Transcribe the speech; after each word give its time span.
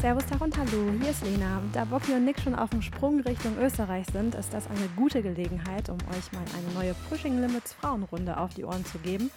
Servus, 0.00 0.26
Tag 0.26 0.40
und 0.42 0.56
Hallo, 0.56 0.92
hier 1.00 1.10
ist 1.10 1.24
Lena. 1.24 1.60
Da 1.72 1.84
Bocky 1.84 2.12
und 2.12 2.24
Nick 2.24 2.38
schon 2.38 2.54
auf 2.54 2.70
dem 2.70 2.82
Sprung 2.82 3.18
Richtung 3.18 3.58
Österreich 3.58 4.06
sind, 4.12 4.36
ist 4.36 4.54
das 4.54 4.68
eine 4.68 4.88
gute 4.94 5.22
Gelegenheit, 5.22 5.88
um 5.88 5.96
euch 5.96 6.30
mal 6.30 6.44
eine 6.56 6.72
neue 6.72 6.94
Pushing 7.08 7.40
Limits 7.40 7.72
Frauenrunde 7.72 8.36
auf 8.36 8.54
die 8.54 8.64
Ohren 8.64 8.84
zu 8.84 8.98
geben. 9.00 9.28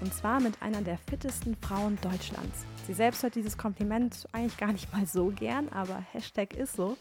Und 0.00 0.14
zwar 0.14 0.40
mit 0.40 0.62
einer 0.62 0.80
der 0.80 0.96
fittesten 0.96 1.54
Frauen 1.56 1.98
Deutschlands. 2.00 2.64
Sie 2.86 2.94
selbst 2.94 3.22
hört 3.24 3.34
dieses 3.34 3.58
Kompliment 3.58 4.26
eigentlich 4.32 4.56
gar 4.56 4.72
nicht 4.72 4.90
mal 4.90 5.04
so 5.04 5.26
gern, 5.26 5.68
aber 5.68 6.02
Hashtag 6.12 6.54
ist 6.54 6.76
so. 6.76 6.96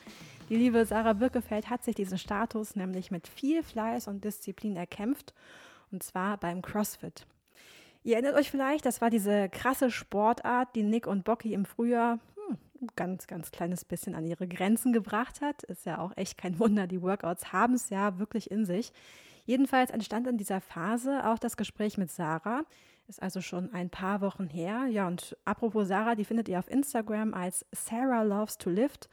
Die 0.50 0.57
liebe 0.57 0.86
Sarah 0.86 1.13
Birkefeld 1.13 1.70
hat 1.70 1.86
sich 1.86 1.95
diesen 1.95 2.18
Status 2.18 2.75
nämlich 2.75 3.11
mit 3.11 3.29
viel 3.29 3.63
Fleiß 3.63 4.09
und 4.09 4.25
Disziplin 4.25 4.75
erkämpft. 4.75 5.34
Und 5.89 6.04
zwar 6.04 6.36
beim 6.36 6.61
CrossFit. 6.61 7.25
Ihr 8.04 8.16
erinnert 8.16 8.35
euch 8.35 8.52
vielleicht, 8.52 8.85
das 8.85 8.99
war 8.99 9.09
diese 9.09 9.47
krasse 9.47 9.89
Sportart, 9.89 10.75
die 10.75 10.84
Nick 10.84 11.07
und 11.07 11.23
Bocky 11.23 11.53
im 11.53 11.63
Frühjahr 11.63 12.20
ganz, 12.95 13.27
ganz 13.27 13.52
kleines 13.52 13.85
bisschen 13.85 14.16
an 14.16 14.25
ihre 14.25 14.48
Grenzen 14.48 14.94
gebracht 14.94 15.41
hat. 15.41 15.63
Ist 15.63 15.85
ja 15.85 15.99
auch 15.99 16.16
echt 16.16 16.38
kein 16.38 16.59
Wunder, 16.59 16.88
die 16.88 17.02
Workouts 17.02 17.52
haben 17.52 17.73
es 17.73 17.89
ja 17.89 18.20
wirklich 18.20 18.52
in 18.52 18.66
sich. 18.66 18.91
Jedenfalls 19.45 19.91
entstand 19.91 20.27
in 20.27 20.38
dieser 20.38 20.59
Phase 20.61 21.27
auch 21.27 21.39
das 21.39 21.58
Gespräch 21.58 21.98
mit 21.98 22.11
Sarah. 22.11 22.63
Ist 23.08 23.21
also 23.21 23.41
schon 23.41 23.71
ein 23.73 23.91
paar 23.91 24.21
Wochen 24.21 24.48
her. 24.48 24.88
Ja, 24.88 25.08
und 25.08 25.38
apropos 25.45 25.88
Sarah, 25.88 26.16
die 26.16 26.25
findet 26.25 26.49
ihr 26.49 26.58
auf 26.58 26.70
Instagram 26.70 27.34
als 27.35 27.66
Sarah 27.71 28.23
Loves 28.23 28.58
to 28.58 28.70
Lift. 28.70 29.09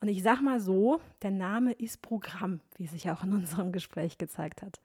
Und 0.00 0.08
ich 0.08 0.22
sag 0.22 0.40
mal 0.40 0.60
so, 0.60 1.00
der 1.22 1.30
Name 1.30 1.72
ist 1.72 2.00
Programm, 2.00 2.60
wie 2.76 2.86
sich 2.86 3.10
auch 3.10 3.22
in 3.22 3.32
unserem 3.32 3.72
Gespräch 3.72 4.18
gezeigt 4.18 4.62
hat. 4.62 4.80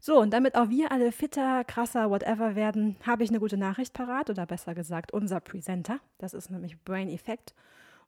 So, 0.00 0.20
und 0.20 0.32
damit 0.32 0.54
auch 0.54 0.68
wir 0.70 0.92
alle 0.92 1.10
fitter, 1.10 1.64
krasser, 1.64 2.08
whatever 2.10 2.54
werden, 2.54 2.96
habe 3.04 3.24
ich 3.24 3.30
eine 3.30 3.40
gute 3.40 3.56
Nachricht 3.56 3.92
parat 3.92 4.30
oder 4.30 4.46
besser 4.46 4.74
gesagt 4.74 5.12
unser 5.12 5.40
Presenter. 5.40 5.98
Das 6.18 6.34
ist 6.34 6.50
nämlich 6.50 6.78
Brain 6.84 7.08
Effect. 7.08 7.54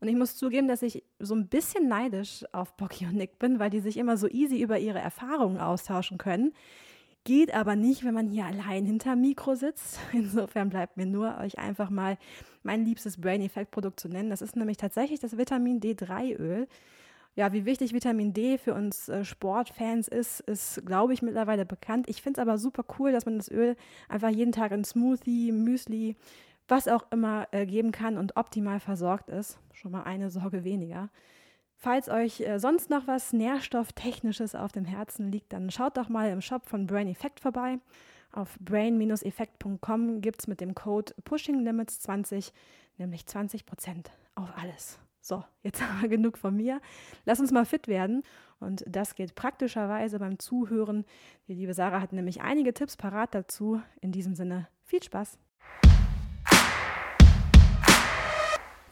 Und 0.01 0.09
ich 0.09 0.15
muss 0.15 0.37
zugeben, 0.37 0.69
dass 0.69 0.83
ich 0.83 1.03
so 1.19 1.35
ein 1.35 1.49
bisschen 1.49 1.89
neidisch 1.89 2.45
auf 2.53 2.77
Bocky 2.77 3.07
und 3.07 3.17
Nick 3.17 3.39
bin, 3.39 3.59
weil 3.59 3.71
die 3.71 3.81
sich 3.81 3.97
immer 3.97 4.17
so 4.17 4.29
easy 4.29 4.63
über 4.63 4.79
ihre 4.79 5.01
Erfahrungen 5.01 5.59
austauschen 5.59 6.17
können. 6.17 6.55
Geht 7.25 7.53
aber 7.55 7.77
nicht, 7.77 8.03
wenn 8.05 8.15
man 8.15 8.29
hier 8.29 8.47
allein 8.47 8.87
hinter 8.87 9.15
Mikro 9.15 9.57
sitzt. 9.57 9.99
Insofern 10.13 10.71
bleibt 10.71 10.97
mir 10.97 11.07
nur, 11.07 11.39
euch 11.39 11.59
einfach 11.59 11.91
mal 11.91 12.17
mein 12.63 12.85
liebstes 12.85 13.21
Brain 13.21 13.43
Effect 13.43 13.73
Produkt 13.73 14.01
zu 14.01 14.09
nennen. 14.09 14.31
Das 14.31 14.43
ist 14.43 14.57
nämlich 14.57 14.79
tatsächlich 14.79 15.21
das 15.21 15.37
Vitamin 15.37 15.81
D3 15.81 16.39
Öl 16.39 16.69
ja, 17.41 17.55
wie 17.55 17.65
wichtig 17.65 17.95
Vitamin 17.95 18.35
D 18.35 18.59
für 18.59 18.75
uns 18.75 19.09
äh, 19.09 19.25
Sportfans 19.25 20.09
ist, 20.09 20.41
ist, 20.41 20.85
glaube 20.85 21.15
ich, 21.15 21.23
mittlerweile 21.23 21.65
bekannt. 21.65 22.07
Ich 22.07 22.21
finde 22.21 22.39
es 22.39 22.47
aber 22.47 22.59
super 22.59 22.85
cool, 22.99 23.13
dass 23.13 23.25
man 23.25 23.39
das 23.39 23.51
Öl 23.51 23.77
einfach 24.11 24.29
jeden 24.29 24.53
Tag 24.53 24.73
in 24.73 24.85
Smoothie, 24.85 25.51
Müsli, 25.51 26.17
was 26.69 26.87
auch 26.87 27.11
immer 27.11 27.49
äh, 27.53 27.65
geben 27.65 27.93
kann 27.93 28.19
und 28.19 28.37
optimal 28.37 28.79
versorgt 28.79 29.31
ist. 29.31 29.59
Schon 29.73 29.91
mal 29.91 30.03
eine 30.03 30.29
Sorge 30.29 30.65
weniger. 30.65 31.09
Falls 31.77 32.11
euch 32.11 32.43
äh, 32.43 32.59
sonst 32.59 32.91
noch 32.91 33.07
was 33.07 33.33
Nährstofftechnisches 33.33 34.55
auf 34.55 34.73
dem 34.73 34.85
Herzen 34.85 35.33
liegt, 35.33 35.55
dann 35.55 35.71
schaut 35.71 35.97
doch 35.97 36.11
mal 36.11 36.29
im 36.29 36.43
Shop 36.43 36.67
von 36.67 36.87
Brain 36.87 37.09
Effect 37.09 37.41
vorbei. 37.41 37.79
Auf 38.33 38.59
brain-effekt.com 38.61 40.21
gibt 40.21 40.43
es 40.43 40.47
mit 40.47 40.61
dem 40.61 40.75
Code 40.75 41.15
PushingLimits20 41.25 42.53
nämlich 42.99 43.23
20% 43.23 44.09
auf 44.35 44.51
alles. 44.59 44.99
So, 45.21 45.45
jetzt 45.63 45.83
haben 45.87 46.03
wir 46.03 46.09
genug 46.09 46.39
von 46.39 46.57
mir. 46.57 46.81
Lass 47.25 47.41
uns 47.41 47.53
mal 47.53 47.65
fit 47.65 47.89
werden. 47.89 48.23
Und 48.59 48.85
das 48.87 49.15
geht 49.15 49.35
praktischerweise 49.35 50.19
beim 50.19 50.39
Zuhören. 50.39 51.05
Die 51.49 51.55
liebe 51.55 51.75
Sarah 51.75 52.01
hat 52.01 52.13
nämlich 52.13 52.43
einige 52.43 52.75
Tipps 52.75 52.97
parat 52.97 53.35
dazu. 53.35 53.81
In 54.01 54.13
diesem 54.13 54.35
Sinne, 54.35 54.69
viel 54.85 55.03
Spaß. 55.03 55.39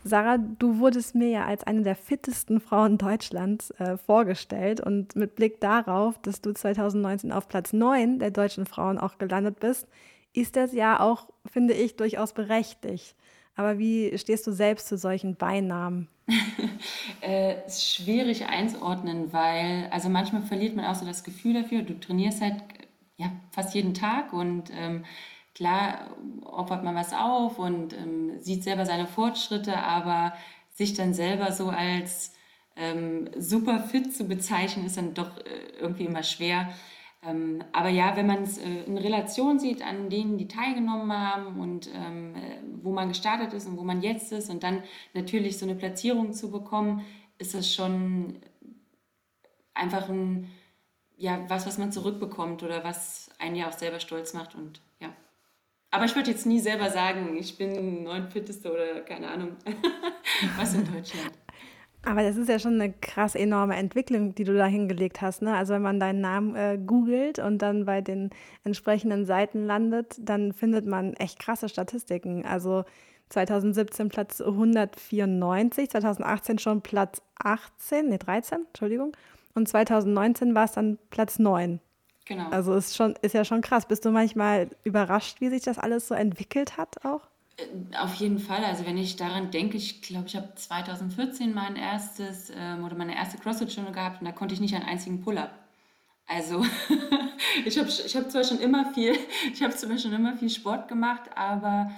Sarah, 0.05 0.39
du 0.39 0.79
wurdest 0.79 1.15
mir 1.15 1.29
ja 1.29 1.45
als 1.45 1.65
eine 1.65 1.83
der 1.83 1.97
fittesten 1.97 2.61
Frauen 2.61 2.97
Deutschlands 2.97 3.71
äh, 3.73 3.99
vorgestellt 3.99 4.81
und 4.81 5.17
mit 5.17 5.35
Blick 5.35 5.61
darauf, 5.61 6.19
dass 6.23 6.41
du 6.41 6.53
2019 6.53 7.31
auf 7.31 7.49
Platz 7.49 7.75
9 7.75 8.19
der 8.19 8.31
deutschen 8.31 8.65
Frauen 8.65 8.97
auch 8.97 9.19
gelandet 9.19 9.61
bist, 9.61 9.87
ist 10.33 10.57
das 10.57 10.73
ja 10.73 11.01
auch, 11.01 11.29
finde 11.45 11.75
ich, 11.75 11.97
durchaus 11.97 12.33
berechtigt. 12.33 13.17
Aber 13.55 13.79
wie 13.79 14.17
stehst 14.17 14.47
du 14.47 14.53
selbst 14.53 14.87
zu 14.87 14.97
solchen 14.97 15.37
Beinamen? 15.37 16.09
äh, 17.23 17.67
ist 17.67 17.95
schwierig 17.95 18.47
einzuordnen, 18.47 19.33
weil 19.33 19.89
also 19.91 20.09
manchmal 20.09 20.43
verliert 20.43 20.77
man 20.77 20.85
auch 20.85 20.95
so 20.95 21.07
das 21.07 21.25
Gefühl 21.25 21.55
dafür. 21.55 21.83
Du 21.83 21.99
trainierst 21.99 22.43
halt 22.43 22.57
ja, 23.17 23.33
fast 23.51 23.75
jeden 23.75 23.95
Tag 23.95 24.33
und 24.33 24.71
ähm, 24.73 25.05
klar 25.55 26.17
opfert 26.45 26.85
man 26.85 26.95
was 26.95 27.13
auf 27.13 27.59
und 27.59 27.93
ähm, 27.95 28.39
sieht 28.41 28.63
selber 28.63 28.87
seine 28.87 29.07
Fortschritte, 29.07 29.77
aber 29.79 30.35
sich 30.73 30.95
dann 30.95 31.15
selber 31.15 31.51
so 31.51 31.69
als 31.71 32.33
ähm, 32.77 33.29
super 33.37 33.81
fit 33.81 34.15
zu 34.15 34.25
bezeichnen, 34.25 34.87
ist 34.87 34.97
dann 34.97 35.15
doch 35.15 35.37
äh, 35.39 35.81
irgendwie 35.81 36.05
immer 36.05 36.23
schwer. 36.23 36.69
Ähm, 37.23 37.65
aber 37.73 37.89
ja, 37.89 38.17
wenn 38.17 38.27
man 38.27 38.45
es 38.45 38.59
äh, 38.59 38.85
in 38.85 38.97
Relation 38.97 39.59
sieht 39.59 39.83
an 39.83 40.09
denen, 40.09 40.39
die 40.39 40.47
teilgenommen 40.47 41.13
haben 41.13 41.61
und 41.61 41.91
ähm, 41.93 42.35
äh, 42.37 42.61
wo 42.83 42.93
man 42.93 43.09
gestartet 43.09 43.53
ist 43.53 43.67
und 43.67 43.77
wo 43.77 43.83
man 43.83 44.03
jetzt 44.03 44.31
ist 44.33 44.51
und 44.51 44.63
dann 44.63 44.85
natürlich 45.15 45.59
so 45.59 45.67
eine 45.67 45.75
Platzierung 45.75 46.33
zu 46.33 46.51
bekommen, 46.51 47.05
ist 47.39 47.55
das 47.55 47.73
schon 47.73 48.39
einfach 49.75 50.09
ein, 50.09 50.51
ja, 51.17 51.45
was, 51.49 51.67
was 51.67 51.79
man 51.79 51.91
zurückbekommt 51.91 52.63
oder 52.63 52.85
was 52.85 53.31
einen 53.39 53.57
ja 53.57 53.69
auch 53.69 53.73
selber 53.73 53.99
stolz 53.99 54.33
macht 54.33 54.55
und 54.55 54.81
ja. 55.01 55.09
Aber 55.91 56.05
ich 56.05 56.15
würde 56.15 56.31
jetzt 56.31 56.47
nie 56.47 56.61
selber 56.61 56.91
sagen, 56.91 57.37
ich 57.37 57.57
bin 57.59 58.05
neun 58.05 58.31
Fitteste 58.31 58.73
oder 58.73 59.01
keine 59.01 59.29
Ahnung, 59.29 59.57
was 60.57 60.75
in 60.75 60.85
Deutschland. 60.85 61.33
Aber 62.05 62.23
das 62.23 62.37
ist 62.37 62.49
ja 62.49 62.59
schon 62.59 62.81
eine 62.81 62.93
krass 62.93 63.35
enorme 63.35 63.77
Entwicklung, 63.77 64.35
die 64.35 64.45
du 64.45 64.57
da 64.57 64.67
hingelegt 64.67 65.21
hast. 65.21 65.43
Ne? 65.43 65.55
Also 65.55 65.75
wenn 65.75 65.83
man 65.83 66.01
deinen 66.01 66.21
Namen 66.21 66.55
äh, 66.55 66.79
googelt 66.79 67.39
und 67.39 67.59
dann 67.59 67.85
bei 67.85 68.01
den 68.01 68.31
entsprechenden 68.65 69.27
Seiten 69.27 69.67
landet, 69.67 70.17
dann 70.21 70.53
findet 70.53 70.87
man 70.87 71.15
echt 71.15 71.39
krasse 71.39 71.69
Statistiken. 71.69 72.47
Also 72.47 72.85
2017 73.31 74.09
Platz 74.09 74.41
194, 74.41 75.91
2018 75.91 76.59
schon 76.59 76.83
Platz 76.83 77.21
18, 77.43 78.09
nee 78.09 78.19
13, 78.19 78.67
Entschuldigung. 78.69 79.13
Und 79.55 79.69
2019 79.69 80.55
war 80.55 80.65
es 80.65 80.73
dann 80.73 80.99
Platz 81.11 81.39
9. 81.39 81.81
Genau. 82.27 82.49
Also 82.51 82.75
ist 82.75 82.97
schon, 82.97 83.15
ist 83.23 83.35
ja 83.35 83.45
schon 83.45 83.61
krass. 83.61 83.87
Bist 83.87 84.05
du 84.05 84.11
manchmal 84.11 84.69
überrascht, 84.85 85.41
wie 85.41 85.49
sich 85.49 85.63
das 85.63 85.79
alles 85.79 86.09
so 86.09 86.15
entwickelt 86.15 86.77
hat 86.77 87.05
auch? 87.05 87.29
Äh, 87.59 87.97
auf 87.97 88.15
jeden 88.15 88.39
Fall. 88.39 88.65
Also 88.65 88.87
wenn 88.87 88.97
ich 88.97 89.17
daran 89.17 89.51
denke, 89.51 89.77
ich 89.77 90.03
glaube, 90.03 90.27
ich 90.29 90.37
habe 90.37 90.55
2014 90.55 91.53
mein 91.53 91.77
erstes 91.77 92.51
ähm, 92.55 92.85
oder 92.85 92.97
meine 92.97 93.15
erste 93.17 93.39
CrossFit-Stunde 93.39 93.93
gehabt 93.93 94.21
und 94.21 94.27
da 94.27 94.33
konnte 94.33 94.55
ich 94.55 94.61
nicht 94.61 94.75
einen 94.75 94.85
einzigen 94.87 95.21
Pull-up. 95.21 95.53
Also 96.27 96.65
ich 97.65 97.79
habe 97.79 97.89
ich 97.89 98.17
hab 98.17 98.31
zwar 98.31 98.45
schon 98.45 98.61
immer 98.61 98.93
viel, 98.93 99.17
ich 99.53 99.63
habe 99.63 99.75
zwar 99.75 99.99
schon 99.99 100.13
immer 100.13 100.37
viel 100.37 100.51
Sport 100.51 100.89
gemacht, 100.89 101.31
aber 101.35 101.91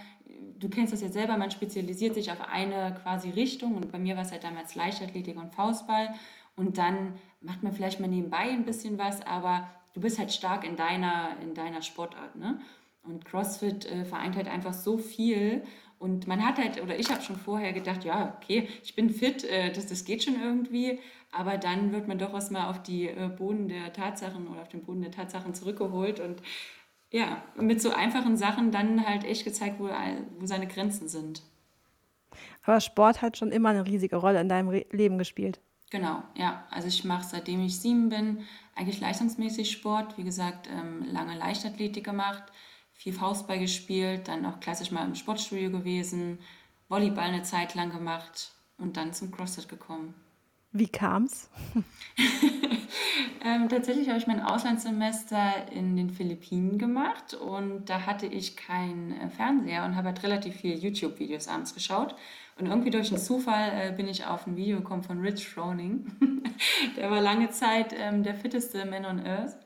du 0.58 0.68
kennst 0.68 0.92
das 0.92 1.02
ja 1.02 1.08
selber, 1.08 1.36
man 1.36 1.50
spezialisiert 1.50 2.14
sich 2.14 2.30
auf 2.30 2.40
eine 2.40 2.94
quasi 3.02 3.30
Richtung 3.30 3.76
und 3.76 3.90
bei 3.90 3.98
mir 3.98 4.16
war 4.16 4.22
es 4.22 4.30
halt 4.30 4.44
damals 4.44 4.74
Leichtathletik 4.74 5.36
und 5.36 5.54
Faustball 5.54 6.14
und 6.54 6.78
dann 6.78 7.14
macht 7.40 7.62
man 7.62 7.72
vielleicht 7.72 8.00
mal 8.00 8.08
nebenbei 8.08 8.50
ein 8.50 8.64
bisschen 8.64 8.98
was, 8.98 9.22
aber 9.26 9.68
du 9.94 10.00
bist 10.00 10.18
halt 10.18 10.32
stark 10.32 10.64
in 10.64 10.76
deiner, 10.76 11.36
in 11.42 11.54
deiner 11.54 11.82
Sportart. 11.82 12.36
Ne? 12.36 12.60
Und 13.02 13.24
CrossFit 13.24 13.86
äh, 13.86 14.04
vereint 14.04 14.36
halt 14.36 14.48
einfach 14.48 14.74
so 14.74 14.98
viel. 14.98 15.62
Und 15.98 16.26
man 16.26 16.44
hat 16.44 16.58
halt, 16.58 16.82
oder 16.82 16.98
ich 16.98 17.10
habe 17.10 17.22
schon 17.22 17.36
vorher 17.36 17.72
gedacht, 17.72 18.04
ja, 18.04 18.34
okay, 18.36 18.68
ich 18.82 18.94
bin 18.94 19.10
fit, 19.10 19.44
äh, 19.44 19.72
das, 19.72 19.86
das 19.86 20.04
geht 20.04 20.24
schon 20.24 20.40
irgendwie. 20.40 20.98
Aber 21.32 21.58
dann 21.58 21.92
wird 21.92 22.08
man 22.08 22.18
doch 22.18 22.32
erstmal 22.32 22.68
auf 22.68 22.82
die 22.82 23.08
äh, 23.08 23.28
Boden 23.28 23.68
der 23.68 23.92
Tatsachen 23.92 24.48
oder 24.48 24.62
auf 24.62 24.68
den 24.68 24.82
Boden 24.82 25.02
der 25.02 25.12
Tatsachen 25.12 25.54
zurückgeholt 25.54 26.20
und 26.20 26.42
ja, 27.12 27.42
mit 27.56 27.82
so 27.82 27.90
einfachen 27.90 28.36
Sachen 28.36 28.70
dann 28.70 29.06
halt 29.06 29.24
echt 29.24 29.44
gezeigt, 29.44 29.76
wo, 29.78 29.88
wo 30.38 30.46
seine 30.46 30.68
Grenzen 30.68 31.08
sind. 31.08 31.42
Aber 32.62 32.80
Sport 32.80 33.20
hat 33.20 33.36
schon 33.36 33.50
immer 33.50 33.70
eine 33.70 33.84
riesige 33.84 34.16
Rolle 34.16 34.40
in 34.40 34.48
deinem 34.48 34.68
Re 34.68 34.86
Leben 34.90 35.18
gespielt. 35.18 35.60
Genau, 35.90 36.22
ja. 36.36 36.64
Also 36.70 36.86
ich 36.86 37.04
mache 37.04 37.26
seitdem 37.26 37.64
ich 37.64 37.80
sieben 37.80 38.08
bin 38.08 38.44
eigentlich 38.76 39.00
leistungsmäßig 39.00 39.70
Sport. 39.70 40.16
Wie 40.16 40.24
gesagt, 40.24 40.68
ähm, 40.68 41.04
lange 41.10 41.36
Leichtathletik 41.36 42.04
gemacht 42.04 42.44
viel 43.00 43.14
Faustball 43.14 43.58
gespielt, 43.58 44.28
dann 44.28 44.44
auch 44.44 44.60
klassisch 44.60 44.90
mal 44.90 45.06
im 45.06 45.14
Sportstudio 45.14 45.70
gewesen, 45.70 46.38
Volleyball 46.90 47.24
eine 47.24 47.42
Zeit 47.42 47.74
lang 47.74 47.90
gemacht 47.90 48.52
und 48.76 48.98
dann 48.98 49.14
zum 49.14 49.30
CrossFit 49.30 49.70
gekommen. 49.70 50.12
Wie 50.72 50.86
kam's? 50.86 51.48
ähm, 53.44 53.70
tatsächlich 53.70 54.08
habe 54.08 54.18
ich 54.18 54.26
mein 54.26 54.42
Auslandssemester 54.42 55.72
in 55.72 55.96
den 55.96 56.10
Philippinen 56.10 56.76
gemacht 56.76 57.32
und 57.32 57.86
da 57.86 58.04
hatte 58.04 58.26
ich 58.26 58.58
keinen 58.58 59.18
äh, 59.18 59.30
Fernseher 59.30 59.86
und 59.86 59.96
habe 59.96 60.08
halt 60.08 60.22
relativ 60.22 60.56
viele 60.56 60.74
YouTube-Videos 60.74 61.48
abends 61.48 61.72
geschaut. 61.72 62.14
Und 62.58 62.66
irgendwie 62.66 62.90
durch 62.90 63.08
einen 63.08 63.18
Zufall 63.18 63.72
äh, 63.72 63.92
bin 63.96 64.08
ich 64.08 64.26
auf 64.26 64.46
ein 64.46 64.56
Video 64.56 64.76
gekommen 64.76 65.02
von 65.02 65.20
Rich 65.20 65.48
Froning. 65.48 66.42
der 66.98 67.10
war 67.10 67.22
lange 67.22 67.48
Zeit 67.48 67.94
ähm, 67.96 68.22
der 68.22 68.34
fitteste 68.34 68.84
Man 68.84 69.06
on 69.06 69.26
Earth 69.26 69.56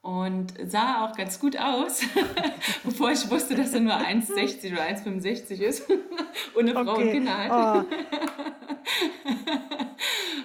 und 0.00 0.54
sah 0.66 1.04
auch 1.04 1.16
ganz 1.16 1.40
gut 1.40 1.58
aus, 1.58 2.02
bevor 2.84 3.10
ich 3.10 3.28
wusste, 3.30 3.54
dass 3.54 3.74
er 3.74 3.80
nur 3.80 3.94
1,60 3.94 4.72
oder 4.72 4.82
1,65 4.82 5.60
ist 5.60 5.90
und 6.54 6.68
eine 6.68 6.72
Frau 6.72 6.92
okay. 6.92 7.02
und 7.02 7.12
Kinder 7.12 7.36
hat. 7.36 7.86
Oh. 7.86 7.88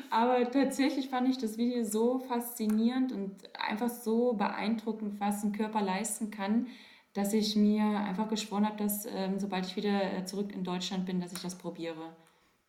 Aber 0.10 0.50
tatsächlich 0.52 1.10
fand 1.10 1.28
ich 1.28 1.38
das 1.40 1.58
Video 1.58 1.84
so 1.84 2.20
faszinierend 2.20 3.12
und 3.12 3.36
einfach 3.60 3.90
so 3.90 4.34
beeindruckend, 4.34 5.20
was 5.20 5.44
ein 5.44 5.54
Körper 5.54 5.82
leisten 5.82 6.30
kann, 6.30 6.68
dass 7.14 7.34
ich 7.34 7.56
mir 7.56 7.84
einfach 7.84 8.30
geschworen 8.30 8.68
habe, 8.68 8.78
dass 8.78 9.06
ähm, 9.06 9.40
sobald 9.40 9.66
ich 9.66 9.76
wieder 9.76 10.14
äh, 10.14 10.26
zurück 10.26 10.54
in 10.54 10.64
Deutschland 10.64 11.06
bin, 11.06 11.20
dass 11.20 11.34
ich 11.34 11.42
das 11.42 11.58
probiere. 11.58 12.16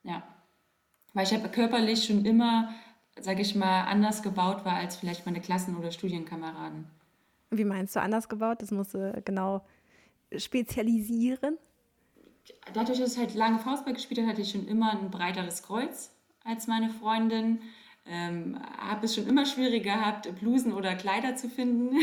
Ja. 0.05 0.23
Weil 1.13 1.25
ich 1.25 1.35
habe 1.35 1.49
körperlich 1.49 2.05
schon 2.05 2.25
immer, 2.25 2.75
sage 3.21 3.43
ich 3.43 3.55
mal, 3.55 3.83
anders 3.85 4.23
gebaut 4.23 4.65
war 4.65 4.75
als 4.77 4.97
vielleicht 4.97 5.27
meine 5.27 5.41
Klassen- 5.41 5.77
oder 5.77 5.91
Studienkameraden. 5.91 6.87
Wie 7.51 7.65
meinst 7.65 7.95
du 7.95 8.01
anders 8.01 8.29
gebaut? 8.29 8.63
Das 8.63 8.71
musst 8.71 8.95
du 8.95 9.23
genau 9.25 9.65
spezialisieren? 10.37 11.59
Dadurch, 12.73 12.99
dass 12.99 13.15
ich 13.15 13.19
halt 13.19 13.35
lange 13.35 13.59
Faustball 13.59 13.95
gespielt 13.95 14.21
habe, 14.21 14.31
hatte 14.31 14.43
ich 14.43 14.51
schon 14.51 14.67
immer 14.67 14.93
ein 14.93 15.11
breiteres 15.11 15.63
Kreuz 15.63 16.11
als 16.45 16.67
meine 16.67 16.91
Freundin. 16.91 17.61
Ähm, 18.07 18.61
habe 18.77 19.07
es 19.07 19.15
schon 19.15 19.27
immer 19.27 19.47
schwieriger 19.47 19.95
gehabt, 19.95 20.35
Blusen 20.39 20.75
oder 20.75 20.95
Kleider 20.95 21.37
zu 21.37 21.49
finden, 21.49 21.97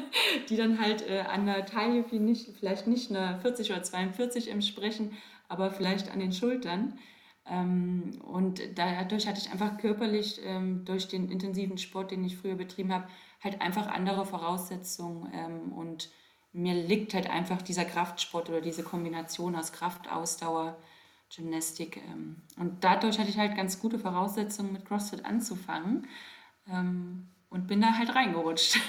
die 0.48 0.56
dann 0.56 0.80
halt 0.80 1.08
äh, 1.08 1.20
an 1.20 1.46
der 1.46 1.64
Taille 1.64 2.04
nicht, 2.18 2.56
vielleicht 2.58 2.88
nicht 2.88 3.10
eine 3.10 3.38
40 3.40 3.70
oder 3.70 3.82
42 3.84 4.50
entsprechen, 4.50 5.16
aber 5.48 5.70
vielleicht 5.70 6.10
an 6.10 6.18
den 6.18 6.32
Schultern. 6.32 6.98
Ähm, 7.46 8.18
und 8.22 8.60
dadurch 8.74 9.26
hatte 9.26 9.40
ich 9.40 9.50
einfach 9.50 9.76
körperlich 9.78 10.40
ähm, 10.44 10.84
durch 10.84 11.08
den 11.08 11.30
intensiven 11.30 11.78
Sport, 11.78 12.10
den 12.10 12.24
ich 12.24 12.36
früher 12.36 12.54
betrieben 12.54 12.92
habe, 12.92 13.08
halt 13.42 13.60
einfach 13.60 13.86
andere 13.88 14.24
Voraussetzungen. 14.24 15.30
Ähm, 15.34 15.72
und 15.72 16.10
mir 16.52 16.74
liegt 16.74 17.14
halt 17.14 17.28
einfach 17.28 17.60
dieser 17.62 17.84
Kraftsport 17.84 18.48
oder 18.48 18.60
diese 18.60 18.82
Kombination 18.82 19.56
aus 19.56 19.72
Kraft, 19.72 20.10
Ausdauer, 20.10 20.78
Gymnastik. 21.34 21.98
Ähm, 22.08 22.36
und 22.56 22.82
dadurch 22.84 23.18
hatte 23.18 23.30
ich 23.30 23.38
halt 23.38 23.56
ganz 23.56 23.80
gute 23.80 23.98
Voraussetzungen, 23.98 24.72
mit 24.72 24.86
CrossFit 24.86 25.24
anzufangen. 25.24 26.06
Ähm, 26.70 27.28
und 27.50 27.68
bin 27.68 27.80
da 27.80 27.96
halt 27.96 28.14
reingerutscht 28.14 28.80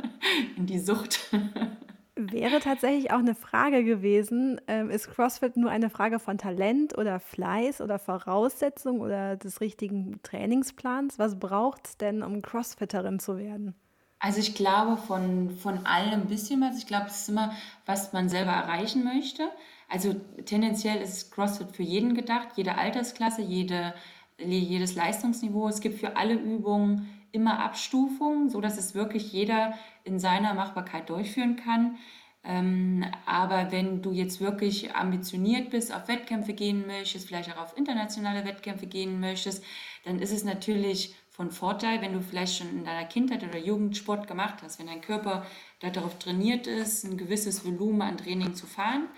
in 0.56 0.66
die 0.66 0.80
Sucht. 0.80 1.30
Wäre 2.20 2.58
tatsächlich 2.58 3.12
auch 3.12 3.20
eine 3.20 3.36
Frage 3.36 3.84
gewesen, 3.84 4.60
ähm, 4.66 4.90
ist 4.90 5.08
CrossFit 5.08 5.56
nur 5.56 5.70
eine 5.70 5.88
Frage 5.88 6.18
von 6.18 6.36
Talent 6.36 6.98
oder 6.98 7.20
Fleiß 7.20 7.80
oder 7.80 8.00
Voraussetzung 8.00 9.00
oder 9.00 9.36
des 9.36 9.60
richtigen 9.60 10.20
Trainingsplans? 10.24 11.20
Was 11.20 11.38
braucht 11.38 11.86
es 11.86 11.96
denn, 11.96 12.24
um 12.24 12.42
Crossfitterin 12.42 13.20
zu 13.20 13.38
werden? 13.38 13.76
Also 14.18 14.40
ich 14.40 14.56
glaube 14.56 14.96
von, 14.96 15.50
von 15.50 15.86
allem 15.86 16.22
ein 16.22 16.26
bisschen 16.26 16.60
was. 16.60 16.76
Ich 16.78 16.88
glaube, 16.88 17.06
es 17.06 17.20
ist 17.20 17.28
immer, 17.28 17.52
was 17.86 18.12
man 18.12 18.28
selber 18.28 18.50
erreichen 18.50 19.04
möchte. 19.04 19.48
Also 19.88 20.14
tendenziell 20.44 21.00
ist 21.00 21.30
CrossFit 21.30 21.70
für 21.70 21.84
jeden 21.84 22.14
gedacht, 22.14 22.48
jede 22.56 22.74
Altersklasse, 22.74 23.42
jede, 23.42 23.94
jedes 24.38 24.96
Leistungsniveau. 24.96 25.68
Es 25.68 25.80
gibt 25.80 26.00
für 26.00 26.16
alle 26.16 26.34
Übungen 26.34 27.08
immer 27.32 27.60
Abstufungen, 27.60 28.50
so 28.50 28.60
dass 28.60 28.78
es 28.78 28.94
wirklich 28.94 29.32
jeder 29.32 29.74
in 30.04 30.18
seiner 30.18 30.54
Machbarkeit 30.54 31.08
durchführen 31.10 31.56
kann. 31.56 31.98
Ähm, 32.44 33.04
aber 33.26 33.72
wenn 33.72 34.00
du 34.00 34.12
jetzt 34.12 34.40
wirklich 34.40 34.94
ambitioniert 34.94 35.70
bist, 35.70 35.94
auf 35.94 36.08
Wettkämpfe 36.08 36.54
gehen 36.54 36.86
möchtest, 36.86 37.26
vielleicht 37.26 37.52
auch 37.52 37.60
auf 37.60 37.76
internationale 37.76 38.44
Wettkämpfe 38.44 38.86
gehen 38.86 39.20
möchtest, 39.20 39.62
dann 40.04 40.18
ist 40.20 40.32
es 40.32 40.44
natürlich 40.44 41.14
von 41.30 41.50
Vorteil, 41.50 42.00
wenn 42.00 42.14
du 42.14 42.20
vielleicht 42.20 42.58
schon 42.58 42.70
in 42.70 42.84
deiner 42.84 43.06
Kindheit 43.06 43.44
oder 43.44 43.58
Jugend 43.58 43.96
Sport 43.96 44.26
gemacht 44.26 44.62
hast, 44.62 44.78
wenn 44.78 44.86
dein 44.86 45.00
Körper 45.00 45.46
darauf 45.80 46.18
trainiert 46.18 46.66
ist, 46.66 47.04
ein 47.04 47.16
gewisses 47.16 47.64
Volumen 47.64 48.02
an 48.02 48.16
Training 48.16 48.54
zu 48.54 48.66
fahren 48.66 49.08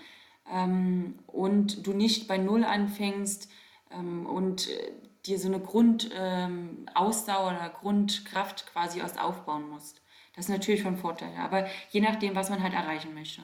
ähm, 0.51 1.15
und 1.27 1.85
du 1.87 1.93
nicht 1.93 2.27
bei 2.27 2.37
Null 2.37 2.63
anfängst 2.63 3.49
ähm, 3.91 4.25
und 4.25 4.69
äh, 4.69 4.91
dir 5.25 5.39
so 5.39 5.47
eine 5.47 5.59
Grundausdauer 5.59 7.51
ähm, 7.51 7.57
oder 7.57 7.69
Grundkraft 7.69 8.67
quasi 8.71 8.99
erst 8.99 9.21
aufbauen 9.21 9.69
musst. 9.69 10.01
Das 10.35 10.45
ist 10.45 10.51
natürlich 10.51 10.83
von 10.83 10.97
Vorteil, 10.97 11.33
aber 11.39 11.67
je 11.89 12.01
nachdem, 12.01 12.35
was 12.35 12.49
man 12.49 12.63
halt 12.63 12.73
erreichen 12.73 13.13
möchte. 13.13 13.41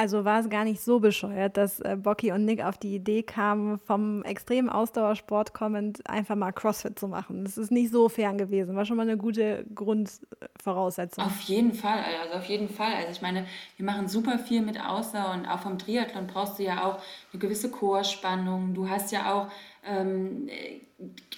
Also 0.00 0.24
war 0.24 0.40
es 0.40 0.48
gar 0.48 0.64
nicht 0.64 0.80
so 0.80 0.98
bescheuert, 0.98 1.58
dass 1.58 1.78
äh, 1.80 1.94
Bocky 1.94 2.32
und 2.32 2.46
Nick 2.46 2.64
auf 2.64 2.78
die 2.78 2.94
Idee 2.94 3.22
kamen, 3.22 3.78
vom 3.78 4.22
extremen 4.22 4.70
Ausdauersport 4.70 5.52
kommend 5.52 6.08
einfach 6.08 6.36
mal 6.36 6.52
CrossFit 6.52 6.98
zu 6.98 7.06
machen. 7.06 7.44
Das 7.44 7.58
ist 7.58 7.70
nicht 7.70 7.92
so 7.92 8.08
fern 8.08 8.38
gewesen. 8.38 8.74
War 8.76 8.86
schon 8.86 8.96
mal 8.96 9.02
eine 9.02 9.18
gute 9.18 9.66
Grundvoraussetzung. 9.74 11.22
Auf 11.22 11.40
jeden 11.42 11.74
Fall, 11.74 12.02
also 12.22 12.38
auf 12.38 12.46
jeden 12.46 12.70
Fall. 12.70 12.94
Also 12.94 13.10
ich 13.10 13.20
meine, 13.20 13.44
wir 13.76 13.84
machen 13.84 14.08
super 14.08 14.38
viel 14.38 14.62
mit 14.62 14.82
Ausdauer 14.82 15.34
und 15.34 15.46
auch 15.46 15.58
vom 15.58 15.78
Triathlon 15.78 16.26
brauchst 16.26 16.58
du 16.58 16.62
ja 16.62 16.82
auch 16.86 17.02
eine 17.32 17.38
gewisse 17.38 17.70
Chorspannung. 17.70 18.72
Du 18.72 18.88
hast 18.88 19.12
ja 19.12 19.34
auch 19.34 19.48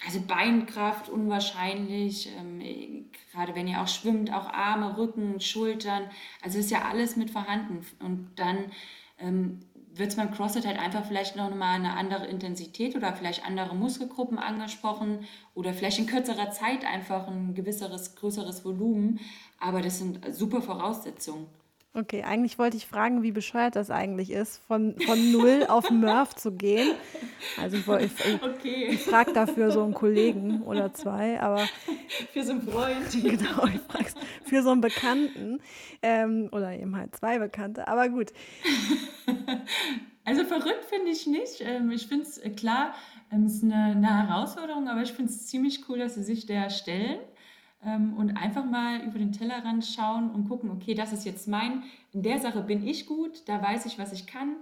also 0.04 0.20
Beinkraft 0.26 1.08
unwahrscheinlich, 1.08 2.28
ähm, 2.38 3.10
gerade 3.32 3.54
wenn 3.54 3.68
ihr 3.68 3.80
auch 3.80 3.88
schwimmt, 3.88 4.32
auch 4.32 4.52
Arme, 4.52 4.96
Rücken, 4.96 5.40
Schultern, 5.40 6.10
also 6.42 6.58
ist 6.58 6.70
ja 6.70 6.82
alles 6.82 7.16
mit 7.16 7.30
vorhanden. 7.30 7.86
Und 8.00 8.30
dann 8.36 8.72
ähm, 9.18 9.60
wird 9.94 10.10
es 10.10 10.16
beim 10.16 10.32
CrossFit 10.32 10.66
halt 10.66 10.78
einfach 10.78 11.04
vielleicht 11.04 11.36
noch 11.36 11.54
mal 11.54 11.74
eine 11.74 11.94
andere 11.96 12.26
Intensität 12.26 12.96
oder 12.96 13.12
vielleicht 13.12 13.46
andere 13.46 13.74
Muskelgruppen 13.74 14.38
angesprochen 14.38 15.26
oder 15.54 15.74
vielleicht 15.74 15.98
in 15.98 16.06
kürzerer 16.06 16.50
Zeit 16.50 16.84
einfach 16.84 17.28
ein 17.28 17.54
gewisseres, 17.54 18.16
größeres 18.16 18.64
Volumen. 18.64 19.20
Aber 19.60 19.82
das 19.82 19.98
sind 19.98 20.20
super 20.34 20.62
Voraussetzungen. 20.62 21.46
Okay, 21.94 22.22
eigentlich 22.22 22.58
wollte 22.58 22.78
ich 22.78 22.86
fragen, 22.86 23.22
wie 23.22 23.32
bescheuert 23.32 23.76
das 23.76 23.90
eigentlich 23.90 24.30
ist, 24.30 24.62
von, 24.66 24.98
von 25.00 25.30
null 25.30 25.66
auf 25.68 25.90
Murph 25.90 26.34
zu 26.34 26.52
gehen. 26.52 26.94
Also 27.60 27.76
ich, 27.76 27.86
ich, 27.86 28.26
ich, 28.26 28.42
okay. 28.42 28.88
ich 28.92 29.02
frage 29.02 29.34
dafür 29.34 29.70
so 29.70 29.82
einen 29.84 29.92
Kollegen 29.92 30.62
oder 30.62 30.94
zwei, 30.94 31.38
aber 31.38 31.68
für 32.32 32.44
so 32.44 32.52
einen 32.52 32.62
Freund. 32.62 32.96
Genau, 33.12 33.66
ich 33.66 33.80
frage 33.88 34.06
für 34.44 34.62
so 34.62 34.70
einen 34.70 34.80
Bekannten 34.80 35.60
ähm, 36.00 36.48
oder 36.50 36.72
eben 36.72 36.96
halt 36.96 37.14
zwei 37.14 37.38
Bekannte, 37.38 37.86
aber 37.88 38.08
gut. 38.08 38.32
Also 40.24 40.44
verrückt 40.44 40.84
finde 40.84 41.10
ich 41.10 41.26
nicht. 41.26 41.62
Ähm, 41.62 41.90
ich 41.90 42.06
finde 42.06 42.24
es 42.24 42.38
äh, 42.38 42.50
klar, 42.50 42.94
ähm, 43.32 43.44
es 43.44 43.54
ist 43.54 43.64
eine, 43.64 43.86
eine 43.86 44.28
Herausforderung, 44.28 44.88
aber 44.88 45.02
ich 45.02 45.12
finde 45.12 45.32
es 45.32 45.48
ziemlich 45.48 45.88
cool, 45.88 45.98
dass 45.98 46.14
sie 46.14 46.22
sich 46.22 46.46
der 46.46 46.70
stellen 46.70 47.18
ähm, 47.84 48.14
und 48.14 48.36
einfach 48.36 48.64
mal 48.64 49.00
über 49.04 49.18
den 49.18 49.32
Tellerrand 49.32 49.84
schauen 49.84 50.30
und 50.30 50.48
gucken, 50.48 50.70
okay, 50.70 50.94
das 50.94 51.12
ist 51.12 51.24
jetzt 51.24 51.48
mein, 51.48 51.82
in 52.12 52.22
der 52.22 52.38
Sache 52.38 52.62
bin 52.62 52.86
ich 52.86 53.06
gut, 53.06 53.48
da 53.48 53.62
weiß 53.62 53.86
ich, 53.86 53.98
was 53.98 54.12
ich 54.12 54.26
kann 54.26 54.56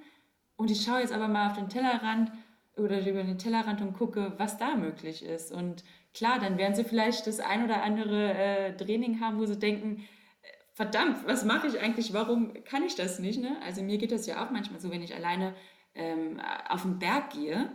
und 0.56 0.70
ich 0.70 0.82
schaue 0.82 1.00
jetzt 1.00 1.12
aber 1.12 1.28
mal 1.28 1.48
auf 1.50 1.56
den 1.56 1.68
Tellerrand 1.68 2.30
oder 2.76 3.00
über 3.06 3.22
den 3.22 3.38
Tellerrand 3.38 3.80
und 3.80 3.94
gucke, 3.94 4.34
was 4.36 4.58
da 4.58 4.74
möglich 4.74 5.24
ist. 5.24 5.52
Und 5.52 5.84
klar, 6.14 6.38
dann 6.38 6.58
werden 6.58 6.74
sie 6.74 6.84
vielleicht 6.84 7.26
das 7.26 7.40
ein 7.40 7.64
oder 7.64 7.82
andere 7.82 8.34
äh, 8.34 8.76
Training 8.76 9.20
haben, 9.20 9.38
wo 9.38 9.46
sie 9.46 9.58
denken, 9.58 9.96
äh, 10.42 10.46
verdammt, 10.74 11.26
was 11.26 11.44
mache 11.44 11.66
ich 11.66 11.80
eigentlich, 11.80 12.12
warum 12.12 12.52
kann 12.64 12.84
ich 12.84 12.94
das 12.94 13.18
nicht? 13.18 13.40
Ne? 13.40 13.56
Also 13.64 13.82
mir 13.82 13.98
geht 13.98 14.12
das 14.12 14.26
ja 14.26 14.44
auch 14.44 14.50
manchmal 14.50 14.80
so, 14.80 14.90
wenn 14.90 15.02
ich 15.02 15.14
alleine 15.14 15.54
ähm, 15.94 16.40
auf 16.68 16.82
den 16.82 16.98
Berg 16.98 17.30
gehe 17.30 17.70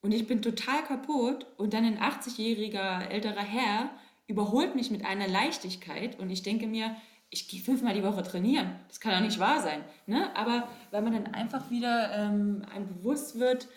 und 0.00 0.12
ich 0.12 0.26
bin 0.26 0.42
total 0.42 0.82
kaputt 0.84 1.46
und 1.56 1.74
dann 1.74 1.84
ein 1.84 1.98
80-jähriger 1.98 3.08
älterer 3.08 3.42
Herr 3.42 3.90
überholt 4.26 4.74
mich 4.74 4.90
mit 4.90 5.04
einer 5.04 5.28
Leichtigkeit 5.28 6.18
und 6.18 6.30
ich 6.30 6.42
denke 6.42 6.66
mir, 6.66 6.96
ich 7.30 7.48
gehe 7.48 7.60
fünfmal 7.60 7.94
die 7.94 8.02
Woche 8.02 8.22
trainieren. 8.22 8.76
Das 8.88 9.00
kann 9.00 9.12
doch 9.12 9.20
nicht 9.20 9.38
wahr 9.38 9.60
sein. 9.60 9.84
Ne? 10.06 10.34
Aber 10.36 10.68
weil 10.90 11.02
man 11.02 11.12
dann 11.12 11.34
einfach 11.34 11.70
wieder 11.70 12.12
ähm, 12.12 12.64
einem 12.72 12.86
bewusst 12.88 13.38
wird, 13.38 13.68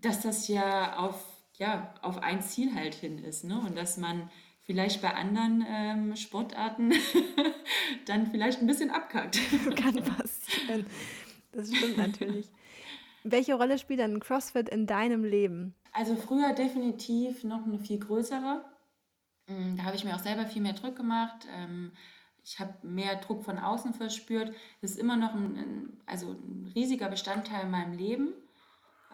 dass 0.00 0.20
das 0.20 0.48
ja 0.48 0.96
auf, 0.96 1.22
ja 1.58 1.94
auf 2.02 2.22
ein 2.22 2.42
Ziel 2.42 2.74
halt 2.74 2.94
hin 2.94 3.18
ist. 3.18 3.44
Ne? 3.44 3.58
Und 3.58 3.76
dass 3.76 3.96
man 3.96 4.30
vielleicht 4.62 5.02
bei 5.02 5.14
anderen 5.14 5.64
ähm, 5.68 6.16
Sportarten 6.16 6.92
dann 8.06 8.26
vielleicht 8.28 8.60
ein 8.60 8.66
bisschen 8.66 8.90
abkackt. 8.90 9.38
Kann 9.76 9.96
passieren. 9.96 10.86
Das 11.52 11.74
stimmt 11.74 11.96
natürlich. 11.96 12.48
Welche 13.24 13.54
Rolle 13.54 13.78
spielt 13.78 14.00
dann 14.00 14.20
CrossFit 14.20 14.68
in 14.68 14.86
deinem 14.86 15.24
Leben? 15.24 15.74
Also 15.92 16.14
früher 16.14 16.52
definitiv 16.52 17.42
noch 17.42 17.64
eine 17.64 17.78
viel 17.78 17.98
größere. 17.98 18.64
Mm, 19.46 19.76
da 19.76 19.84
habe 19.84 19.96
ich 19.96 20.04
mir 20.04 20.14
auch 20.14 20.20
selber 20.20 20.46
viel 20.46 20.62
mehr 20.62 20.72
Druck 20.72 20.96
gemacht. 20.96 21.46
Ähm, 21.54 21.92
ich 22.44 22.60
habe 22.60 22.74
mehr 22.82 23.16
Druck 23.16 23.44
von 23.44 23.58
außen 23.58 23.94
verspürt. 23.94 24.54
Das 24.80 24.92
ist 24.92 24.98
immer 24.98 25.16
noch 25.16 25.34
ein, 25.34 26.00
also 26.06 26.32
ein 26.32 26.70
riesiger 26.74 27.08
Bestandteil 27.08 27.64
in 27.64 27.70
meinem 27.70 27.96
Leben. 27.96 28.34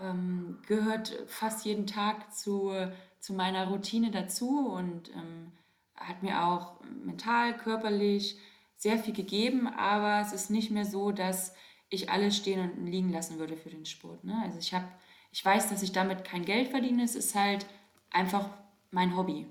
Ähm, 0.00 0.58
gehört 0.66 1.16
fast 1.26 1.64
jeden 1.64 1.86
Tag 1.86 2.34
zu, 2.34 2.72
zu 3.20 3.34
meiner 3.34 3.68
Routine 3.68 4.10
dazu 4.10 4.68
und 4.68 5.10
ähm, 5.10 5.52
hat 5.96 6.22
mir 6.22 6.44
auch 6.44 6.80
mental, 7.04 7.56
körperlich 7.56 8.36
sehr 8.76 8.98
viel 8.98 9.14
gegeben. 9.14 9.66
Aber 9.66 10.20
es 10.20 10.32
ist 10.32 10.50
nicht 10.50 10.70
mehr 10.70 10.84
so, 10.84 11.12
dass 11.12 11.54
ich 11.88 12.10
alles 12.10 12.36
stehen 12.36 12.60
und 12.60 12.86
liegen 12.86 13.12
lassen 13.12 13.38
würde 13.38 13.56
für 13.56 13.70
den 13.70 13.86
Sport. 13.86 14.24
Ne? 14.24 14.40
Also 14.44 14.58
ich 14.58 14.74
habe, 14.74 14.88
ich 15.30 15.44
weiß, 15.44 15.68
dass 15.70 15.82
ich 15.82 15.92
damit 15.92 16.24
kein 16.24 16.44
Geld 16.44 16.68
verdiene. 16.68 17.04
Es 17.04 17.14
ist 17.14 17.34
halt 17.34 17.66
einfach 18.10 18.48
mein 18.90 19.16
Hobby 19.16 19.46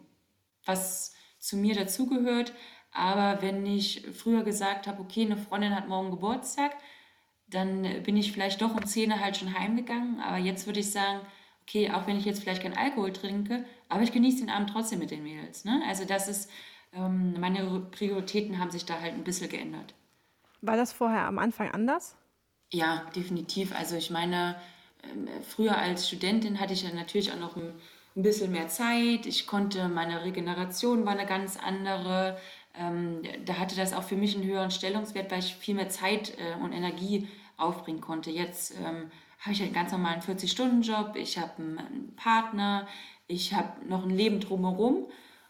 was 0.65 1.13
zu 1.39 1.57
mir 1.57 1.75
dazugehört. 1.75 2.53
Aber 2.91 3.41
wenn 3.41 3.65
ich 3.65 4.05
früher 4.13 4.43
gesagt 4.43 4.87
habe, 4.87 5.01
okay, 5.01 5.25
eine 5.25 5.37
Freundin 5.37 5.75
hat 5.75 5.87
morgen 5.87 6.11
Geburtstag, 6.11 6.75
dann 7.47 8.03
bin 8.03 8.17
ich 8.17 8.31
vielleicht 8.31 8.61
doch 8.61 8.75
um 8.75 8.85
10 8.85 9.19
halt 9.19 9.37
schon 9.37 9.57
heimgegangen. 9.57 10.19
Aber 10.19 10.37
jetzt 10.37 10.65
würde 10.65 10.79
ich 10.79 10.91
sagen, 10.91 11.21
okay, 11.63 11.91
auch 11.91 12.07
wenn 12.07 12.17
ich 12.17 12.25
jetzt 12.25 12.41
vielleicht 12.41 12.63
keinen 12.63 12.77
Alkohol 12.77 13.13
trinke, 13.13 13.65
aber 13.89 14.03
ich 14.03 14.11
genieße 14.11 14.39
den 14.39 14.49
Abend 14.49 14.69
trotzdem 14.69 14.99
mit 14.99 15.11
den 15.11 15.23
Mädels. 15.23 15.65
Ne? 15.65 15.81
Also 15.87 16.05
das 16.05 16.27
ist, 16.27 16.49
ähm, 16.93 17.39
meine 17.39 17.87
Prioritäten 17.91 18.59
haben 18.59 18.71
sich 18.71 18.85
da 18.85 18.99
halt 18.99 19.13
ein 19.13 19.23
bisschen 19.23 19.49
geändert. 19.49 19.93
War 20.61 20.77
das 20.77 20.93
vorher 20.93 21.25
am 21.25 21.39
Anfang 21.39 21.71
anders? 21.71 22.15
Ja, 22.71 23.05
definitiv. 23.15 23.75
Also 23.75 23.95
ich 23.95 24.11
meine, 24.11 24.55
ähm, 25.03 25.27
früher 25.43 25.77
als 25.77 26.07
Studentin 26.07 26.59
hatte 26.59 26.73
ich 26.73 26.83
ja 26.83 26.93
natürlich 26.93 27.31
auch 27.31 27.39
noch 27.39 27.55
ein, 27.57 27.73
ein 28.15 28.23
bisschen 28.23 28.51
mehr 28.51 28.67
Zeit. 28.67 29.25
Ich 29.25 29.47
konnte, 29.47 29.87
meine 29.87 30.23
Regeneration 30.23 31.05
war 31.05 31.13
eine 31.13 31.25
ganz 31.25 31.57
andere. 31.57 32.37
Ähm, 32.75 33.21
da 33.45 33.55
hatte 33.55 33.75
das 33.75 33.93
auch 33.93 34.03
für 34.03 34.15
mich 34.15 34.35
einen 34.35 34.45
höheren 34.45 34.71
Stellungswert, 34.71 35.31
weil 35.31 35.39
ich 35.39 35.55
viel 35.55 35.75
mehr 35.75 35.89
Zeit 35.89 36.37
äh, 36.37 36.61
und 36.61 36.73
Energie 36.73 37.27
aufbringen 37.57 38.01
konnte. 38.01 38.31
Jetzt 38.31 38.73
ähm, 38.79 39.11
habe 39.39 39.53
ich 39.53 39.61
einen 39.61 39.73
ganz 39.73 39.91
normalen 39.91 40.21
40-Stunden-Job, 40.21 41.15
ich 41.15 41.37
habe 41.37 41.51
einen 41.57 42.13
Partner, 42.15 42.87
ich 43.27 43.53
habe 43.53 43.85
noch 43.87 44.03
ein 44.03 44.09
Leben 44.09 44.39
drumherum, 44.39 45.07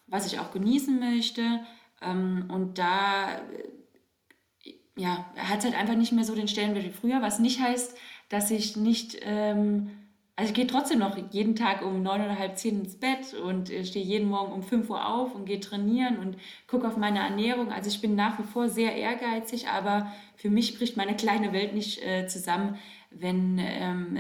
was 0.08 0.26
ich 0.26 0.40
auch 0.40 0.52
genießen 0.52 1.00
möchte. 1.00 1.62
Ähm, 2.02 2.46
und 2.50 2.78
da 2.78 3.36
äh, 3.36 4.74
ja, 4.96 5.26
hat 5.36 5.60
es 5.60 5.66
halt 5.66 5.76
einfach 5.76 5.96
nicht 5.96 6.12
mehr 6.12 6.26
so 6.26 6.36
den 6.36 6.48
Stellenwert 6.48 6.86
wie 6.86 6.92
früher, 6.92 7.22
was 7.22 7.40
nicht 7.40 7.60
heißt, 7.60 7.98
dass 8.30 8.52
ich 8.52 8.78
nicht 8.78 9.18
ähm, 9.22 10.01
also 10.42 10.50
ich 10.50 10.56
gehe 10.56 10.66
trotzdem 10.66 10.98
noch 10.98 11.16
jeden 11.30 11.56
Tag 11.56 11.84
um 11.84 12.02
neun 12.02 12.22
oder 12.22 12.40
halb 12.40 12.58
zehn 12.58 12.82
ins 12.82 12.96
Bett 12.96 13.36
und 13.36 13.70
äh, 13.70 13.86
stehe 13.86 14.04
jeden 14.04 14.28
Morgen 14.28 14.52
um 14.52 14.64
fünf 14.64 14.90
Uhr 14.90 15.06
auf 15.06 15.36
und 15.36 15.46
gehe 15.46 15.60
trainieren 15.60 16.18
und 16.18 16.36
gucke 16.66 16.88
auf 16.88 16.98
meine 16.98 17.20
Ernährung. 17.20 17.72
Also 17.72 17.90
ich 17.90 18.02
bin 18.02 18.16
nach 18.16 18.40
wie 18.40 18.44
vor 18.44 18.68
sehr 18.68 18.96
ehrgeizig, 18.96 19.68
aber 19.68 20.12
für 20.36 20.50
mich 20.50 20.80
bricht 20.80 20.98
meine 20.98 21.16
kleine 21.16 21.54
Welt 21.54 21.76
nicht 21.76 22.04
äh, 22.04 22.26
zusammen, 22.26 22.80
wenn 23.12 23.60
ähm, 23.60 24.18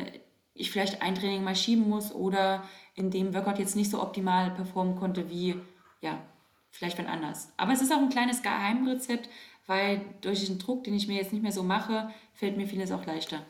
ich 0.54 0.70
vielleicht 0.70 1.01
ein 1.01 1.16
Training 1.16 1.44
mal 1.44 1.56
schieben 1.56 1.90
muss 1.90 2.13
oder 2.13 2.66
in 2.94 3.10
dem 3.10 3.34
Workout 3.34 3.58
jetzt 3.58 3.75
nicht 3.75 3.90
so 3.90 4.00
optimal 4.00 4.51
performen 4.51 4.98
konnte 4.98 5.28
wie, 5.32 5.56
ja, 6.01 6.20
vielleicht 6.70 7.00
wenn 7.00 7.08
anders. 7.08 7.51
Aber 7.58 7.74
es 7.74 7.82
ist 7.82 7.92
auch 7.92 7.98
ein 7.98 8.10
kleines 8.10 8.44
Geheimrezept, 8.44 9.28
weil 9.66 10.01
durch 10.22 10.46
den 10.46 10.60
Druck, 10.60 10.84
den 10.84 10.94
ich 10.94 11.08
mir 11.08 11.16
jetzt 11.16 11.34
nicht 11.34 11.42
mehr 11.42 11.51
so 11.51 11.63
mache, 11.63 12.12
fällt 12.36 12.58
mir 12.58 12.68
vieles 12.68 12.92
auch 12.92 13.08
leichter. 13.08 13.44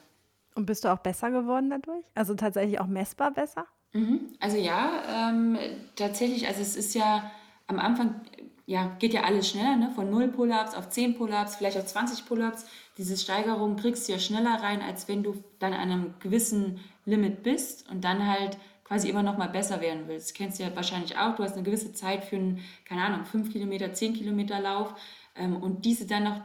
Und 0.55 0.65
bist 0.65 0.84
du 0.84 0.89
auch 0.89 1.00
besser 1.00 1.31
geworden 1.31 1.70
dadurch? 1.70 2.05
Also 2.13 2.36
tatsächlich 2.36 2.79
auch 2.79 2.88
messbar 2.88 3.31
besser? 3.31 3.65
Mhm. 3.93 4.34
Also 4.39 4.58
ja, 4.58 5.29
ähm, 5.29 5.58
tatsächlich, 5.96 6.48
also 6.48 6.62
es 6.62 6.75
ist 6.75 6.93
ja 6.93 7.31
am 7.67 7.79
Anfang, 7.79 8.22
ja, 8.65 8.96
geht 9.00 9.13
ja 9.13 9.24
alles 9.24 9.50
schneller, 9.50 9.75
ne? 9.75 9.91
von 9.96 10.10
0 10.10 10.29
Pull-Ups 10.29 10.75
auf 10.75 10.89
10 10.89 11.17
Pull-Ups, 11.17 11.55
vielleicht 11.55 11.77
auf 11.77 11.86
20 11.86 12.25
Pull-Ups. 12.25 12.65
Diese 12.98 13.17
Steigerung 13.17 13.75
kriegst 13.75 14.08
du 14.08 14.13
ja 14.13 14.20
schneller 14.20 14.62
rein, 14.62 14.81
als 14.81 15.08
wenn 15.08 15.24
du 15.24 15.43
dann 15.60 15.74
an 15.74 15.91
einem 15.91 16.13
gewissen 16.20 16.79
Limit 17.05 17.43
bist 17.43 17.89
und 17.89 18.03
dann 18.03 18.27
halt 18.27 18.58
quasi 18.84 19.10
immer 19.10 19.24
noch 19.24 19.38
mal 19.38 19.48
besser 19.48 19.79
werden 19.79 20.03
willst. 20.08 20.29
Das 20.29 20.34
kennst 20.34 20.60
du 20.60 20.63
ja 20.63 20.75
wahrscheinlich 20.75 21.17
auch. 21.17 21.36
Du 21.36 21.43
hast 21.43 21.53
eine 21.53 21.63
gewisse 21.63 21.93
Zeit 21.93 22.25
für 22.25 22.36
einen, 22.36 22.60
keine 22.86 23.03
Ahnung, 23.03 23.25
5 23.25 23.51
Kilometer, 23.51 23.93
10 23.93 24.13
Kilometer 24.13 24.60
Lauf 24.60 24.93
ähm, 25.36 25.55
und 25.55 25.86
diese 25.86 26.05
dann 26.05 26.24
noch 26.24 26.41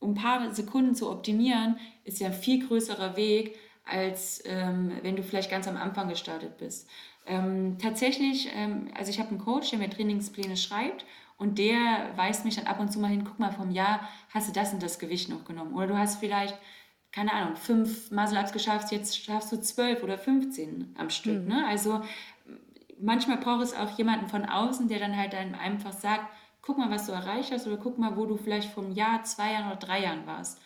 um 0.00 0.10
ein 0.10 0.14
paar 0.14 0.54
Sekunden 0.54 0.94
zu 0.94 1.10
optimieren, 1.10 1.78
ist 2.04 2.20
ja 2.20 2.28
ein 2.28 2.32
viel 2.32 2.66
größerer 2.66 3.16
Weg, 3.16 3.56
als 3.84 4.42
ähm, 4.44 4.92
wenn 5.02 5.16
du 5.16 5.22
vielleicht 5.22 5.50
ganz 5.50 5.66
am 5.66 5.76
Anfang 5.76 6.08
gestartet 6.08 6.58
bist. 6.58 6.88
Ähm, 7.26 7.78
tatsächlich, 7.78 8.48
ähm, 8.54 8.90
also 8.96 9.10
ich 9.10 9.18
habe 9.18 9.30
einen 9.30 9.38
Coach, 9.38 9.70
der 9.70 9.78
mir 9.78 9.90
Trainingspläne 9.90 10.56
schreibt 10.56 11.04
und 11.36 11.58
der 11.58 12.10
weist 12.16 12.44
mich 12.44 12.56
dann 12.56 12.66
ab 12.66 12.80
und 12.80 12.92
zu 12.92 12.98
mal 12.98 13.08
hin, 13.08 13.24
guck 13.24 13.38
mal, 13.38 13.52
vom 13.52 13.70
Jahr 13.70 14.08
hast 14.30 14.48
du 14.48 14.52
das 14.52 14.72
und 14.72 14.82
das 14.82 14.98
Gewicht 14.98 15.28
noch 15.28 15.44
genommen. 15.44 15.74
Oder 15.74 15.88
du 15.88 15.98
hast 15.98 16.20
vielleicht, 16.20 16.58
keine 17.12 17.32
Ahnung, 17.32 17.56
fünf 17.56 18.10
Muscle-Ups 18.10 18.52
geschafft, 18.52 18.92
jetzt 18.92 19.22
schaffst 19.22 19.52
du 19.52 19.60
zwölf 19.60 20.02
oder 20.02 20.18
15 20.18 20.94
am 20.98 21.10
Stück. 21.10 21.42
Mhm. 21.42 21.48
Ne? 21.48 21.66
Also 21.66 22.02
manchmal 23.00 23.38
braucht 23.38 23.62
es 23.62 23.74
auch 23.74 23.96
jemanden 23.98 24.28
von 24.28 24.44
außen, 24.44 24.88
der 24.88 24.98
dann 24.98 25.16
halt 25.16 25.34
einem 25.34 25.54
einfach 25.54 25.92
sagt, 25.92 26.26
guck 26.62 26.78
mal, 26.78 26.90
was 26.90 27.06
du 27.06 27.12
erreicht 27.12 27.52
hast 27.52 27.66
oder 27.66 27.76
guck 27.76 27.98
mal, 27.98 28.16
wo 28.16 28.26
du 28.26 28.36
vielleicht 28.36 28.70
vom 28.72 28.92
Jahr, 28.92 29.24
zwei 29.24 29.52
Jahren 29.52 29.68
oder 29.68 29.76
drei 29.76 30.02
Jahren 30.02 30.26
warst. 30.26 30.60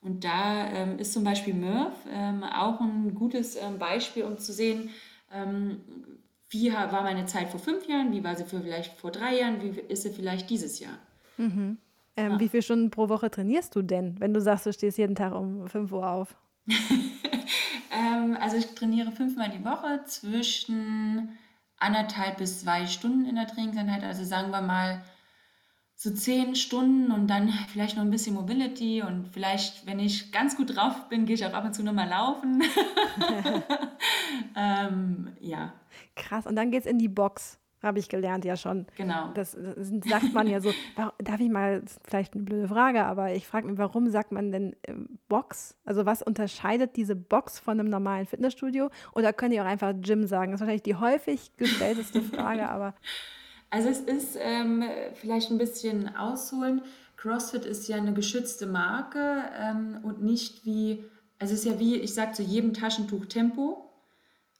Und 0.00 0.24
da 0.24 0.66
ähm, 0.68 0.98
ist 0.98 1.12
zum 1.12 1.24
Beispiel 1.24 1.54
Murph 1.54 2.06
ähm, 2.10 2.44
auch 2.44 2.80
ein 2.80 3.14
gutes 3.14 3.56
ähm, 3.56 3.78
Beispiel, 3.78 4.24
um 4.24 4.38
zu 4.38 4.52
sehen, 4.52 4.90
ähm, 5.32 5.80
wie 6.50 6.72
war 6.72 7.02
meine 7.02 7.26
Zeit 7.26 7.48
vor 7.48 7.58
fünf 7.58 7.88
Jahren, 7.88 8.12
wie 8.12 8.22
war 8.22 8.36
sie 8.36 8.44
vielleicht 8.44 8.94
vor 9.00 9.10
drei 9.10 9.40
Jahren, 9.40 9.60
wie 9.62 9.80
ist 9.80 10.02
sie 10.02 10.10
vielleicht 10.10 10.48
dieses 10.48 10.78
Jahr. 10.78 10.96
Mhm. 11.38 11.78
Ähm, 12.16 12.32
ja. 12.32 12.40
Wie 12.40 12.48
viele 12.48 12.62
Stunden 12.62 12.90
pro 12.90 13.08
Woche 13.08 13.30
trainierst 13.30 13.74
du 13.74 13.82
denn, 13.82 14.14
wenn 14.20 14.32
du 14.32 14.40
sagst, 14.40 14.66
du 14.66 14.72
stehst 14.72 14.96
jeden 14.96 15.16
Tag 15.16 15.34
um 15.34 15.66
5 15.68 15.92
Uhr 15.92 16.08
auf? 16.08 16.36
Ähm, 17.96 18.36
also 18.40 18.56
ich 18.56 18.74
trainiere 18.74 19.12
fünfmal 19.12 19.50
die 19.50 19.64
Woche 19.64 20.02
zwischen 20.04 21.30
anderthalb 21.78 22.38
bis 22.38 22.60
zwei 22.60 22.86
Stunden 22.86 23.26
in 23.26 23.36
der 23.36 23.46
Trainingseinheit. 23.46 24.04
Also 24.04 24.24
sagen 24.24 24.50
wir 24.50 24.60
mal 24.60 25.02
so 25.98 26.10
zehn 26.10 26.54
Stunden 26.54 27.10
und 27.10 27.26
dann 27.26 27.48
vielleicht 27.72 27.96
noch 27.96 28.04
ein 28.04 28.10
bisschen 28.10 28.34
Mobility 28.34 29.02
und 29.02 29.28
vielleicht, 29.32 29.86
wenn 29.86 29.98
ich 29.98 30.30
ganz 30.30 30.54
gut 30.54 30.76
drauf 30.76 31.08
bin, 31.08 31.24
gehe 31.24 31.34
ich 31.34 31.46
auch 31.46 31.54
ab 31.54 31.64
und 31.64 31.74
zu 31.74 31.82
nochmal 31.82 32.08
laufen. 32.08 32.62
ähm, 34.56 35.32
ja. 35.40 35.72
Krass, 36.14 36.46
und 36.46 36.54
dann 36.54 36.70
geht 36.70 36.80
es 36.80 36.86
in 36.86 36.98
die 36.98 37.08
Box, 37.08 37.58
habe 37.82 37.98
ich 37.98 38.10
gelernt 38.10 38.44
ja 38.44 38.58
schon. 38.58 38.86
Genau. 38.98 39.30
Das, 39.32 39.52
das 39.52 39.88
sagt 40.06 40.34
man 40.34 40.46
ja 40.46 40.60
so. 40.60 40.70
Darf 41.18 41.40
ich 41.40 41.48
mal, 41.48 41.82
vielleicht 42.04 42.34
eine 42.34 42.42
blöde 42.42 42.68
Frage, 42.68 43.06
aber 43.06 43.32
ich 43.32 43.46
frage 43.46 43.66
mich, 43.66 43.78
warum 43.78 44.10
sagt 44.10 44.32
man 44.32 44.52
denn 44.52 44.76
ähm, 44.86 45.18
Box? 45.28 45.78
Also 45.86 46.04
was 46.04 46.20
unterscheidet 46.20 46.96
diese 46.96 47.16
Box 47.16 47.58
von 47.58 47.80
einem 47.80 47.88
normalen 47.88 48.26
Fitnessstudio? 48.26 48.90
Oder 49.14 49.32
könnt 49.32 49.54
ihr 49.54 49.62
auch 49.62 49.66
einfach 49.66 49.94
Gym 49.98 50.26
sagen? 50.26 50.52
Das 50.52 50.60
ist 50.60 50.66
wahrscheinlich 50.66 50.82
die 50.82 50.96
häufig 50.96 51.56
gestellteste 51.56 52.20
Frage, 52.34 52.68
aber... 52.68 52.94
Also 53.70 53.88
es 53.88 54.00
ist 54.00 54.36
ähm, 54.40 54.84
vielleicht 55.14 55.50
ein 55.50 55.58
bisschen 55.58 56.14
ausholen. 56.16 56.82
CrossFit 57.16 57.64
ist 57.64 57.88
ja 57.88 57.96
eine 57.96 58.12
geschützte 58.12 58.66
Marke 58.66 59.42
ähm, 59.58 59.98
und 60.02 60.22
nicht 60.22 60.64
wie, 60.64 61.04
also 61.38 61.54
es 61.54 61.60
ist 61.60 61.66
ja 61.66 61.78
wie, 61.78 61.96
ich 61.96 62.14
sage 62.14 62.32
zu 62.32 62.42
jedem 62.42 62.74
Taschentuch 62.74 63.26
Tempo, 63.26 63.90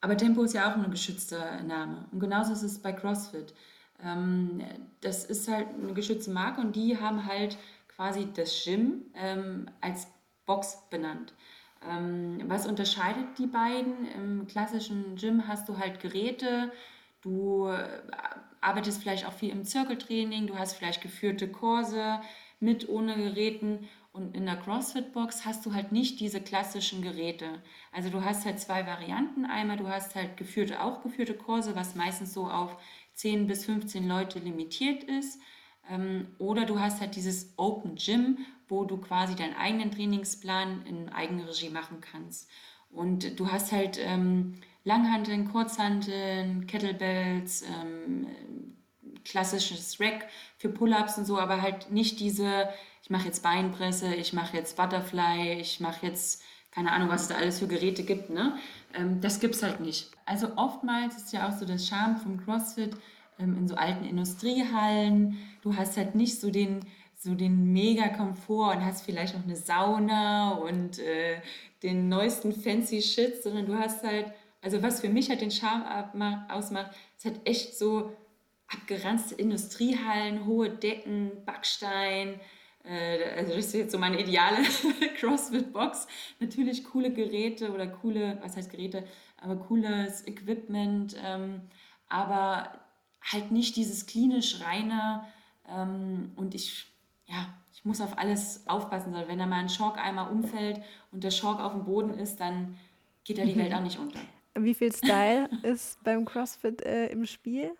aber 0.00 0.16
Tempo 0.16 0.42
ist 0.42 0.54
ja 0.54 0.70
auch 0.70 0.76
ein 0.76 0.90
geschützter 0.90 1.62
Name. 1.62 2.06
Und 2.10 2.20
genauso 2.20 2.52
ist 2.52 2.62
es 2.62 2.78
bei 2.80 2.92
CrossFit. 2.92 3.54
Ähm, 4.02 4.62
das 5.00 5.24
ist 5.24 5.48
halt 5.48 5.68
eine 5.68 5.94
geschützte 5.94 6.30
Marke 6.30 6.60
und 6.60 6.76
die 6.76 6.98
haben 6.98 7.26
halt 7.26 7.56
quasi 7.88 8.28
das 8.34 8.64
Gym 8.64 9.04
ähm, 9.14 9.66
als 9.80 10.06
Box 10.44 10.78
benannt. 10.90 11.32
Ähm, 11.88 12.42
was 12.46 12.66
unterscheidet 12.66 13.38
die 13.38 13.46
beiden? 13.46 14.06
Im 14.14 14.46
klassischen 14.46 15.16
Gym 15.16 15.46
hast 15.46 15.68
du 15.68 15.78
halt 15.78 16.00
Geräte, 16.00 16.72
du 17.22 17.68
arbeitest 18.66 19.00
vielleicht 19.00 19.26
auch 19.26 19.32
viel 19.32 19.50
im 19.50 19.64
Zirkeltraining, 19.64 20.46
du 20.46 20.58
hast 20.58 20.74
vielleicht 20.74 21.00
geführte 21.00 21.48
Kurse 21.48 22.20
mit, 22.58 22.88
ohne 22.88 23.16
Geräten. 23.16 23.88
Und 24.12 24.34
in 24.34 24.46
der 24.46 24.56
CrossFit-Box 24.56 25.44
hast 25.44 25.64
du 25.66 25.74
halt 25.74 25.92
nicht 25.92 26.20
diese 26.20 26.40
klassischen 26.40 27.02
Geräte. 27.02 27.62
Also 27.92 28.08
du 28.08 28.24
hast 28.24 28.46
halt 28.46 28.58
zwei 28.58 28.86
Varianten. 28.86 29.44
Einmal 29.44 29.76
du 29.76 29.88
hast 29.88 30.14
halt 30.14 30.36
geführte, 30.36 30.82
auch 30.82 31.02
geführte 31.02 31.34
Kurse, 31.34 31.76
was 31.76 31.94
meistens 31.94 32.32
so 32.32 32.48
auf 32.48 32.76
10 33.12 33.46
bis 33.46 33.66
15 33.66 34.08
Leute 34.08 34.38
limitiert 34.38 35.04
ist. 35.04 35.38
Ähm, 35.90 36.28
oder 36.38 36.64
du 36.64 36.80
hast 36.80 37.00
halt 37.00 37.14
dieses 37.14 37.52
Open 37.56 37.96
Gym, 37.96 38.38
wo 38.68 38.84
du 38.84 38.96
quasi 38.96 39.36
deinen 39.36 39.54
eigenen 39.54 39.90
Trainingsplan 39.90 40.86
in 40.86 41.08
Eigenregie 41.10 41.70
machen 41.70 42.00
kannst. 42.00 42.48
Und 42.90 43.38
du 43.38 43.52
hast 43.52 43.70
halt 43.70 43.98
ähm, 44.02 44.54
Langhanteln, 44.84 45.50
Kurzhanteln, 45.50 46.66
Kettlebells, 46.66 47.62
ähm, 47.62 48.26
klassisches 49.28 50.00
Rack 50.00 50.26
für 50.58 50.68
Pull-ups 50.68 51.18
und 51.18 51.24
so, 51.24 51.38
aber 51.38 51.62
halt 51.62 51.90
nicht 51.90 52.20
diese, 52.20 52.68
ich 53.02 53.10
mache 53.10 53.26
jetzt 53.26 53.42
Beinpresse, 53.42 54.14
ich 54.14 54.32
mache 54.32 54.56
jetzt 54.56 54.76
Butterfly, 54.76 55.58
ich 55.60 55.80
mache 55.80 56.06
jetzt 56.06 56.42
keine 56.70 56.92
Ahnung, 56.92 57.08
was 57.08 57.22
es 57.22 57.28
da 57.28 57.36
alles 57.36 57.58
für 57.58 57.68
Geräte 57.68 58.02
gibt, 58.02 58.28
ne? 58.28 58.58
Ähm, 58.92 59.20
das 59.22 59.42
es 59.42 59.62
halt 59.62 59.80
nicht. 59.80 60.10
Also 60.26 60.48
oftmals 60.56 61.16
ist 61.16 61.32
ja 61.32 61.48
auch 61.48 61.52
so 61.52 61.64
das 61.64 61.88
Charme 61.88 62.18
vom 62.18 62.44
CrossFit 62.44 62.94
ähm, 63.38 63.56
in 63.56 63.66
so 63.66 63.76
alten 63.76 64.04
Industriehallen. 64.04 65.38
Du 65.62 65.74
hast 65.74 65.96
halt 65.96 66.14
nicht 66.14 66.40
so 66.40 66.50
den 66.50 66.80
so 67.18 67.34
den 67.34 67.72
mega 67.72 68.08
Komfort 68.08 68.76
und 68.76 68.84
hast 68.84 69.06
vielleicht 69.06 69.34
noch 69.34 69.44
eine 69.44 69.56
Sauna 69.56 70.50
und 70.50 70.98
äh, 70.98 71.40
den 71.82 72.10
neuesten 72.10 72.52
fancy 72.52 73.00
Shit, 73.00 73.42
sondern 73.42 73.64
du 73.64 73.74
hast 73.74 74.04
halt 74.04 74.34
also 74.66 74.82
was 74.82 75.00
für 75.00 75.08
mich 75.08 75.28
halt 75.30 75.40
den 75.40 75.52
Charme 75.52 75.84
ausmacht, 76.48 76.90
ist 77.16 77.24
halt 77.24 77.40
echt 77.44 77.78
so 77.78 78.12
abgeranzte 78.68 79.34
Industriehallen, 79.34 80.46
hohe 80.46 80.70
Decken, 80.70 81.32
Backstein. 81.44 82.40
Äh, 82.84 83.36
also 83.36 83.54
das 83.54 83.66
ist 83.66 83.74
jetzt 83.74 83.92
so 83.92 83.98
meine 83.98 84.20
ideale 84.20 84.58
CrossFit-Box. 85.20 86.06
Natürlich 86.40 86.84
coole 86.84 87.12
Geräte 87.12 87.72
oder 87.72 87.86
coole, 87.86 88.38
was 88.42 88.56
heißt 88.56 88.70
Geräte, 88.70 89.04
aber 89.40 89.56
cooles 89.56 90.26
Equipment. 90.26 91.16
Ähm, 91.22 91.62
aber 92.08 92.72
halt 93.22 93.50
nicht 93.50 93.76
dieses 93.76 94.06
klinisch 94.06 94.60
reine 94.60 95.24
ähm, 95.68 96.32
und 96.36 96.54
ich, 96.54 96.86
ja, 97.26 97.54
ich 97.72 97.84
muss 97.84 98.00
auf 98.00 98.18
alles 98.18 98.66
aufpassen, 98.66 99.12
sondern 99.12 99.28
wenn 99.28 99.38
da 99.38 99.46
mal 99.46 99.60
ein 99.60 99.68
Schock 99.68 99.98
einmal 99.98 100.30
umfällt 100.30 100.80
und 101.12 101.24
der 101.24 101.30
Schock 101.30 101.60
auf 101.60 101.72
dem 101.72 101.84
Boden 101.84 102.14
ist, 102.14 102.40
dann 102.40 102.78
geht 103.24 103.38
da 103.38 103.44
die 103.44 103.56
Welt 103.56 103.74
auch 103.74 103.80
nicht 103.82 103.98
unter. 103.98 104.20
Wie 104.54 104.74
viel 104.74 104.92
Style 104.92 105.50
ist 105.62 106.02
beim 106.02 106.24
CrossFit 106.24 106.82
äh, 106.82 107.08
im 107.08 107.26
Spiel? 107.26 107.72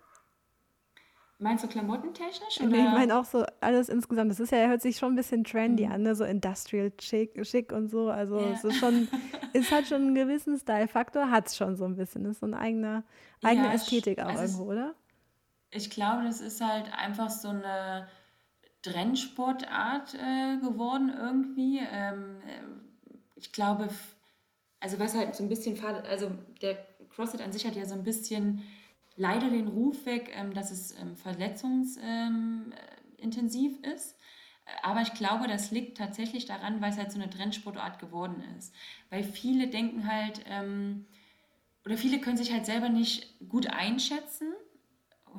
Meinst 1.39 1.63
du 1.63 1.67
klamottentechnisch? 1.67 2.59
Oder? 2.59 2.69
Nee, 2.69 2.85
ich 2.85 2.91
meine 2.91 3.19
auch 3.19 3.25
so 3.25 3.45
alles 3.61 3.89
insgesamt. 3.89 4.31
Das 4.31 4.39
ist 4.39 4.51
ja, 4.51 4.67
hört 4.67 4.81
sich 4.81 4.97
schon 4.97 5.13
ein 5.13 5.15
bisschen 5.15 5.43
trendy 5.43 5.85
mhm. 5.85 5.91
an, 5.91 6.01
ne? 6.01 6.15
so 6.15 6.23
industrial 6.23 6.91
chic, 6.97 7.45
schick 7.45 7.71
und 7.71 7.89
so. 7.89 8.09
Also 8.09 8.39
ja. 8.39 8.51
es 8.53 8.63
ist 8.63 8.77
schon, 8.77 9.07
es 9.53 9.71
hat 9.71 9.85
schon 9.85 10.01
einen 10.01 10.15
gewissen 10.15 10.57
Style-Faktor, 10.57 11.29
hat 11.29 11.47
es 11.47 11.55
schon 11.55 11.75
so 11.75 11.85
ein 11.85 11.95
bisschen. 11.95 12.23
Das 12.23 12.33
ist 12.33 12.39
so 12.39 12.47
eine 12.47 12.57
eigene, 12.57 13.03
eigene 13.43 13.67
ja, 13.67 13.73
Ästhetik 13.73 14.19
auch 14.19 14.29
also 14.29 14.41
irgendwo, 14.41 14.71
oder? 14.71 14.95
Ich 15.69 15.91
glaube, 15.91 16.23
das 16.23 16.41
ist 16.41 16.59
halt 16.59 16.91
einfach 16.97 17.29
so 17.29 17.49
eine 17.49 18.07
Trendsportart 18.81 20.15
äh, 20.15 20.57
geworden 20.57 21.13
irgendwie. 21.15 21.79
Ähm, 21.79 22.37
äh, 22.47 22.61
ich 23.35 23.51
glaube, 23.51 23.89
also 24.79 24.99
was 24.99 25.15
halt 25.15 25.35
so 25.35 25.43
ein 25.43 25.49
bisschen, 25.49 25.77
also 26.09 26.31
der 26.63 26.77
CrossFit 27.09 27.41
an 27.41 27.51
sich 27.51 27.67
hat 27.67 27.75
ja 27.75 27.85
so 27.85 27.93
ein 27.93 28.03
bisschen 28.03 28.63
leider 29.17 29.49
den 29.49 29.67
Ruf 29.67 30.05
weg, 30.05 30.31
ähm, 30.33 30.53
dass 30.53 30.71
es 30.71 30.97
ähm, 30.97 31.17
verletzungsintensiv 31.17 33.79
ähm, 33.83 33.93
ist. 33.93 34.15
Aber 34.83 35.01
ich 35.01 35.13
glaube, 35.13 35.47
das 35.47 35.71
liegt 35.71 35.97
tatsächlich 35.97 36.45
daran, 36.45 36.79
weil 36.81 36.91
es 36.91 36.97
halt 36.97 37.11
so 37.11 37.19
eine 37.19 37.29
Trendsportart 37.29 37.99
geworden 37.99 38.41
ist. 38.57 38.73
Weil 39.09 39.23
viele 39.23 39.67
denken 39.67 40.11
halt, 40.11 40.43
oder 41.85 41.95
viele 41.95 42.19
können 42.19 42.35
sich 42.35 42.51
halt 42.51 42.65
selber 42.65 42.89
nicht 42.89 43.39
gut 43.47 43.67
einschätzen, 43.67 44.51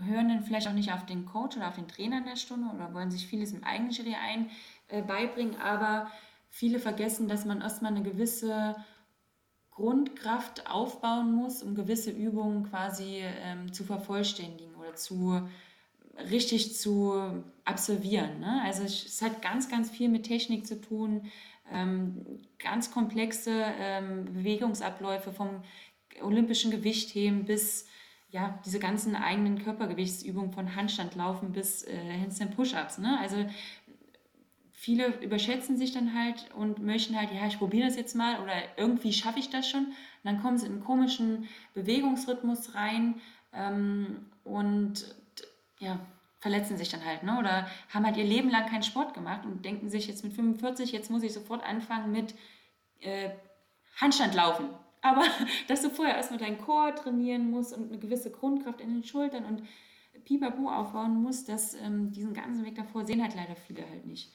hören 0.07 0.29
dann 0.29 0.43
vielleicht 0.43 0.69
auch 0.69 0.73
nicht 0.73 0.93
auf 0.93 1.07
den 1.07 1.27
Coach 1.27 1.57
oder 1.57 1.69
auf 1.69 1.77
den 1.77 1.89
Trainer 1.89 2.19
in 2.19 2.25
der 2.25 2.37
Stunde 2.37 2.75
oder 2.75 2.95
wollen 2.95 3.11
sich 3.11 3.27
vieles 3.27 3.53
im 3.53 3.65
eigenen 3.65 3.93
Schritt 3.93 4.15
ein 4.15 4.51
äh, 4.89 5.03
beibringen. 5.03 5.61
Aber 5.61 6.11
viele 6.49 6.79
vergessen, 6.79 7.29
dass 7.29 7.45
man 7.45 7.61
erstmal 7.61 7.93
eine 7.93 8.03
gewisse 8.03 8.77
Grundkraft 9.79 10.69
aufbauen 10.69 11.33
muss, 11.33 11.63
um 11.63 11.77
gewisse 11.77 12.11
Übungen 12.11 12.69
quasi 12.69 13.23
ähm, 13.45 13.73
zu 13.73 13.85
vervollständigen 13.85 14.75
oder 14.75 14.97
zu 14.97 15.41
richtig 16.31 16.77
zu 16.77 17.15
absolvieren. 17.65 18.41
Ne? 18.41 18.61
Also 18.65 18.83
es 18.83 19.23
hat 19.23 19.41
ganz, 19.41 19.69
ganz 19.71 19.89
viel 19.89 20.09
mit 20.09 20.25
Technik 20.25 20.67
zu 20.67 20.81
tun, 20.81 21.31
ähm, 21.73 22.41
ganz 22.59 22.91
komplexe 22.91 23.53
ähm, 23.79 24.25
Bewegungsabläufe 24.25 25.33
vom 25.33 25.63
olympischen 26.23 26.73
Gewichtheben 26.73 27.45
bis 27.45 27.87
ja, 28.31 28.59
diese 28.67 28.81
ganzen 28.81 29.15
eigenen 29.15 29.63
Körpergewichtsübungen 29.63 30.53
von 30.53 30.75
Handstandlaufen 30.75 31.53
bis 31.53 31.85
äh, 31.85 32.21
Handstand 32.21 32.57
Push-Ups. 32.57 32.99
Ne? 32.99 33.17
Also 33.21 33.37
viele 34.79 35.09
überschätzen 35.23 35.77
sich 35.77 35.93
dann 35.93 36.15
halt 36.15 36.55
und 36.55 36.79
möchten 36.79 37.19
halt, 37.19 37.33
ja, 37.33 37.49
ich 37.49 37.59
probiere 37.59 37.89
das 37.89 37.97
jetzt 37.97 38.15
mal 38.15 38.41
oder 38.41 38.53
irgendwie 38.77 39.13
schaffe 39.13 39.41
ich 39.41 39.51
das 39.51 39.69
schon. 39.69 39.87
Und 39.87 39.95
dann 40.23 40.41
kommen 40.41 40.57
sie 40.57 40.67
in 40.67 40.75
einen 40.75 40.85
komischen 40.85 41.49
Bewegungsrhythmus 41.75 42.77
rein 42.77 43.21
ähm, 43.53 44.27
und 44.45 45.17
ja, 45.81 45.99
verletzen 46.39 46.77
sich 46.77 46.91
dann 46.91 47.05
halt, 47.05 47.25
ne? 47.25 47.39
Oder 47.41 47.69
haben 47.93 48.07
halt 48.07 48.17
ihr 48.17 48.25
Leben 48.25 48.51
lang 48.51 48.67
keinen 48.67 48.85
Sport 48.85 49.15
gemacht 49.15 49.45
und 49.45 49.65
denken 49.65 49.89
sich 49.89 50.07
jetzt 50.07 50.23
mit 50.23 50.33
45, 50.33 50.93
jetzt 50.93 51.11
muss 51.11 51.25
ich 51.25 51.33
sofort 51.33 51.65
anfangen 51.65 52.13
mit 52.13 52.37
äh, 53.01 53.31
Handstandlaufen. 54.01 54.69
Aber 55.01 55.25
dass 55.67 55.83
du 55.83 55.91
vorher 55.91 56.15
erstmal 56.15 56.39
deinen 56.39 56.59
Chor 56.59 56.95
trainieren 56.95 57.51
musst 57.51 57.77
und 57.77 57.89
eine 57.89 57.99
gewisse 57.99 58.31
Grundkraft 58.31 58.81
in 58.81 58.91
den 58.91 59.03
Schultern 59.03 59.45
und 59.45 59.65
Pipapo 60.25 60.71
aufbauen 60.71 61.21
musst, 61.21 61.49
dass 61.49 61.75
ähm, 61.75 62.13
diesen 62.13 62.33
ganzen 62.33 62.65
Weg 62.65 62.77
davor 62.77 63.05
sehen 63.05 63.23
halt 63.23 63.35
leider 63.35 63.57
viele 63.57 63.89
halt 63.89 64.07
nicht. 64.07 64.33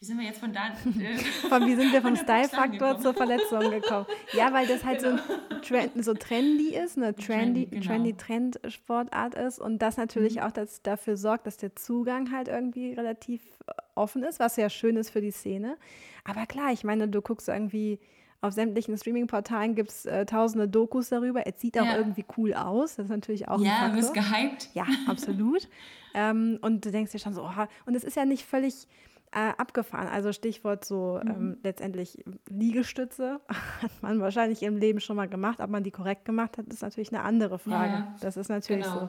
Wie 0.00 0.06
sind 0.06 0.18
wir 0.18 0.24
jetzt 0.24 0.40
von 0.40 0.50
da? 0.50 0.60
Äh, 1.00 1.16
von, 1.48 1.66
wie 1.66 1.74
sind 1.74 1.92
wir 1.92 2.00
vom 2.00 2.16
Style-Faktor 2.16 3.00
zur 3.00 3.12
Verletzung 3.12 3.70
gekommen? 3.70 4.06
Ja, 4.32 4.50
weil 4.50 4.66
das 4.66 4.82
halt 4.82 5.02
genau. 5.02 5.18
so, 5.18 5.58
Trend, 5.60 6.04
so 6.04 6.14
trendy 6.14 6.74
ist, 6.74 6.96
eine 6.96 7.14
trendy, 7.14 7.66
trendy, 7.66 7.66
genau. 7.66 7.86
trendy 7.86 8.16
Trendsportart 8.16 9.34
ist 9.34 9.58
und 9.58 9.80
das 9.80 9.98
natürlich 9.98 10.36
mhm. 10.36 10.42
auch 10.42 10.52
das, 10.52 10.80
dafür 10.80 11.18
sorgt, 11.18 11.46
dass 11.46 11.58
der 11.58 11.76
Zugang 11.76 12.32
halt 12.32 12.48
irgendwie 12.48 12.94
relativ 12.94 13.42
offen 13.94 14.22
ist, 14.22 14.40
was 14.40 14.56
ja 14.56 14.70
schön 14.70 14.96
ist 14.96 15.10
für 15.10 15.20
die 15.20 15.32
Szene. 15.32 15.76
Aber 16.24 16.46
klar, 16.46 16.72
ich 16.72 16.82
meine, 16.82 17.06
du 17.08 17.20
guckst 17.20 17.48
irgendwie 17.48 17.98
auf 18.40 18.54
sämtlichen 18.54 18.96
Streaming-Portalen 18.96 19.74
gibt 19.74 19.90
es 19.90 20.06
äh, 20.06 20.24
tausende 20.24 20.66
Dokus 20.66 21.10
darüber. 21.10 21.46
Es 21.46 21.60
sieht 21.60 21.78
auch 21.78 21.84
ja. 21.84 21.98
irgendwie 21.98 22.24
cool 22.38 22.54
aus. 22.54 22.96
Das 22.96 23.04
ist 23.04 23.10
natürlich 23.10 23.48
auch 23.48 23.60
ja, 23.60 23.90
ein 23.90 23.92
Faktor. 23.92 23.98
Ja, 23.98 24.00
du 24.00 24.00
bist 24.00 24.14
gehypt. 24.14 24.68
Ja, 24.72 24.86
absolut. 25.06 25.68
ähm, 26.14 26.58
und 26.62 26.86
du 26.86 26.90
denkst 26.90 27.12
dir 27.12 27.18
schon 27.18 27.34
so, 27.34 27.42
oh, 27.42 27.66
und 27.84 27.94
es 27.94 28.02
ist 28.02 28.16
ja 28.16 28.24
nicht 28.24 28.46
völlig 28.46 28.88
äh, 29.32 29.52
abgefahren. 29.56 30.08
Also 30.08 30.32
Stichwort 30.32 30.84
so 30.84 31.20
mhm. 31.22 31.30
ähm, 31.30 31.58
letztendlich 31.62 32.24
Liegestütze 32.48 33.40
hat 33.82 34.02
man 34.02 34.20
wahrscheinlich 34.20 34.62
im 34.62 34.76
Leben 34.76 35.00
schon 35.00 35.16
mal 35.16 35.28
gemacht. 35.28 35.60
Ob 35.60 35.70
man 35.70 35.84
die 35.84 35.90
korrekt 35.90 36.24
gemacht 36.24 36.58
hat, 36.58 36.66
ist 36.66 36.82
natürlich 36.82 37.12
eine 37.12 37.22
andere 37.22 37.58
Frage. 37.58 37.92
Ja, 37.92 38.16
das 38.20 38.36
ist 38.36 38.48
natürlich 38.48 38.84
genau. 38.84 39.00
so. 39.00 39.08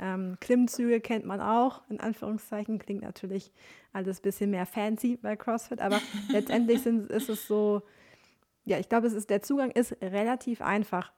Ähm, 0.00 0.36
Klimmzüge 0.40 1.00
kennt 1.00 1.24
man 1.24 1.40
auch, 1.40 1.82
in 1.90 1.98
Anführungszeichen, 1.98 2.78
klingt 2.78 3.02
natürlich 3.02 3.52
alles 3.92 4.20
ein 4.20 4.22
bisschen 4.22 4.50
mehr 4.50 4.64
fancy 4.64 5.16
bei 5.16 5.34
CrossFit, 5.34 5.80
aber 5.80 6.00
letztendlich 6.28 6.82
sind, 6.82 7.10
ist 7.10 7.28
es 7.28 7.48
so, 7.48 7.82
ja, 8.64 8.78
ich 8.78 8.88
glaube, 8.88 9.08
es 9.08 9.12
ist, 9.12 9.28
der 9.28 9.42
Zugang 9.42 9.72
ist 9.72 9.96
relativ 10.00 10.62
einfach, 10.62 11.12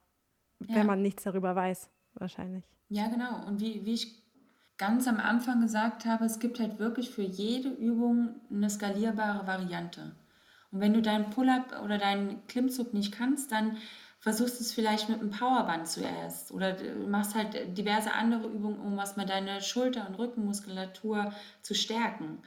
ja. 0.66 0.76
wenn 0.76 0.86
man 0.86 1.02
nichts 1.02 1.24
darüber 1.24 1.54
weiß, 1.54 1.90
wahrscheinlich. 2.14 2.64
Ja, 2.88 3.08
genau. 3.08 3.46
Und 3.46 3.60
wie, 3.60 3.84
wie 3.84 3.92
ich 3.92 4.19
ganz 4.80 5.06
am 5.06 5.20
Anfang 5.20 5.60
gesagt 5.60 6.06
habe, 6.06 6.24
es 6.24 6.38
gibt 6.38 6.58
halt 6.58 6.78
wirklich 6.78 7.10
für 7.10 7.22
jede 7.22 7.68
Übung 7.68 8.30
eine 8.50 8.70
skalierbare 8.70 9.46
Variante. 9.46 10.12
Und 10.72 10.80
wenn 10.80 10.94
du 10.94 11.02
deinen 11.02 11.28
Pull-up 11.28 11.82
oder 11.84 11.98
deinen 11.98 12.46
Klimmzug 12.46 12.94
nicht 12.94 13.12
kannst, 13.12 13.52
dann 13.52 13.76
versuchst 14.20 14.58
du 14.58 14.64
es 14.64 14.72
vielleicht 14.72 15.10
mit 15.10 15.20
einem 15.20 15.30
Powerband 15.30 15.86
zuerst 15.86 16.50
oder 16.50 16.76
machst 17.06 17.34
halt 17.34 17.76
diverse 17.76 18.14
andere 18.14 18.48
Übungen, 18.48 18.80
um 18.80 18.96
was 18.96 19.18
mal 19.18 19.26
deine 19.26 19.60
Schulter- 19.60 20.08
und 20.08 20.14
Rückenmuskulatur 20.14 21.30
zu 21.60 21.74
stärken, 21.74 22.38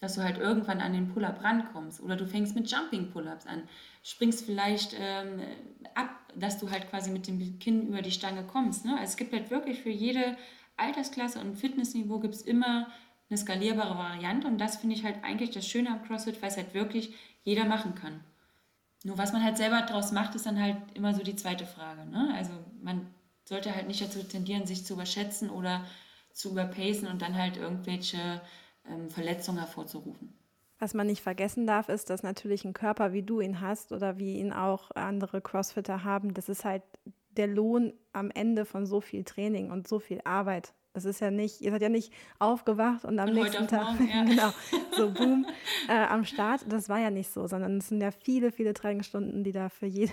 dass 0.00 0.14
du 0.14 0.22
halt 0.22 0.38
irgendwann 0.38 0.80
an 0.80 0.94
den 0.94 1.12
Pull-up 1.12 1.44
rankommst. 1.44 2.00
Oder 2.00 2.16
du 2.16 2.26
fängst 2.26 2.54
mit 2.54 2.70
Jumping 2.70 3.10
Pull-ups 3.10 3.46
an, 3.46 3.64
springst 4.02 4.46
vielleicht 4.46 4.96
ähm, 4.98 5.40
ab, 5.94 6.08
dass 6.34 6.58
du 6.58 6.70
halt 6.70 6.88
quasi 6.88 7.10
mit 7.10 7.26
dem 7.26 7.58
Kinn 7.58 7.86
über 7.86 8.00
die 8.00 8.10
Stange 8.10 8.44
kommst. 8.44 8.86
Ne? 8.86 8.92
Also 8.92 9.10
es 9.10 9.16
gibt 9.18 9.34
halt 9.34 9.50
wirklich 9.50 9.82
für 9.82 9.90
jede 9.90 10.38
Altersklasse 10.82 11.40
und 11.40 11.56
Fitnessniveau 11.56 12.18
gibt 12.18 12.34
es 12.34 12.42
immer 12.42 12.88
eine 13.30 13.38
skalierbare 13.38 13.96
Variante 13.96 14.46
und 14.46 14.58
das 14.58 14.76
finde 14.76 14.94
ich 14.94 15.04
halt 15.04 15.24
eigentlich 15.24 15.50
das 15.50 15.66
Schöne 15.66 15.90
am 15.90 16.02
CrossFit, 16.04 16.42
weil 16.42 16.50
es 16.50 16.56
halt 16.56 16.74
wirklich 16.74 17.14
jeder 17.44 17.64
machen 17.64 17.94
kann. 17.94 18.20
Nur 19.04 19.18
was 19.18 19.32
man 19.32 19.42
halt 19.42 19.56
selber 19.56 19.82
daraus 19.82 20.12
macht, 20.12 20.34
ist 20.34 20.46
dann 20.46 20.60
halt 20.60 20.76
immer 20.94 21.14
so 21.14 21.22
die 21.22 21.36
zweite 21.36 21.66
Frage. 21.66 22.04
Ne? 22.06 22.32
Also 22.36 22.52
man 22.82 23.06
sollte 23.44 23.74
halt 23.74 23.88
nicht 23.88 24.00
dazu 24.00 24.22
tendieren, 24.22 24.66
sich 24.66 24.84
zu 24.84 24.94
überschätzen 24.94 25.50
oder 25.50 25.84
zu 26.32 26.50
überpacen 26.50 27.08
und 27.08 27.20
dann 27.20 27.36
halt 27.36 27.56
irgendwelche 27.56 28.40
ähm, 28.88 29.10
Verletzungen 29.10 29.58
hervorzurufen. 29.58 30.34
Was 30.78 30.94
man 30.94 31.06
nicht 31.06 31.22
vergessen 31.22 31.66
darf, 31.66 31.88
ist, 31.88 32.10
dass 32.10 32.22
natürlich 32.22 32.64
ein 32.64 32.72
Körper, 32.72 33.12
wie 33.12 33.22
du 33.22 33.40
ihn 33.40 33.60
hast 33.60 33.92
oder 33.92 34.18
wie 34.18 34.38
ihn 34.38 34.52
auch 34.52 34.90
andere 34.92 35.40
Crossfitter 35.40 36.04
haben, 36.04 36.34
das 36.34 36.48
ist 36.48 36.64
halt 36.64 36.82
der 37.36 37.46
Lohn 37.46 37.92
am 38.12 38.30
Ende 38.30 38.64
von 38.64 38.86
so 38.86 39.00
viel 39.00 39.24
Training 39.24 39.70
und 39.70 39.88
so 39.88 39.98
viel 39.98 40.20
Arbeit. 40.24 40.74
Das 40.94 41.06
ist 41.06 41.20
ja 41.20 41.30
nicht, 41.30 41.62
ihr 41.62 41.70
seid 41.70 41.80
ja 41.80 41.88
nicht 41.88 42.12
aufgewacht 42.38 43.06
und 43.06 43.18
am 43.18 43.30
und 43.30 43.34
nächsten 43.34 43.66
Tag, 43.66 43.98
morgen, 43.98 44.08
ja. 44.14 44.24
genau, 44.24 44.50
so 44.96 45.10
boom, 45.10 45.46
äh, 45.88 46.04
am 46.04 46.24
Start. 46.24 46.66
Das 46.68 46.90
war 46.90 46.98
ja 46.98 47.10
nicht 47.10 47.30
so, 47.30 47.46
sondern 47.46 47.78
es 47.78 47.88
sind 47.88 48.02
ja 48.02 48.10
viele, 48.10 48.52
viele 48.52 48.74
Trainingsstunden, 48.74 49.42
die 49.42 49.52
da 49.52 49.70
für 49.70 49.86
jede, 49.86 50.12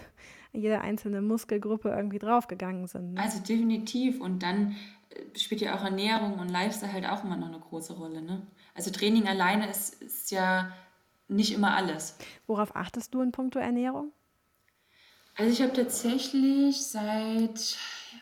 jede 0.54 0.80
einzelne 0.80 1.22
Muskelgruppe 1.22 1.90
irgendwie 1.90 2.20
draufgegangen 2.20 2.88
sind. 2.88 3.14
Ne? 3.14 3.22
Also 3.22 3.42
definitiv. 3.42 4.22
Und 4.22 4.42
dann 4.42 4.78
äh, 5.10 5.38
spielt 5.38 5.60
ja 5.60 5.76
auch 5.76 5.84
Ernährung 5.84 6.40
und 6.40 6.48
Lifestyle 6.48 6.94
halt 6.94 7.06
auch 7.06 7.26
immer 7.26 7.36
noch 7.36 7.50
eine 7.50 7.60
große 7.60 7.94
Rolle. 7.94 8.22
Ne? 8.22 8.48
Also 8.74 8.90
Training 8.90 9.28
alleine 9.28 9.70
ist, 9.70 10.02
ist 10.02 10.32
ja 10.32 10.72
nicht 11.28 11.54
immer 11.54 11.76
alles. 11.76 12.18
Worauf 12.48 12.74
achtest 12.76 13.14
du 13.14 13.22
in 13.22 13.34
puncto 13.34 13.60
Ernährung? 13.60 14.14
Also 15.40 15.54
ich 15.54 15.62
habe 15.62 15.72
tatsächlich 15.72 16.86
seit 16.86 17.78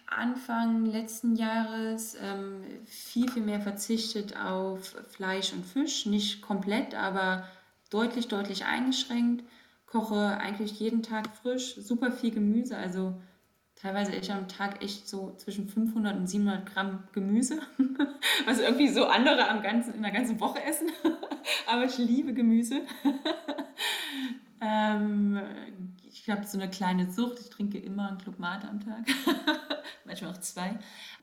Anfang 0.06 0.86
letzten 0.86 1.36
Jahres 1.36 2.16
ähm, 2.22 2.62
viel, 2.86 3.28
viel 3.32 3.42
mehr 3.42 3.60
verzichtet 3.60 4.38
auf 4.38 4.96
Fleisch 5.10 5.52
und 5.52 5.66
Fisch. 5.66 6.06
Nicht 6.06 6.44
komplett, 6.44 6.94
aber 6.94 7.48
deutlich, 7.90 8.28
deutlich 8.28 8.66
eingeschränkt. 8.66 9.44
Koche 9.88 10.38
eigentlich 10.38 10.80
jeden 10.80 11.02
Tag 11.02 11.36
frisch, 11.42 11.78
super 11.78 12.12
viel 12.12 12.30
Gemüse. 12.30 12.78
Also 12.78 13.20
teilweise 13.76 14.14
ich 14.14 14.32
am 14.32 14.48
Tag 14.48 14.84
echt 14.84 15.10
so 15.10 15.34
zwischen 15.38 15.68
500 15.68 16.18
und 16.18 16.28
700 16.28 16.72
Gramm 16.72 17.08
Gemüse, 17.14 17.62
was 18.46 18.60
irgendwie 18.60 18.90
so 18.90 19.06
andere 19.06 19.50
am 19.50 19.64
ganzen, 19.64 19.96
in 19.96 20.04
der 20.04 20.12
ganzen 20.12 20.40
Woche 20.40 20.64
essen. 20.64 20.92
aber 21.68 21.86
ich 21.86 21.98
liebe 21.98 22.36
Gemüse. 22.36 22.82
Ähm, 24.62 25.40
ich 26.04 26.30
habe 26.30 26.46
so 26.46 26.58
eine 26.60 26.70
kleine 26.70 27.12
Sucht. 27.12 27.40
Ich 27.40 27.50
trinke 27.50 27.78
immer 27.78 28.10
einen 28.10 28.18
Club 28.18 28.40
Mate 28.40 28.68
am 28.68 28.80
Tag. 28.80 29.06
Manchmal 30.06 30.32
auch 30.32 30.38
zwei. 30.38 30.78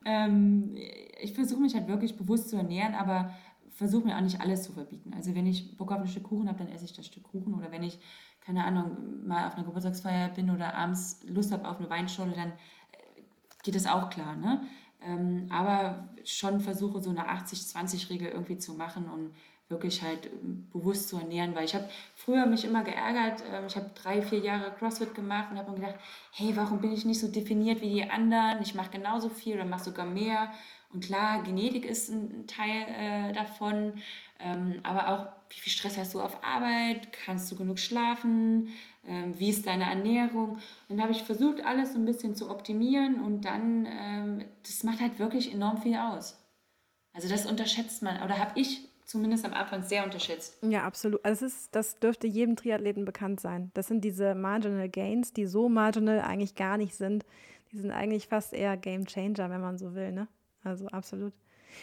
Ähm, 0.05 0.77
ich 1.21 1.33
versuche 1.33 1.61
mich 1.61 1.75
halt 1.75 1.89
wirklich 1.89 2.17
bewusst 2.17 2.51
zu 2.51 2.57
ernähren, 2.57 2.95
aber 2.95 3.35
versuche 3.71 4.07
mir 4.07 4.17
auch 4.17 4.21
nicht 4.21 4.41
alles 4.41 4.63
zu 4.63 4.73
verbieten. 4.73 5.13
Also 5.15 5.35
wenn 5.35 5.47
ich 5.47 5.77
Bock 5.77 5.91
auf 5.91 6.01
ein 6.01 6.07
Stück 6.07 6.25
Kuchen 6.25 6.49
habe, 6.49 6.59
dann 6.59 6.69
esse 6.69 6.85
ich 6.85 6.93
das 6.93 7.07
Stück 7.07 7.25
Kuchen. 7.25 7.55
Oder 7.55 7.73
wenn 7.73 7.83
ich, 7.83 7.99
keine 8.41 8.65
Ahnung, 8.65 9.27
mal 9.27 9.49
auf 9.49 9.55
einer 9.55 9.65
Geburtstagsfeier 9.65 10.29
bin 10.29 10.51
oder 10.51 10.75
abends 10.75 11.21
Lust 11.27 11.53
habe 11.53 11.69
auf 11.69 11.79
eine 11.79 11.91
Weinschorle, 11.91 12.35
dann 12.35 12.51
äh, 12.51 13.23
geht 13.63 13.75
es 13.75 13.87
auch 13.87 14.11
klar, 14.11 14.37
ne? 14.37 14.63
Ähm, 15.03 15.49
aber 15.51 16.09
schon 16.25 16.61
versuche 16.61 17.03
so 17.03 17.11
eine 17.11 17.29
80-20-Regel 17.29 18.29
irgendwie 18.29 18.57
zu 18.57 18.75
machen 18.75 19.09
und 19.11 19.33
wirklich 19.69 20.03
halt 20.03 20.27
ähm, 20.27 20.69
bewusst 20.73 21.09
zu 21.09 21.19
ernähren, 21.19 21.55
weil 21.55 21.65
ich 21.65 21.75
habe 21.75 21.89
früher 22.15 22.47
mich 22.47 22.65
immer 22.65 22.85
geärgert, 22.85 23.43
ähm, 23.51 23.65
ich 23.67 23.77
habe 23.77 23.91
drei, 23.95 24.23
vier 24.23 24.41
Jahre 24.41 24.73
CrossFit 24.73 25.15
gemacht 25.15 25.51
und 25.51 25.59
habe 25.59 25.71
mir 25.71 25.77
gedacht, 25.77 25.97
hey, 26.33 26.55
warum 26.55 26.81
bin 26.81 26.93
ich 26.93 27.05
nicht 27.05 27.21
so 27.21 27.29
definiert 27.29 27.81
wie 27.81 27.93
die 27.95 28.11
anderen? 28.11 28.61
Ich 28.63 28.75
mache 28.75 28.91
genauso 28.91 29.29
viel 29.29 29.55
oder 29.55 29.65
mache 29.65 29.85
sogar 29.85 30.07
mehr. 30.07 30.53
Und 30.93 31.05
klar, 31.05 31.43
Genetik 31.43 31.85
ist 31.85 32.09
ein 32.11 32.47
Teil 32.47 32.87
äh, 32.89 33.33
davon, 33.33 33.95
ähm, 34.39 34.81
aber 34.83 35.09
auch, 35.09 35.27
wie 35.49 35.61
viel 35.61 35.73
Stress 35.73 35.99
hast 35.99 36.15
du 36.15 36.21
auf 36.21 36.45
Arbeit? 36.45 37.13
Kannst 37.13 37.51
du 37.51 37.57
genug 37.57 37.79
schlafen? 37.79 38.69
Ähm, 39.07 39.39
wie 39.39 39.51
ist 39.51 39.67
deine 39.67 39.85
Ernährung? 39.85 40.59
dann 40.89 41.03
habe 41.03 41.13
ich 41.13 41.23
versucht, 41.23 41.65
alles 41.65 41.93
so 41.93 41.99
ein 41.99 42.05
bisschen 42.05 42.35
zu 42.37 42.51
optimieren 42.51 43.21
und 43.21 43.45
dann, 43.45 43.87
ähm, 43.87 44.45
das 44.63 44.83
macht 44.85 45.01
halt 45.01 45.19
wirklich 45.19 45.53
enorm 45.53 45.79
viel 45.79 45.97
aus. 45.97 46.41
Also 47.13 47.29
das 47.29 47.47
unterschätzt 47.47 48.03
man, 48.03 48.23
oder 48.23 48.39
habe 48.39 48.59
ich 48.61 48.89
zumindest 49.05 49.45
am 49.45 49.53
Anfang 49.53 49.83
sehr 49.83 50.05
unterschätzt. 50.05 50.59
Ja, 50.63 50.85
absolut. 50.85 51.25
Also 51.25 51.47
es 51.47 51.53
ist, 51.53 51.75
das 51.75 51.99
dürfte 51.99 52.27
jedem 52.27 52.57
Triathleten 52.57 53.05
bekannt 53.05 53.41
sein. 53.41 53.71
Das 53.75 53.87
sind 53.87 54.05
diese 54.05 54.35
Marginal 54.35 54.89
Gains, 54.89 55.33
die 55.33 55.47
so 55.47 55.69
marginal 55.69 56.21
eigentlich 56.21 56.55
gar 56.55 56.79
nicht 56.79 56.95
sind. 56.95 57.25
Die 57.73 57.79
sind 57.79 57.91
eigentlich 57.91 58.29
fast 58.29 58.53
eher 58.53 58.77
Game 58.77 59.07
Changer, 59.07 59.51
wenn 59.51 59.61
man 59.61 59.79
so 59.79 59.95
will. 59.95 60.13
Ne? 60.13 60.29
Also 60.63 60.87
absolut. 60.89 61.33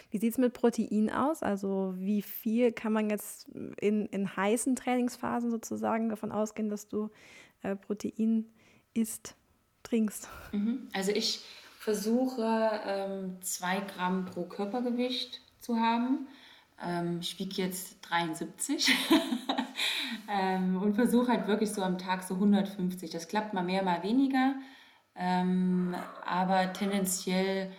Wie 0.09 0.17
sieht 0.17 0.31
es 0.31 0.37
mit 0.37 0.53
Protein 0.53 1.09
aus? 1.09 1.43
Also 1.43 1.93
wie 1.97 2.21
viel 2.21 2.71
kann 2.71 2.93
man 2.93 3.09
jetzt 3.09 3.47
in, 3.49 4.05
in 4.07 4.35
heißen 4.35 4.75
Trainingsphasen 4.75 5.51
sozusagen 5.51 6.09
davon 6.09 6.31
ausgehen, 6.31 6.69
dass 6.69 6.87
du 6.87 7.09
äh, 7.61 7.75
Protein 7.75 8.45
isst, 8.93 9.35
trinkst? 9.83 10.29
Mhm. 10.53 10.87
Also 10.93 11.11
ich 11.11 11.43
versuche 11.77 12.81
ähm, 12.85 13.37
zwei 13.41 13.79
Gramm 13.81 14.25
pro 14.25 14.43
Körpergewicht 14.43 15.41
zu 15.59 15.77
haben. 15.77 16.27
Ähm, 16.85 17.19
ich 17.21 17.37
wiege 17.39 17.61
jetzt 17.61 17.97
73 18.01 18.93
ähm, 20.29 20.81
und 20.81 20.95
versuche 20.95 21.31
halt 21.31 21.47
wirklich 21.47 21.71
so 21.71 21.81
am 21.83 21.97
Tag 21.97 22.23
so 22.23 22.35
150. 22.35 23.09
Das 23.09 23.27
klappt 23.27 23.53
mal 23.53 23.63
mehr, 23.63 23.83
mal 23.83 24.03
weniger. 24.03 24.55
Ähm, 25.15 25.95
aber 26.25 26.73
tendenziell 26.73 27.71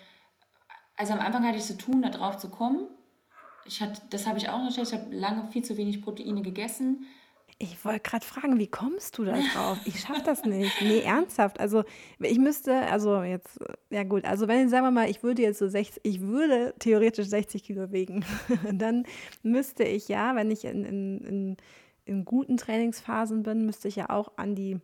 also 0.97 1.15
am 1.15 1.21
Anfang 1.21 1.45
hatte 1.45 1.59
ich 1.59 1.65
zu 1.65 1.77
tun, 1.77 2.03
da 2.03 2.11
drauf 2.11 2.37
zu 2.37 2.49
kommen. 2.49 2.87
Ich 3.65 3.81
hatte, 3.81 4.01
das 4.11 4.27
habe 4.27 4.39
ich 4.39 4.49
auch 4.49 4.59
noch 4.59 4.77
Ich 4.77 4.93
habe 4.93 5.15
lange 5.15 5.51
viel 5.51 5.65
zu 5.65 5.77
wenig 5.77 6.03
Proteine 6.03 6.43
gegessen. 6.43 7.07
Ich 7.63 7.85
wollte 7.85 8.01
gerade 8.01 8.27
fragen, 8.27 8.59
wie 8.59 8.67
kommst 8.67 9.19
du 9.19 9.25
da 9.25 9.37
drauf? 9.55 9.79
Ich 9.85 10.01
schaffe 10.01 10.23
das 10.25 10.45
nicht. 10.45 10.83
Nee, 10.83 11.03
ernsthaft. 11.03 11.61
Also 11.61 11.85
ich 12.19 12.39
müsste, 12.39 12.75
also 12.75 13.23
jetzt, 13.23 13.61
ja 13.89 14.03
gut, 14.03 14.25
also 14.25 14.49
wenn, 14.49 14.69
sagen 14.69 14.85
wir 14.85 14.91
mal, 14.91 15.09
ich 15.09 15.23
würde 15.23 15.43
jetzt 15.43 15.61
so 15.61 15.69
60, 15.69 16.05
ich 16.05 16.21
würde 16.23 16.75
theoretisch 16.81 17.29
60 17.29 17.63
Kilo 17.63 17.93
wiegen, 17.93 18.25
dann 18.73 19.07
müsste 19.45 19.85
ich 19.85 20.09
ja, 20.09 20.35
wenn 20.35 20.51
ich 20.51 20.65
in, 20.65 20.85
in, 20.85 21.21
in, 21.21 21.57
in 22.05 22.25
guten 22.25 22.57
Trainingsphasen 22.57 23.45
bin, 23.45 23.65
müsste 23.65 23.87
ich 23.87 23.95
ja 23.95 24.11
auch 24.11 24.33
an 24.37 24.57
die 24.57 24.81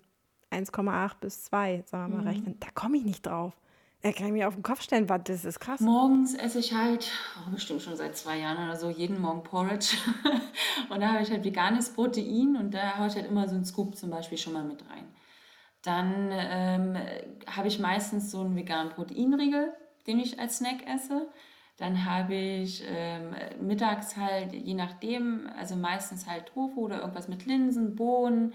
1,8 0.52 1.16
bis 1.20 1.42
2, 1.46 1.82
sagen 1.84 2.12
wir 2.12 2.18
mal, 2.18 2.22
mhm. 2.22 2.28
rechnen. 2.28 2.60
Da 2.60 2.68
komme 2.72 2.96
ich 2.96 3.04
nicht 3.04 3.26
drauf. 3.26 3.58
Er 4.00 4.12
kann 4.12 4.32
mir 4.32 4.46
auf 4.46 4.54
den 4.54 4.62
Kopf 4.62 4.82
stellen, 4.82 5.08
was, 5.08 5.22
das 5.24 5.44
ist 5.44 5.58
krass. 5.58 5.80
Morgens 5.80 6.34
esse 6.34 6.60
ich 6.60 6.72
halt, 6.72 7.10
oh, 7.36 7.50
bestimmt 7.50 7.82
schon 7.82 7.96
seit 7.96 8.16
zwei 8.16 8.38
Jahren 8.38 8.64
oder 8.64 8.76
so, 8.76 8.90
jeden 8.90 9.20
Morgen 9.20 9.42
Porridge. 9.42 9.96
und 10.88 11.00
da 11.00 11.14
habe 11.14 11.22
ich 11.22 11.30
halt 11.30 11.44
veganes 11.44 11.92
Protein 11.92 12.56
und 12.56 12.72
da 12.72 12.98
haue 12.98 13.08
ich 13.08 13.16
halt 13.16 13.26
immer 13.26 13.48
so 13.48 13.56
einen 13.56 13.64
Scoop 13.64 13.96
zum 13.96 14.10
Beispiel 14.10 14.38
schon 14.38 14.52
mal 14.52 14.62
mit 14.62 14.88
rein. 14.88 15.08
Dann 15.82 16.30
ähm, 16.32 16.96
habe 17.48 17.66
ich 17.66 17.80
meistens 17.80 18.30
so 18.30 18.40
einen 18.40 18.54
veganen 18.54 18.92
Proteinriegel, 18.92 19.72
den 20.06 20.20
ich 20.20 20.38
als 20.38 20.58
Snack 20.58 20.86
esse. 20.86 21.28
Dann 21.76 22.04
habe 22.04 22.34
ich 22.34 22.84
ähm, 22.86 23.34
mittags 23.60 24.16
halt, 24.16 24.52
je 24.52 24.74
nachdem, 24.74 25.48
also 25.56 25.74
meistens 25.74 26.26
halt 26.26 26.46
Tofu 26.46 26.82
oder 26.82 27.00
irgendwas 27.00 27.28
mit 27.28 27.46
Linsen, 27.46 27.96
Bohnen, 27.96 28.54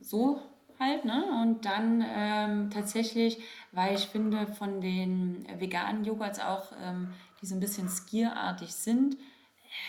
so 0.00 0.40
halt. 0.78 1.04
Ne? 1.04 1.24
Und 1.42 1.64
dann 1.64 2.04
ähm, 2.06 2.70
tatsächlich, 2.70 3.38
weil 3.72 3.94
ich 3.94 4.06
finde, 4.06 4.46
von 4.46 4.80
den 4.80 5.46
veganen 5.58 6.04
Joghurts 6.04 6.40
auch, 6.40 6.72
ähm, 6.82 7.12
die 7.40 7.46
so 7.46 7.54
ein 7.54 7.60
bisschen 7.60 7.88
skierartig 7.88 8.72
sind, 8.72 9.16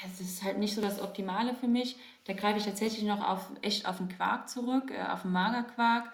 es 0.06 0.20
ist 0.20 0.44
halt 0.44 0.58
nicht 0.58 0.76
so 0.76 0.82
das 0.82 1.02
Optimale 1.02 1.54
für 1.54 1.68
mich. 1.68 1.98
Da 2.26 2.34
greife 2.34 2.60
ich 2.60 2.66
tatsächlich 2.66 3.04
noch 3.04 3.26
auf, 3.26 3.52
echt 3.62 3.88
auf 3.88 3.98
den 3.98 4.10
Quark 4.10 4.50
zurück, 4.50 4.92
äh, 4.92 5.10
auf 5.12 5.22
den 5.22 5.32
Magerquark, 5.32 6.12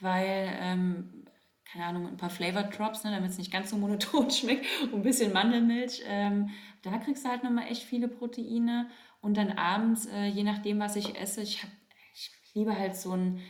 weil, 0.00 0.56
ähm, 0.60 1.24
keine 1.70 1.86
Ahnung, 1.86 2.06
ein 2.06 2.16
paar 2.16 2.30
Flavor 2.30 2.62
Drops, 2.64 3.04
ne, 3.04 3.10
damit 3.10 3.30
es 3.30 3.38
nicht 3.38 3.52
ganz 3.52 3.70
so 3.70 3.76
monoton 3.76 4.30
schmeckt, 4.30 4.64
und 4.84 4.94
ein 4.94 5.02
bisschen 5.02 5.32
Mandelmilch. 5.32 6.02
Ähm, 6.06 6.50
da 6.82 6.98
kriegst 6.98 7.24
du 7.24 7.28
halt 7.28 7.42
nochmal 7.42 7.66
echt 7.66 7.82
viele 7.82 8.08
Proteine. 8.08 8.88
Und 9.20 9.36
dann 9.36 9.52
abends, 9.52 10.06
äh, 10.06 10.26
je 10.26 10.44
nachdem, 10.44 10.78
was 10.78 10.94
ich 10.94 11.18
esse, 11.18 11.42
ich, 11.42 11.62
hab, 11.62 11.70
ich 12.14 12.30
liebe 12.54 12.78
halt 12.78 12.96
so 12.96 13.12
ein 13.12 13.40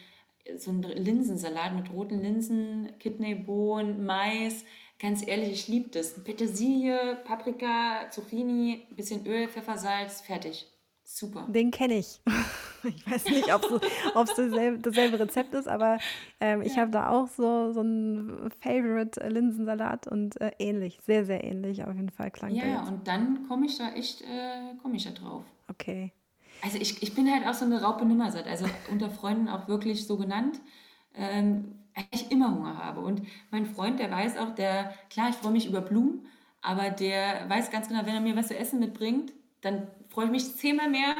so 0.56 0.70
ein 0.70 0.82
Linsensalat 0.82 1.74
mit 1.74 1.92
roten 1.92 2.20
Linsen, 2.20 2.92
Kidneybohnen, 2.98 4.04
Mais. 4.04 4.64
Ganz 4.98 5.26
ehrlich, 5.26 5.52
ich 5.52 5.68
liebe 5.68 5.90
das. 5.90 6.22
Petersilie, 6.24 7.18
Paprika, 7.24 8.10
Zucchini, 8.10 8.86
bisschen 8.96 9.26
Öl, 9.26 9.48
Pfeffersalz, 9.48 10.22
fertig. 10.22 10.66
Super. 11.04 11.46
Den 11.48 11.70
kenne 11.70 11.98
ich. 11.98 12.20
Ich 12.84 13.10
weiß 13.10 13.24
nicht, 13.30 13.52
ob 13.52 13.64
es 13.64 14.34
dasselbe, 14.36 14.78
dasselbe, 14.78 15.18
Rezept 15.18 15.54
ist, 15.54 15.66
aber 15.66 15.98
ähm, 16.38 16.62
ich 16.62 16.78
habe 16.78 16.92
da 16.92 17.10
auch 17.10 17.26
so, 17.26 17.72
so 17.72 17.80
einen 17.80 18.48
Favorite 18.60 19.28
Linsensalat 19.28 20.06
und 20.06 20.40
äh, 20.40 20.52
ähnlich, 20.60 21.00
sehr, 21.04 21.24
sehr 21.24 21.42
ähnlich 21.42 21.82
auf 21.82 21.96
jeden 21.96 22.10
Fall 22.10 22.30
klang 22.30 22.54
Ja, 22.54 22.86
und 22.86 23.08
dann 23.08 23.48
komme 23.48 23.66
ich 23.66 23.76
da 23.76 23.92
echt, 23.92 24.22
äh, 24.22 24.76
komme 24.80 24.94
ich 24.94 25.04
da 25.04 25.10
drauf. 25.10 25.44
Okay. 25.68 26.12
Also 26.62 26.78
ich, 26.78 27.02
ich 27.02 27.14
bin 27.14 27.30
halt 27.30 27.46
auch 27.46 27.54
so 27.54 27.64
eine 27.64 27.82
Raupe 27.82 28.04
Nimmersatt, 28.04 28.46
also 28.46 28.66
unter 28.90 29.10
Freunden 29.10 29.48
auch 29.48 29.68
wirklich 29.68 30.06
so 30.06 30.16
genannt, 30.16 30.60
ähm, 31.14 31.76
ich 32.10 32.30
immer 32.30 32.54
Hunger 32.54 32.78
habe. 32.78 33.00
Und 33.00 33.22
mein 33.50 33.66
Freund, 33.66 33.98
der 34.00 34.10
weiß 34.10 34.36
auch, 34.38 34.54
der, 34.54 34.94
klar, 35.10 35.28
ich 35.30 35.36
freue 35.36 35.52
mich 35.52 35.66
über 35.66 35.80
Blumen, 35.80 36.26
aber 36.60 36.90
der 36.90 37.48
weiß 37.48 37.70
ganz 37.70 37.88
genau, 37.88 38.00
wenn 38.04 38.14
er 38.14 38.20
mir 38.20 38.36
was 38.36 38.48
zu 38.48 38.56
essen 38.56 38.80
mitbringt, 38.80 39.32
dann 39.60 39.86
freue 40.08 40.26
ich 40.26 40.30
mich 40.30 40.56
zehnmal 40.56 40.90
mehr, 40.90 41.14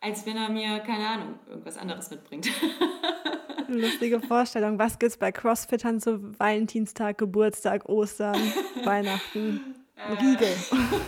als 0.00 0.26
wenn 0.26 0.36
er 0.36 0.48
mir, 0.48 0.80
keine 0.80 1.06
Ahnung, 1.06 1.34
irgendwas 1.48 1.78
anderes 1.78 2.10
mitbringt. 2.10 2.48
Lustige 3.68 4.20
Vorstellung. 4.20 4.78
Was 4.78 4.98
gibt 4.98 5.12
es 5.12 5.16
bei 5.16 5.32
Crossfittern 5.32 6.00
zu 6.00 6.38
Valentinstag, 6.38 7.18
Geburtstag, 7.18 7.88
Ostern, 7.88 8.36
Weihnachten? 8.84 9.76
Äh, 9.96 10.12
Riegel. 10.14 10.48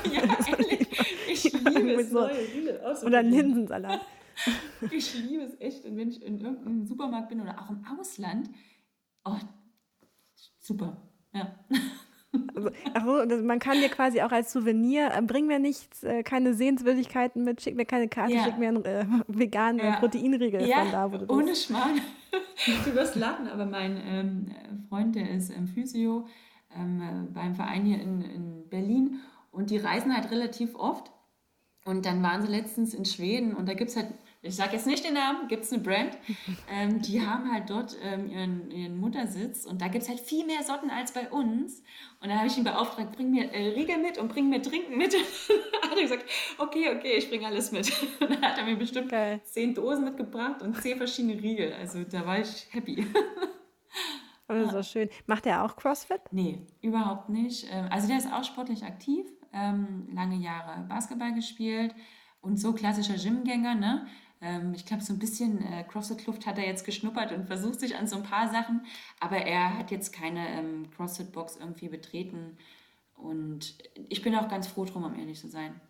ja, 0.12 0.22
ehrlich, 0.22 0.72
ich 0.72 0.73
liebe 1.54 1.92
es, 2.00 2.10
so. 2.10 2.20
neue 2.20 2.38
Riegel 2.38 2.80
Oder 3.04 3.22
Linsensalat. 3.22 4.00
ich 4.90 5.14
liebe 5.14 5.42
es 5.42 5.60
echt. 5.60 5.84
Und 5.84 5.96
wenn 5.96 6.08
ich 6.08 6.22
in 6.22 6.40
irgendeinem 6.40 6.86
Supermarkt 6.86 7.28
bin 7.28 7.40
oder 7.40 7.60
auch 7.60 7.70
im 7.70 7.84
Ausland, 7.98 8.50
oh, 9.24 9.36
super. 10.60 10.96
Ja. 11.32 11.54
Also, 12.94 13.12
also, 13.12 13.44
man 13.44 13.58
kann 13.58 13.80
dir 13.80 13.88
quasi 13.88 14.20
auch 14.20 14.32
als 14.32 14.52
Souvenir, 14.52 15.12
äh, 15.14 15.22
bring 15.22 15.46
mir 15.46 15.58
nichts, 15.58 16.02
äh, 16.02 16.22
keine 16.22 16.54
Sehenswürdigkeiten 16.54 17.44
mit, 17.44 17.62
schick 17.62 17.76
mir 17.76 17.84
keine 17.84 18.08
Karte, 18.08 18.34
ja. 18.34 18.44
schick 18.44 18.58
mir 18.58 18.68
einen 18.68 18.84
äh, 18.84 19.04
veganen 19.28 19.78
ja. 19.78 19.96
Proteinriegel 19.96 20.66
ja, 20.66 20.82
von 20.82 20.92
da, 20.92 21.12
wo 21.12 21.18
du 21.18 21.32
ohne 21.32 21.44
bist. 21.46 21.66
Schmarrn. 21.66 22.00
du 22.84 22.94
wirst 22.94 23.14
lachen, 23.16 23.46
aber 23.46 23.66
mein 23.66 24.00
ähm, 24.04 24.46
Freund, 24.88 25.14
der 25.14 25.30
ist 25.30 25.50
ähm, 25.50 25.68
Physio 25.68 26.26
ähm, 26.76 27.28
beim 27.32 27.54
Verein 27.54 27.84
hier 27.84 28.00
in, 28.00 28.22
in 28.22 28.68
Berlin 28.68 29.20
und 29.50 29.70
die 29.70 29.76
reisen 29.76 30.14
halt 30.14 30.30
relativ 30.30 30.74
oft 30.74 31.13
und 31.84 32.06
dann 32.06 32.22
waren 32.22 32.42
sie 32.42 32.48
letztens 32.48 32.94
in 32.94 33.04
Schweden 33.04 33.54
und 33.54 33.68
da 33.68 33.74
gibt 33.74 33.90
es 33.90 33.96
halt, 33.96 34.08
ich 34.40 34.56
sage 34.56 34.72
jetzt 34.72 34.86
nicht 34.86 35.04
den 35.04 35.14
Namen, 35.14 35.48
gibt 35.48 35.64
es 35.64 35.72
eine 35.72 35.82
Brand, 35.82 36.16
ähm, 36.70 37.02
die 37.02 37.20
haben 37.20 37.52
halt 37.52 37.68
dort 37.68 37.96
ähm, 38.02 38.30
ihren, 38.30 38.70
ihren 38.70 38.96
Muttersitz 38.96 39.66
und 39.66 39.82
da 39.82 39.88
gibt 39.88 40.02
es 40.02 40.08
halt 40.08 40.20
viel 40.20 40.46
mehr 40.46 40.62
Sorten 40.62 40.90
als 40.90 41.12
bei 41.12 41.30
uns. 41.30 41.82
Und 42.20 42.30
da 42.30 42.36
habe 42.36 42.46
ich 42.46 42.56
ihn 42.56 42.64
beauftragt, 42.64 43.14
bring 43.14 43.30
mir 43.30 43.52
äh, 43.52 43.74
Riegel 43.74 43.98
mit 43.98 44.16
und 44.16 44.28
bring 44.28 44.48
mir 44.48 44.62
Trinken 44.62 44.96
mit. 44.96 45.12
da 45.82 45.88
hat 45.90 45.96
er 45.96 46.02
gesagt, 46.02 46.24
okay, 46.56 46.94
okay, 46.96 47.16
ich 47.18 47.28
bringe 47.28 47.46
alles 47.46 47.70
mit. 47.70 47.92
Und 48.20 48.30
dann 48.30 48.40
hat 48.40 48.56
er 48.56 48.64
mir 48.64 48.76
bestimmt 48.76 49.12
okay. 49.12 49.40
zehn 49.44 49.74
Dosen 49.74 50.04
mitgebracht 50.04 50.62
und 50.62 50.80
zehn 50.80 50.96
verschiedene 50.96 51.34
Riegel. 51.34 51.74
Also 51.74 52.02
da 52.04 52.24
war 52.24 52.40
ich 52.40 52.66
happy. 52.70 53.06
Oh, 54.48 54.70
so 54.70 54.82
schön. 54.82 55.08
Macht 55.26 55.46
er 55.46 55.64
auch 55.64 55.76
CrossFit? 55.76 56.20
Nee, 56.30 56.60
überhaupt 56.82 57.28
nicht. 57.28 57.66
Ähm, 57.70 57.88
also 57.90 58.08
der 58.08 58.18
ist 58.18 58.32
auch 58.32 58.44
sportlich 58.44 58.84
aktiv, 58.84 59.26
ähm, 59.54 60.08
lange 60.12 60.36
Jahre 60.36 60.84
Basketball 60.88 61.34
gespielt 61.34 61.94
und 62.40 62.58
so 62.58 62.72
klassischer 62.72 63.16
Gymgänger, 63.16 63.74
ne? 63.74 64.06
Ähm, 64.40 64.74
ich 64.74 64.84
glaube, 64.84 65.02
so 65.02 65.12
ein 65.12 65.18
bisschen 65.18 65.62
äh, 65.64 65.84
CrossFit-Kluft 65.84 66.46
hat 66.46 66.58
er 66.58 66.66
jetzt 66.66 66.84
geschnuppert 66.84 67.32
und 67.32 67.46
versucht 67.46 67.80
sich 67.80 67.96
an 67.96 68.06
so 68.06 68.16
ein 68.16 68.22
paar 68.22 68.50
Sachen, 68.50 68.84
aber 69.20 69.38
er 69.38 69.78
hat 69.78 69.90
jetzt 69.90 70.12
keine 70.12 70.86
CrossFit-Box 70.96 71.56
irgendwie 71.56 71.88
betreten. 71.88 72.58
Und 73.16 73.78
ich 74.08 74.22
bin 74.22 74.34
auch 74.34 74.48
ganz 74.48 74.66
froh 74.66 74.84
drum, 74.84 75.04
um 75.04 75.18
ehrlich 75.18 75.40
zu 75.40 75.48
sein. 75.48 75.80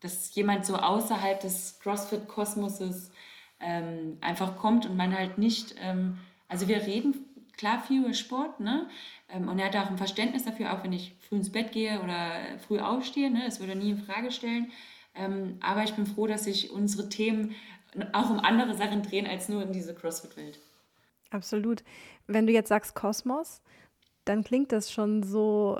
Dass 0.00 0.34
jemand 0.34 0.66
so 0.66 0.76
außerhalb 0.76 1.38
des 1.40 1.78
CrossFit-Kosmoses 1.80 3.12
ähm, 3.60 4.18
einfach 4.20 4.56
kommt 4.56 4.86
und 4.86 4.96
man 4.96 5.16
halt 5.16 5.38
nicht, 5.38 5.76
ähm, 5.78 6.18
also 6.48 6.66
wir 6.66 6.82
reden 6.82 7.14
klar 7.56 7.82
viel 7.82 8.12
Sport, 8.14 8.60
ne? 8.60 8.88
Ähm, 9.28 9.48
und 9.48 9.58
er 9.58 9.66
hat 9.66 9.76
auch 9.76 9.90
ein 9.90 9.98
Verständnis 9.98 10.44
dafür, 10.44 10.72
auch 10.72 10.84
wenn 10.84 10.92
ich 10.92 11.14
früh 11.20 11.36
ins 11.36 11.50
Bett 11.50 11.72
gehe 11.72 12.00
oder 12.00 12.58
früh 12.66 12.78
aufstehe, 12.78 13.30
ne? 13.30 13.42
Das 13.44 13.60
würde 13.60 13.72
er 13.72 13.78
nie 13.78 13.90
in 13.90 13.98
Frage 13.98 14.30
stellen. 14.30 14.70
Ähm, 15.14 15.58
aber 15.60 15.84
ich 15.84 15.94
bin 15.94 16.06
froh, 16.06 16.26
dass 16.26 16.44
sich 16.44 16.70
unsere 16.70 17.08
Themen 17.08 17.54
auch 18.12 18.30
um 18.30 18.40
andere 18.40 18.74
Sachen 18.74 19.02
drehen 19.02 19.26
als 19.26 19.48
nur 19.48 19.62
in 19.62 19.72
diese 19.72 19.94
CrossFit-Welt. 19.94 20.58
Absolut. 21.30 21.82
Wenn 22.26 22.46
du 22.46 22.52
jetzt 22.52 22.68
sagst 22.68 22.94
Kosmos, 22.94 23.60
dann 24.24 24.44
klingt 24.44 24.72
das 24.72 24.92
schon 24.92 25.22
so, 25.22 25.78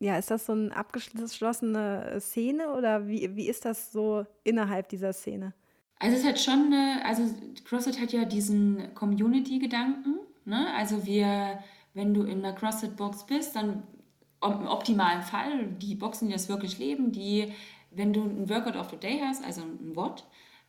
ja, 0.00 0.18
ist 0.18 0.30
das 0.30 0.46
so 0.46 0.52
eine 0.52 0.76
abgeschlossene 0.76 2.16
Szene 2.20 2.74
oder 2.74 3.06
wie, 3.06 3.34
wie 3.36 3.48
ist 3.48 3.64
das 3.64 3.92
so 3.92 4.26
innerhalb 4.42 4.88
dieser 4.88 5.12
Szene? 5.12 5.54
Also 5.98 6.16
es 6.16 6.24
halt 6.24 6.40
schon, 6.40 6.72
eine, 6.72 7.04
also 7.04 7.22
CrossFit 7.64 8.00
hat 8.00 8.12
ja 8.12 8.24
diesen 8.24 8.94
Community-Gedanken. 8.94 10.18
Ne? 10.44 10.72
Also 10.74 11.06
wir, 11.06 11.58
wenn 11.94 12.14
du 12.14 12.22
in 12.22 12.44
einer 12.44 12.54
CrossFit-Box 12.54 13.26
bist, 13.26 13.56
dann 13.56 13.82
im 14.42 14.66
optimalen 14.66 15.22
Fall 15.22 15.66
die 15.66 15.94
Boxen, 15.94 16.28
die 16.28 16.34
das 16.34 16.48
wirklich 16.48 16.78
leben, 16.78 17.12
die, 17.12 17.52
wenn 17.90 18.12
du 18.12 18.22
ein 18.22 18.48
Workout 18.48 18.76
of 18.76 18.90
the 18.90 18.96
Day 18.96 19.20
hast, 19.24 19.44
also 19.44 19.62
ein 19.62 19.96
WOD, 19.96 20.24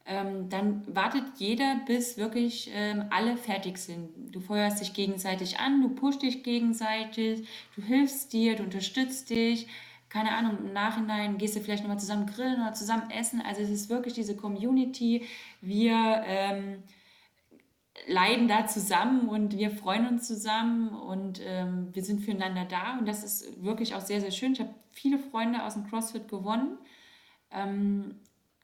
ähm, 0.08 0.50
dann 0.50 0.84
wartet 0.94 1.24
jeder, 1.38 1.82
bis 1.88 2.18
wirklich 2.18 2.70
ähm, 2.74 3.06
alle 3.10 3.38
fertig 3.38 3.80
sind. 3.80 4.10
Du 4.34 4.40
feuerst 4.40 4.80
dich 4.80 4.94
gegenseitig 4.94 5.60
an, 5.60 5.82
du 5.82 5.90
pushst 5.90 6.22
dich 6.22 6.44
gegenseitig, 6.44 7.48
du 7.76 7.82
hilfst 7.82 8.32
dir, 8.32 8.56
du 8.56 8.64
unterstützt 8.64 9.32
dich. 9.32 9.68
Keine 10.10 10.32
Ahnung, 10.32 10.60
im 10.60 10.74
Nachhinein 10.74 11.40
gehst 11.40 11.56
du 11.56 11.60
vielleicht 11.60 11.84
nochmal 11.84 12.00
zusammen 12.00 12.28
grillen 12.28 12.62
oder 12.62 12.74
zusammen 12.74 13.10
essen. 13.10 13.42
Also 13.42 13.62
es 13.62 13.70
ist 13.72 13.90
wirklich 13.90 14.14
diese 14.14 14.36
Community. 14.38 15.26
Wir 15.62 16.24
ähm, 16.28 16.84
leiden 18.08 18.48
da 18.48 18.68
zusammen 18.68 19.30
und 19.30 19.58
wir 19.58 19.72
freuen 19.72 20.08
uns 20.08 20.28
zusammen 20.28 20.90
und 20.90 21.42
ähm, 21.44 21.90
wir 21.94 22.04
sind 22.04 22.22
füreinander 22.22 22.66
da. 22.66 22.98
Und 23.00 23.08
das 23.08 23.24
ist 23.24 23.64
wirklich 23.64 23.96
auch 23.96 24.02
sehr, 24.02 24.22
sehr 24.22 24.32
schön. 24.32 24.54
Ich 24.54 24.60
habe 24.60 24.74
viele 24.92 25.20
Freunde 25.20 25.64
aus 25.64 25.74
dem 25.74 25.88
CrossFit 25.88 26.28
gewonnen. 26.28 26.78
Ähm, 27.52 28.16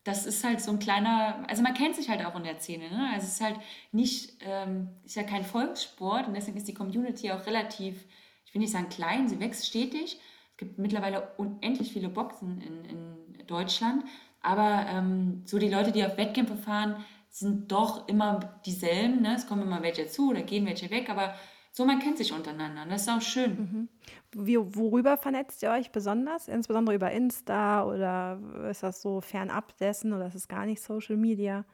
das 0.04 0.26
ist 0.26 0.44
halt 0.44 0.62
so 0.62 0.72
ein 0.72 0.80
kleiner, 0.80 1.44
also 1.48 1.62
man 1.62 1.74
kennt 1.74 1.96
sich 1.96 2.10
halt 2.10 2.26
auch 2.26 2.36
in 2.36 2.44
der 2.44 2.60
Szene. 2.60 2.90
Ne? 2.90 3.10
Also 3.14 3.28
es 3.28 3.34
ist 3.34 3.42
halt 3.42 3.60
nicht, 3.92 4.38
ähm, 4.42 4.90
ist 5.06 5.16
ja 5.16 5.24
kein 5.24 5.44
Volkssport 5.44 6.28
und 6.28 6.34
deswegen 6.34 6.58
ist 6.58 6.68
die 6.68 6.74
Community 6.74 7.32
auch 7.32 7.46
relativ, 7.46 8.06
ich 8.46 8.54
will 8.54 8.62
nicht 8.62 8.72
sagen 8.72 8.90
klein, 8.90 9.30
sie 9.30 9.40
wächst 9.40 9.68
stetig. 9.68 10.20
Es 10.52 10.58
gibt 10.58 10.80
mittlerweile 10.80 11.32
unendlich 11.38 11.94
viele 11.94 12.10
Boxen 12.10 12.62
in, 12.62 12.86
in 12.86 13.48
Deutschland, 13.48 14.04
aber 14.42 14.88
ähm, 14.90 15.44
so 15.46 15.60
die 15.60 15.70
Leute, 15.70 15.92
die 15.92 16.04
auf 16.04 16.18
Wettkämpfe 16.18 16.56
fahren, 16.56 17.04
sind 17.32 17.72
doch 17.72 18.08
immer 18.08 18.60
dieselben. 18.66 19.22
Ne? 19.22 19.36
Es 19.36 19.48
kommen 19.48 19.64
immer 19.64 19.82
welche 19.82 20.08
zu 20.08 20.30
oder 20.30 20.44
gehen 20.44 20.66
welche 20.66 20.92
weg, 20.92 21.10
aber 21.10 21.34
so 21.72 21.86
man 21.86 22.00
kennt 22.00 22.18
sich 22.18 22.34
untereinander. 22.34 22.86
Das 22.86 23.04
ist 23.04 23.10
auch 23.10 23.22
schön. 23.22 23.58
Mhm. 23.58 23.90
Wie, 24.34 24.58
worüber 24.58 25.18
vernetzt 25.18 25.64
ihr 25.64 25.72
euch 25.72 25.92
besonders? 25.92 26.50
Insbesondere 26.50 26.96
über 26.96 27.12
Insta 27.12 27.86
oder 27.86 28.40
ist 28.70 28.84
das 28.84 29.02
so 29.02 29.22
fernab 29.22 29.78
dessen 29.78 30.12
oder 30.12 30.28
ist 30.28 30.36
es 30.36 30.50
gar 30.50 30.66
nicht 30.66 30.82
Social 30.82 31.16
Media? 31.16 31.66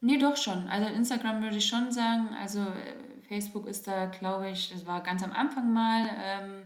Nee, 0.00 0.18
doch 0.18 0.36
schon. 0.36 0.68
Also 0.68 0.86
Instagram 0.94 1.42
würde 1.42 1.56
ich 1.56 1.66
schon 1.66 1.90
sagen. 1.90 2.28
Also 2.40 2.60
äh, 2.60 3.20
Facebook 3.28 3.66
ist 3.66 3.86
da, 3.88 4.06
glaube 4.06 4.50
ich, 4.50 4.70
das 4.70 4.86
war 4.86 5.02
ganz 5.02 5.22
am 5.22 5.32
Anfang 5.32 5.72
mal. 5.72 6.08
Ähm, 6.22 6.62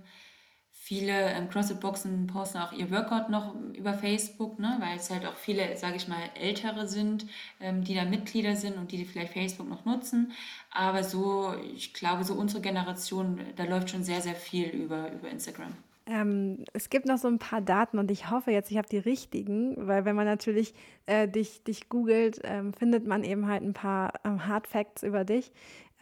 Viele 0.87 1.31
ähm, 1.31 1.49
CrossFit-Boxen 1.49 2.27
posten 2.27 2.59
auch 2.59 2.71
ihr 2.71 2.91
Workout 2.91 3.31
noch 3.31 3.55
über 3.75 3.95
Facebook, 3.95 4.59
ne? 4.59 4.77
weil 4.81 4.99
es 4.99 5.09
halt 5.09 5.25
auch 5.25 5.35
viele, 5.35 5.79
sage 5.79 5.97
ich 5.97 6.09
mal, 6.09 6.21
Ältere 6.39 6.87
sind, 6.87 7.25
ähm, 7.59 7.85
die 7.85 7.95
da 7.95 8.05
Mitglieder 8.05 8.55
sind 8.55 8.77
und 8.77 8.93
die 8.93 9.07
vielleicht 9.07 9.33
Facebook 9.33 9.67
noch 9.67 9.87
nutzen. 9.87 10.33
Aber 10.71 11.03
so, 11.03 11.55
ich 11.75 11.95
glaube, 11.95 12.23
so 12.25 12.35
unsere 12.35 12.61
Generation, 12.61 13.41
da 13.57 13.65
läuft 13.65 13.89
schon 13.89 14.05
sehr, 14.05 14.21
sehr 14.21 14.35
viel 14.35 14.69
über, 14.69 15.11
über 15.11 15.31
Instagram. 15.31 15.73
Ähm, 16.05 16.67
es 16.75 16.91
gibt 16.91 17.07
noch 17.07 17.17
so 17.17 17.29
ein 17.29 17.39
paar 17.39 17.63
Daten 17.63 17.99
und 17.99 18.11
ich 18.11 18.31
hoffe 18.31 18.51
jetzt, 18.51 18.71
ich 18.71 18.77
habe 18.77 18.87
die 18.87 18.99
richtigen, 18.99 19.89
weil 19.89 20.05
wenn 20.05 20.15
man 20.15 20.27
natürlich 20.27 20.75
äh, 21.07 21.27
dich, 21.27 21.63
dich 21.63 21.89
googelt, 21.89 22.43
ähm, 22.45 22.75
findet 22.75 23.07
man 23.07 23.25
eben 23.25 23.49
halt 23.49 23.63
ein 23.63 23.73
paar 23.73 24.13
ähm, 24.23 24.47
Hard 24.47 24.67
Facts 24.67 25.03
über 25.03 25.25
dich. 25.25 25.51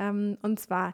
Ähm, 0.00 0.38
und 0.42 0.58
zwar 0.58 0.92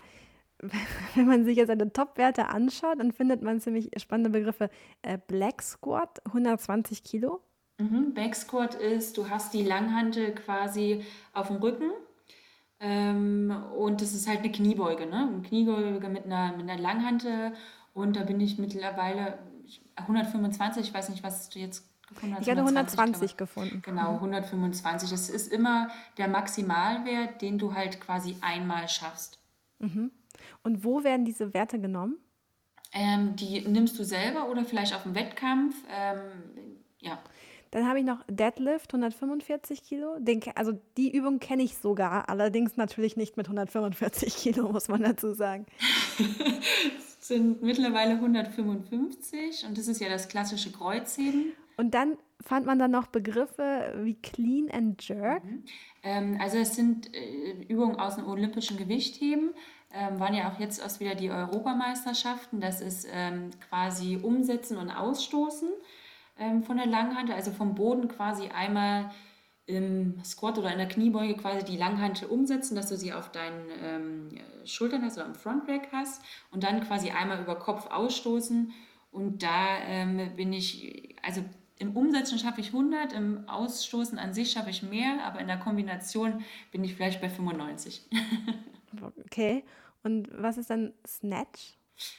wenn 1.14 1.26
man 1.26 1.44
sich 1.44 1.56
jetzt 1.56 1.68
seine 1.68 1.92
Top-Werte 1.92 2.48
anschaut, 2.48 2.98
dann 2.98 3.12
findet 3.12 3.42
man 3.42 3.60
ziemlich 3.60 3.90
spannende 3.96 4.30
Begriffe. 4.30 4.70
Äh, 5.02 5.18
Black 5.26 5.62
Squat, 5.62 6.20
120 6.26 7.04
Kilo. 7.04 7.40
Mhm. 7.78 8.12
Back 8.14 8.34
Squat 8.34 8.74
ist, 8.74 9.16
du 9.16 9.30
hast 9.30 9.54
die 9.54 9.62
Langhantel 9.62 10.34
quasi 10.34 11.04
auf 11.32 11.46
dem 11.46 11.56
Rücken 11.56 11.92
ähm, 12.80 13.52
und 13.76 14.00
das 14.00 14.14
ist 14.14 14.28
halt 14.28 14.40
eine 14.40 14.50
Kniebeuge, 14.50 15.06
ne? 15.06 15.28
Eine 15.28 15.42
Kniebeuge 15.42 16.08
mit 16.08 16.24
einer, 16.24 16.56
mit 16.56 16.68
einer 16.68 16.80
Langhantel 16.80 17.52
und 17.94 18.16
da 18.16 18.24
bin 18.24 18.40
ich 18.40 18.58
mittlerweile 18.58 19.38
125, 19.94 20.88
ich 20.88 20.94
weiß 20.94 21.08
nicht, 21.10 21.22
was 21.22 21.50
du 21.50 21.60
jetzt 21.60 21.88
gefunden 22.08 22.34
hast. 22.34 22.42
Ich 22.42 22.50
hatte 22.50 22.60
120 22.60 23.36
gefunden. 23.36 23.82
Genau, 23.84 24.14
125. 24.14 25.10
Das 25.10 25.28
ist 25.28 25.52
immer 25.52 25.88
der 26.16 26.28
Maximalwert, 26.28 27.42
den 27.42 27.58
du 27.58 27.74
halt 27.74 28.00
quasi 28.00 28.36
einmal 28.40 28.88
schaffst. 28.88 29.38
Mhm. 29.78 30.10
Und 30.68 30.85
wo 30.85 31.02
werden 31.02 31.24
diese 31.24 31.54
Werte 31.54 31.81
genommen? 31.81 32.18
Ähm, 32.92 33.37
die 33.37 33.62
nimmst 33.62 33.98
du 33.98 34.04
selber 34.04 34.50
oder 34.50 34.66
vielleicht 34.66 34.94
auf 34.94 35.04
dem 35.04 35.14
Wettkampf. 35.14 35.74
Ähm, 35.90 36.76
ja. 37.00 37.18
Dann 37.70 37.88
habe 37.88 38.00
ich 38.00 38.04
noch 38.04 38.22
Deadlift, 38.28 38.92
145 38.92 39.83
Kilo. 39.83 40.18
Den, 40.18 40.42
also 40.57 40.78
die 40.98 41.16
Übung 41.16 41.38
kenne 41.38 41.62
ich 41.62 41.78
sogar, 41.78 42.28
allerdings 42.28 42.76
natürlich 42.76 43.16
nicht 43.16 43.38
mit 43.38 43.46
145 43.46 44.37
Kilo, 44.42 44.70
muss 44.70 44.88
man 44.88 45.02
dazu 45.02 45.33
sagen. 45.33 45.64
es 46.18 47.16
sind 47.28 47.62
mittlerweile 47.62 48.16
155 48.16 49.64
und 49.66 49.78
das 49.78 49.88
ist 49.88 50.02
ja 50.02 50.11
das 50.11 50.28
klassische 50.28 50.70
Kreuzheben. 50.70 51.52
Und 51.78 51.94
dann 51.94 52.18
fand 52.44 52.66
man 52.66 52.78
dann 52.78 52.90
noch 52.90 53.07
Begriffe 53.07 53.94
wie 54.02 54.16
Clean 54.16 54.70
and 54.70 55.02
Jerk. 55.09 55.42
Mhm. 55.44 55.64
Ähm, 56.02 56.38
also 56.42 56.59
es 56.59 56.76
sind 56.76 57.14
äh, 57.14 57.52
Übungen 57.68 57.96
aus 57.96 58.16
dem 58.16 58.26
olympischen 58.26 58.76
Gewichtheben 58.76 59.54
ähm, 59.92 60.20
waren 60.20 60.35
ja 60.35 60.51
auch 60.51 60.59
jetzt 60.59 60.81
erst 60.81 61.01
wieder 61.01 61.14
die 61.14 61.31
Europameisterschaften. 61.31 62.61
Das 62.61 62.81
ist 62.81 63.07
ähm, 63.11 63.51
quasi 63.68 64.18
Umsetzen 64.22 64.77
und 64.77 64.90
Ausstoßen 64.90 65.68
ähm, 66.38 66.62
von 66.62 66.77
der 66.77 66.87
Langhand, 66.87 67.31
also 67.31 67.51
vom 67.51 67.74
Boden 67.74 68.09
quasi 68.09 68.48
einmal 68.48 69.11
im 69.66 70.22
Squat 70.24 70.59
oder 70.59 70.72
in 70.72 70.79
der 70.79 70.88
Kniebeuge 70.88 71.35
quasi 71.35 71.64
die 71.64 71.77
Langhantel 71.77 72.29
umsetzen, 72.29 72.74
dass 72.74 72.88
du 72.88 72.96
sie 72.96 73.12
auf 73.12 73.31
deinen 73.31 73.68
ähm, 73.83 74.29
Schultern 74.64 75.03
hast 75.05 75.18
oder 75.18 75.27
am 75.27 75.35
Frontrack 75.35 75.88
hast 75.92 76.22
und 76.51 76.64
dann 76.64 76.81
quasi 76.81 77.11
einmal 77.11 77.40
über 77.40 77.57
Kopf 77.57 77.87
ausstoßen. 77.90 78.72
Und 79.11 79.42
da 79.42 79.79
ähm, 79.87 80.35
bin 80.37 80.53
ich, 80.55 81.16
also 81.22 81.44
im 81.79 81.96
Umsetzen 81.96 82.38
schaffe 82.38 82.61
ich 82.61 82.68
100, 82.68 83.12
im 83.12 83.48
Ausstoßen 83.48 84.18
an 84.18 84.33
sich 84.33 84.51
schaffe 84.53 84.70
ich 84.70 84.83
mehr, 84.83 85.24
aber 85.24 85.40
in 85.40 85.46
der 85.46 85.59
Kombination 85.59 86.42
bin 86.72 86.83
ich 86.83 86.94
vielleicht 86.94 87.20
bei 87.20 87.29
95. 87.29 88.09
Okay. 89.27 89.64
Und 90.03 90.29
was 90.33 90.59
ist 90.59 90.70
dann 90.70 90.92
Snatch? 91.07 91.74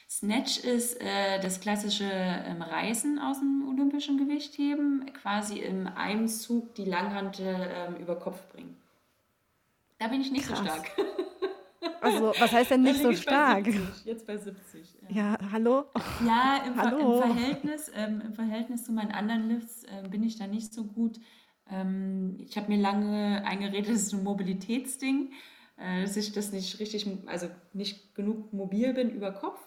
Snatch 0.10 0.60
ist 0.60 1.02
äh, 1.02 1.40
das 1.40 1.62
klassische 1.62 2.04
ähm, 2.04 2.62
Reißen 2.62 3.18
aus 3.20 3.40
dem 3.40 3.68
olympischen 3.70 4.18
Gewichtheben, 4.18 5.06
quasi 5.14 5.60
im 5.60 5.88
einem 5.88 6.28
Zug 6.28 6.76
die 6.76 6.84
Langhantel 6.84 7.72
ähm, 7.74 7.96
über 7.96 8.18
Kopf 8.18 8.42
bringen. 8.52 8.76
Da 9.98 10.08
bin 10.08 10.22
ich 10.22 10.32
nicht 10.32 10.48
Krass. 10.48 10.60
so 10.60 10.66
stark. 10.66 10.92
Also, 12.02 12.34
was 12.40 12.52
heißt 12.52 12.72
denn 12.72 12.84
nicht 12.84 13.02
so 13.02 13.12
stark? 13.14 13.66
Bei 13.66 13.72
70, 13.72 14.06
jetzt 14.06 14.28
bei 14.28 14.38
70. 14.38 14.82
Ja, 15.10 15.16
ja 15.16 15.38
hallo? 15.52 15.86
Ja, 16.26 16.64
im, 16.66 16.76
hallo. 16.78 17.22
im 17.22 17.34
Verhältnis, 17.34 17.92
ähm, 17.94 18.22
im 18.22 18.34
Verhältnis 18.34 18.86
zu 18.86 18.92
meinen 18.92 19.12
anderen 19.12 19.50
Lifts 19.50 19.84
äh, 19.84 20.08
bin 20.08 20.24
ich 20.24 20.38
da 20.38 20.48
nicht 20.48 20.74
so 20.74 20.86
gut. 20.86 21.20
Ähm, 21.70 22.38
ich 22.40 22.58
habe 22.58 22.70
mir 22.70 22.80
lange 22.80 23.44
eingeredet, 23.46 23.94
das 23.94 24.04
ist 24.04 24.14
ein 24.14 24.24
Mobilitätsding. 24.24 25.32
Äh, 25.80 26.02
dass 26.02 26.18
ich 26.18 26.32
das 26.34 26.52
nicht 26.52 26.80
richtig, 26.80 27.08
also 27.26 27.50
nicht 27.74 28.14
genug 28.16 28.52
mobil 28.52 28.94
bin 28.94 29.10
über 29.10 29.32
Kopf. 29.32 29.60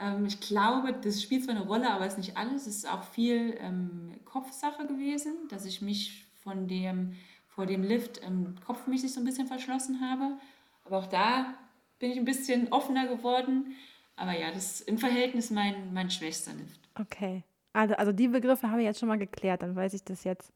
Ähm, 0.00 0.26
ich 0.26 0.40
glaube, 0.40 0.92
das 0.92 1.22
spielt 1.22 1.44
zwar 1.44 1.56
eine 1.56 1.66
Rolle, 1.66 1.90
aber 1.90 2.06
es 2.06 2.12
ist 2.12 2.18
nicht 2.18 2.36
alles. 2.36 2.66
Es 2.66 2.76
ist 2.76 2.90
auch 2.90 3.02
viel 3.02 3.56
ähm, 3.60 4.12
Kopfsache 4.24 4.86
gewesen, 4.86 5.34
dass 5.48 5.64
ich 5.64 5.82
mich 5.82 6.26
von 6.42 6.68
dem, 6.68 7.14
vor 7.48 7.66
dem 7.66 7.82
Lift 7.82 8.22
ähm, 8.24 8.54
kopfmäßig 8.64 9.12
so 9.12 9.20
ein 9.20 9.24
bisschen 9.24 9.48
verschlossen 9.48 10.00
habe. 10.00 10.38
Aber 10.84 10.98
auch 10.98 11.06
da 11.06 11.54
bin 11.98 12.12
ich 12.12 12.18
ein 12.18 12.24
bisschen 12.24 12.72
offener 12.72 13.08
geworden. 13.08 13.74
Aber 14.14 14.38
ja, 14.38 14.52
das 14.52 14.80
ist 14.80 14.88
im 14.88 14.98
Verhältnis 14.98 15.50
mein, 15.50 15.92
mein 15.92 16.10
schwächster 16.10 16.52
Lift. 16.52 16.80
Okay. 16.94 17.42
Also, 17.72 17.94
also 17.94 18.12
die 18.12 18.28
Begriffe 18.28 18.70
habe 18.70 18.80
ich 18.80 18.86
jetzt 18.86 19.00
schon 19.00 19.08
mal 19.08 19.18
geklärt, 19.18 19.62
dann 19.62 19.76
weiß 19.76 19.94
ich 19.94 20.02
das 20.04 20.24
jetzt. 20.24 20.52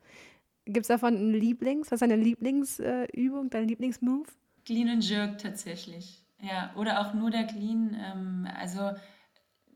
Gibt 0.65 0.85
es 0.85 0.89
davon 0.89 1.17
einen 1.17 1.35
Lieblings? 1.35 1.89
Was 1.89 1.97
ist 1.97 2.03
deine 2.03 2.17
Lieblingsübung, 2.17 3.51
dein 3.51 3.67
Lieblingsmove? 3.67 4.29
Clean 4.65 4.89
and 4.89 5.09
Jerk 5.09 5.39
tatsächlich. 5.39 6.23
Ja, 6.41 6.73
oder 6.77 7.01
auch 7.01 7.15
nur 7.15 7.31
der 7.31 7.45
Clean. 7.45 7.97
Ähm, 7.99 8.49
also 8.59 8.93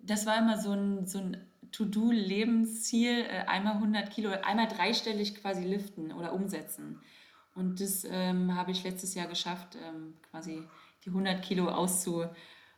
das 0.02 0.26
war 0.26 0.38
immer 0.38 0.58
so 0.58 0.72
ein, 0.72 1.06
so 1.06 1.18
ein 1.18 1.36
To-Do-Lebensziel, 1.72 3.24
äh, 3.24 3.44
einmal 3.46 3.74
100 3.74 4.10
Kilo, 4.10 4.30
einmal 4.30 4.68
dreistellig 4.68 5.34
quasi 5.36 5.64
liften 5.64 6.12
oder 6.12 6.32
umsetzen. 6.32 7.00
Und 7.54 7.80
das 7.80 8.04
ähm, 8.08 8.54
habe 8.54 8.70
ich 8.70 8.84
letztes 8.84 9.14
Jahr 9.14 9.26
geschafft, 9.26 9.76
ähm, 9.82 10.14
quasi 10.30 10.62
die 11.04 11.10
100 11.10 11.42
Kilo 11.42 11.68
auszu, 11.68 12.26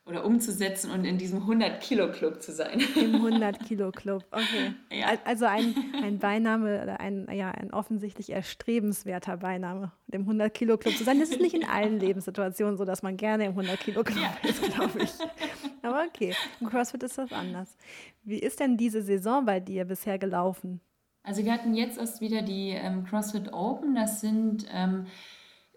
oder 0.08 0.24
umzusetzen 0.24 0.90
und 0.90 1.04
in 1.04 1.18
diesem 1.18 1.46
100-Kilo-Club 1.46 2.40
zu 2.40 2.52
sein. 2.52 2.80
Im 2.96 3.16
100-Kilo-Club, 3.22 4.24
okay. 4.30 4.74
Ja. 4.90 5.18
Also 5.24 5.44
ein, 5.44 5.74
ein 6.02 6.18
Beiname 6.18 6.82
oder 6.82 6.98
ein, 7.00 7.28
ja, 7.30 7.50
ein 7.50 7.72
offensichtlich 7.72 8.30
erstrebenswerter 8.30 9.36
Beiname, 9.36 9.92
dem 10.06 10.26
100-Kilo-Club 10.26 10.96
zu 10.96 11.04
sein. 11.04 11.20
Das 11.20 11.28
ist 11.28 11.40
nicht 11.40 11.54
in 11.54 11.64
allen 11.64 12.00
Lebenssituationen 12.00 12.78
so, 12.78 12.84
dass 12.84 13.02
man 13.02 13.16
gerne 13.16 13.46
im 13.46 13.58
100-Kilo-Club 13.58 14.18
ja. 14.18 14.36
ist, 14.48 14.62
glaube 14.74 15.02
ich. 15.02 15.10
Aber 15.82 16.04
okay, 16.08 16.34
im 16.60 16.68
CrossFit 16.68 17.02
ist 17.02 17.18
das 17.18 17.30
anders. 17.30 17.76
Wie 18.24 18.38
ist 18.38 18.60
denn 18.60 18.76
diese 18.76 19.02
Saison 19.02 19.44
bei 19.44 19.60
dir 19.60 19.84
bisher 19.84 20.18
gelaufen? 20.18 20.80
Also 21.22 21.44
wir 21.44 21.52
hatten 21.52 21.74
jetzt 21.74 21.98
erst 21.98 22.22
wieder 22.22 22.40
die 22.40 22.70
ähm, 22.70 23.04
CrossFit 23.04 23.52
Open. 23.52 23.94
Das 23.94 24.22
sind 24.22 24.64
ähm, 24.72 25.06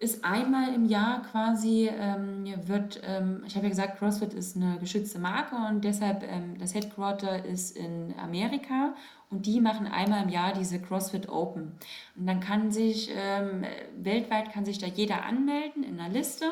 ist 0.01 0.25
einmal 0.25 0.73
im 0.73 0.85
Jahr 0.85 1.21
quasi, 1.21 1.87
ähm, 1.87 2.45
wird, 2.65 2.99
ähm, 3.03 3.43
ich 3.45 3.55
habe 3.55 3.67
ja 3.67 3.69
gesagt, 3.69 3.99
CrossFit 3.99 4.33
ist 4.33 4.55
eine 4.55 4.79
geschützte 4.79 5.19
Marke 5.19 5.55
und 5.69 5.85
deshalb 5.85 6.23
ähm, 6.23 6.57
das 6.57 6.73
Headquarter 6.73 7.45
ist 7.45 7.77
in 7.77 8.15
Amerika 8.17 8.95
und 9.29 9.45
die 9.45 9.61
machen 9.61 9.85
einmal 9.85 10.23
im 10.23 10.29
Jahr 10.29 10.53
diese 10.53 10.81
CrossFit 10.81 11.29
Open. 11.29 11.73
Und 12.15 12.25
dann 12.25 12.39
kann 12.39 12.71
sich, 12.71 13.11
ähm, 13.15 13.63
weltweit 13.95 14.51
kann 14.51 14.65
sich 14.65 14.79
da 14.79 14.87
jeder 14.87 15.23
anmelden 15.23 15.83
in 15.83 15.99
einer 15.99 16.11
Liste. 16.11 16.45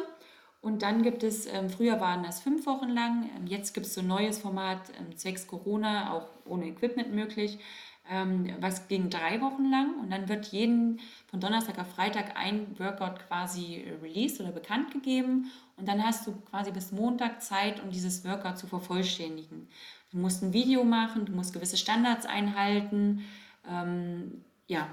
Und 0.62 0.84
dann 0.84 1.02
gibt 1.02 1.24
es, 1.24 1.48
ähm, 1.48 1.72
früher 1.72 2.00
waren 2.00 2.22
das 2.22 2.42
fünf 2.42 2.68
Wochen 2.68 2.90
lang, 2.90 3.32
ähm, 3.36 3.48
jetzt 3.48 3.74
gibt 3.74 3.88
es 3.88 3.96
so 3.96 4.02
ein 4.02 4.08
neues 4.08 4.38
Format, 4.38 4.92
zwecks 5.16 5.48
Corona, 5.48 6.14
auch 6.14 6.28
ohne 6.46 6.68
Equipment 6.68 7.16
möglich 7.16 7.58
ähm, 8.10 8.56
was 8.60 8.88
ging 8.88 9.10
drei 9.10 9.40
Wochen 9.42 9.70
lang 9.70 10.00
und 10.02 10.10
dann 10.10 10.28
wird 10.28 10.48
jeden 10.48 11.00
von 11.28 11.40
Donnerstag 11.40 11.78
auf 11.80 11.92
Freitag 11.92 12.38
ein 12.38 12.78
Workout 12.80 13.20
quasi 13.28 13.86
released 14.02 14.42
oder 14.42 14.52
bekannt 14.52 14.92
gegeben 14.92 15.52
und 15.78 15.88
dann 15.88 16.04
hast 16.04 16.26
du 16.26 16.34
quasi 16.50 16.72
bis 16.72 16.92
Montag 16.92 17.42
Zeit, 17.42 17.82
um 17.84 17.92
dieses 17.92 18.26
Workout 18.26 18.58
zu 18.58 18.68
vervollständigen. 18.68 19.68
Du 20.12 20.18
musst 20.18 20.42
ein 20.42 20.54
Video 20.54 20.84
machen, 20.84 21.26
du 21.26 21.34
musst 21.34 21.54
gewisse 21.54 21.78
Standards 21.78 22.26
einhalten, 22.26 23.26
ähm, 23.70 24.44
ja. 24.68 24.88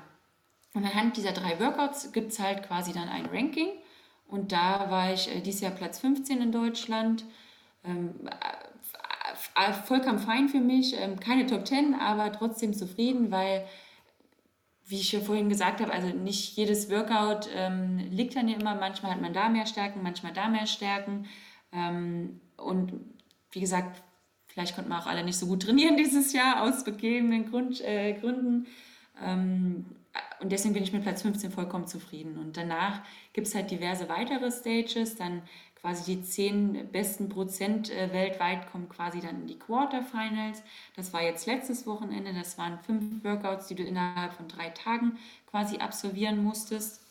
Und 0.75 0.85
anhand 0.85 1.17
dieser 1.17 1.33
drei 1.33 1.59
Workouts 1.59 2.13
gibt 2.13 2.33
es 2.33 2.39
halt 2.39 2.65
quasi 2.65 2.93
dann 2.93 3.09
ein 3.09 3.27
Ranking 3.27 3.71
und 4.29 4.53
da 4.53 4.91
war 4.91 5.13
ich 5.13 5.35
äh, 5.35 5.41
dieses 5.41 5.61
Jahr 5.63 5.73
Platz 5.73 6.01
15 6.01 6.43
in 6.43 6.53
Deutschland. 6.53 7.25
Ähm, 7.85 8.15
äh, 8.27 8.56
vollkommen 9.85 10.19
fein 10.19 10.49
für 10.49 10.61
mich, 10.61 10.95
ähm, 10.99 11.19
keine 11.19 11.47
Top 11.47 11.66
10, 11.66 11.95
aber 11.95 12.33
trotzdem 12.33 12.75
zufrieden, 12.75 13.31
weil, 13.31 13.66
wie 14.87 14.97
ich 14.97 15.12
ja 15.12 15.21
vorhin 15.21 15.49
gesagt 15.49 15.81
habe, 15.81 15.92
also 15.92 16.09
nicht 16.09 16.57
jedes 16.57 16.90
Workout 16.90 17.49
ähm, 17.55 17.99
liegt 18.11 18.37
dann 18.37 18.49
ja 18.49 18.57
immer, 18.57 18.75
manchmal 18.75 19.12
hat 19.12 19.21
man 19.21 19.33
da 19.33 19.49
mehr 19.49 19.66
Stärken, 19.66 20.03
manchmal 20.03 20.33
da 20.33 20.49
mehr 20.49 20.66
Stärken. 20.66 21.27
Ähm, 21.73 22.40
und 22.57 22.92
wie 23.51 23.61
gesagt, 23.61 24.03
vielleicht 24.47 24.75
konnten 24.75 24.90
wir 24.90 24.99
auch 24.99 25.07
alle 25.07 25.25
nicht 25.25 25.38
so 25.38 25.47
gut 25.47 25.62
trainieren 25.62 25.97
dieses 25.99 26.33
Jahr 26.33 26.62
aus 26.62 26.85
bequemen 26.85 27.51
Grund, 27.51 27.81
äh, 27.81 28.12
Gründen. 28.14 28.66
Ähm, 29.23 29.87
und 30.40 30.53
deswegen 30.53 30.75
bin 30.75 30.83
ich 30.83 30.92
mit 30.92 31.03
Platz 31.03 31.23
15 31.23 31.51
vollkommen 31.51 31.87
zufrieden. 31.87 32.38
Und 32.38 32.57
danach 32.57 33.01
gibt 33.33 33.47
es 33.47 33.55
halt 33.55 33.71
diverse 33.71 34.09
weitere 34.09 34.51
Stages. 34.51 35.16
Dann 35.16 35.42
quasi 35.87 36.16
die 36.16 36.22
zehn 36.25 36.90
besten 36.90 37.29
Prozent 37.29 37.90
äh, 37.90 38.12
weltweit 38.12 38.68
kommen 38.72 38.88
quasi 38.88 39.20
dann 39.20 39.42
in 39.42 39.46
die 39.46 39.59
Quarterfinals. 39.59 40.64
Das 40.96 41.12
war 41.12 41.22
jetzt 41.22 41.46
letztes 41.46 41.87
Wochenende. 41.87 42.35
Das 42.35 42.59
waren 42.59 42.81
fünf 42.81 43.22
Workouts, 43.22 43.68
die 43.68 43.77
du 43.77 43.85
innerhalb 43.85 44.33
von 44.33 44.49
drei 44.49 44.70
Tagen 44.70 45.16
quasi 45.46 45.77
absolvieren 45.77 46.42
musstest. 46.42 47.03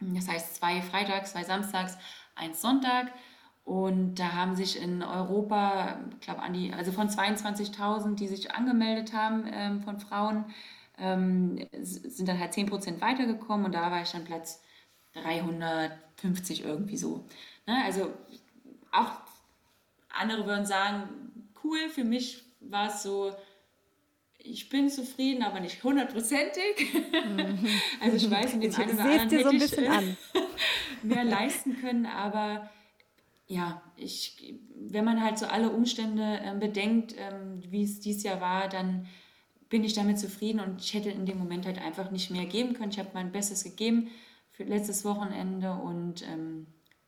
Das 0.00 0.28
heißt 0.28 0.56
zwei 0.56 0.80
Freitags, 0.80 1.32
zwei 1.32 1.44
Samstags, 1.44 1.98
eins 2.34 2.62
Sonntag. 2.62 3.12
Und 3.64 4.14
da 4.14 4.32
haben 4.32 4.56
sich 4.56 4.80
in 4.80 5.02
Europa, 5.02 6.00
ich 6.12 6.20
glaube, 6.20 6.40
an 6.40 6.54
die, 6.54 6.72
also 6.72 6.92
von 6.92 7.10
22.000, 7.10 8.14
die 8.14 8.28
sich 8.28 8.50
angemeldet 8.52 9.12
haben 9.12 9.44
ähm, 9.52 9.82
von 9.82 10.00
Frauen, 10.00 10.46
ähm, 10.96 11.66
sind 11.82 12.28
dann 12.28 12.38
halt 12.38 12.54
10% 12.54 13.02
weitergekommen 13.02 13.66
und 13.66 13.74
da 13.74 13.90
war 13.90 14.00
ich 14.00 14.12
dann 14.12 14.24
Platz 14.24 14.62
350 15.12 16.64
irgendwie 16.64 16.96
so. 16.96 17.26
Ne? 17.66 17.84
Also 17.84 18.12
auch 18.92 19.12
andere 20.08 20.46
würden 20.46 20.66
sagen, 20.66 21.08
cool, 21.62 21.88
für 21.90 22.04
mich 22.04 22.42
war 22.60 22.88
es 22.88 23.02
so, 23.02 23.32
ich 24.38 24.68
bin 24.68 24.88
zufrieden, 24.88 25.42
aber 25.42 25.60
nicht 25.60 25.82
hundertprozentig. 25.82 26.94
Mhm. 27.12 27.66
also 28.00 28.16
ich 28.16 28.30
weiß, 28.30 28.54
in 28.54 28.60
dem 28.60 28.74
einen 28.74 28.90
oder 28.90 29.02
anderen 29.02 29.28
hätte 29.28 29.42
so 29.42 29.48
ein 29.48 29.56
ich 29.56 29.90
an. 29.90 30.16
mehr 31.02 31.24
leisten 31.24 31.80
können, 31.80 32.06
aber 32.06 32.70
ja, 33.48 33.80
ich, 33.96 34.54
wenn 34.74 35.04
man 35.04 35.22
halt 35.22 35.38
so 35.38 35.46
alle 35.46 35.70
Umstände 35.70 36.40
äh, 36.42 36.54
bedenkt, 36.58 37.14
ähm, 37.16 37.62
wie 37.70 37.84
es 37.84 38.00
dieses 38.00 38.24
Jahr 38.24 38.40
war, 38.40 38.68
dann 38.68 39.06
bin 39.68 39.84
ich 39.84 39.94
damit 39.94 40.18
zufrieden 40.18 40.60
und 40.60 40.80
ich 40.80 40.94
hätte 40.94 41.10
in 41.10 41.26
dem 41.26 41.38
Moment 41.38 41.66
halt 41.66 41.78
einfach 41.78 42.10
nicht 42.10 42.30
mehr 42.30 42.46
geben 42.46 42.74
können. 42.74 42.90
Ich 42.90 42.98
habe 42.98 43.10
mein 43.14 43.32
Bestes 43.32 43.64
gegeben 43.64 44.08
für 44.50 44.64
letztes 44.64 45.04
Wochenende 45.04 45.72
und 45.72 46.22
ähm, 46.22 46.66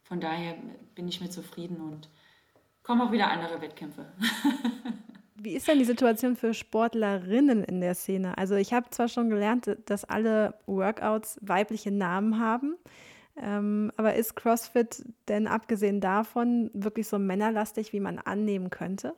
von 0.08 0.20
daher 0.20 0.56
bin 0.94 1.06
ich 1.06 1.20
mir 1.20 1.28
zufrieden 1.28 1.80
und 1.82 2.08
kommen 2.82 3.02
auch 3.02 3.12
wieder 3.12 3.30
andere 3.30 3.60
Wettkämpfe. 3.60 4.06
Wie 5.34 5.54
ist 5.54 5.68
denn 5.68 5.78
die 5.78 5.84
Situation 5.84 6.34
für 6.34 6.54
Sportlerinnen 6.54 7.62
in 7.62 7.80
der 7.80 7.94
Szene? 7.94 8.36
Also 8.38 8.56
ich 8.56 8.72
habe 8.72 8.90
zwar 8.90 9.08
schon 9.08 9.28
gelernt, 9.28 9.76
dass 9.84 10.04
alle 10.04 10.54
Workouts 10.66 11.38
weibliche 11.42 11.90
Namen 11.92 12.40
haben, 12.40 12.76
ähm, 13.36 13.92
aber 13.96 14.14
ist 14.14 14.34
CrossFit 14.34 15.04
denn 15.28 15.46
abgesehen 15.46 16.00
davon 16.00 16.70
wirklich 16.72 17.06
so 17.06 17.18
männerlastig, 17.18 17.92
wie 17.92 18.00
man 18.00 18.18
annehmen 18.18 18.70
könnte? 18.70 19.14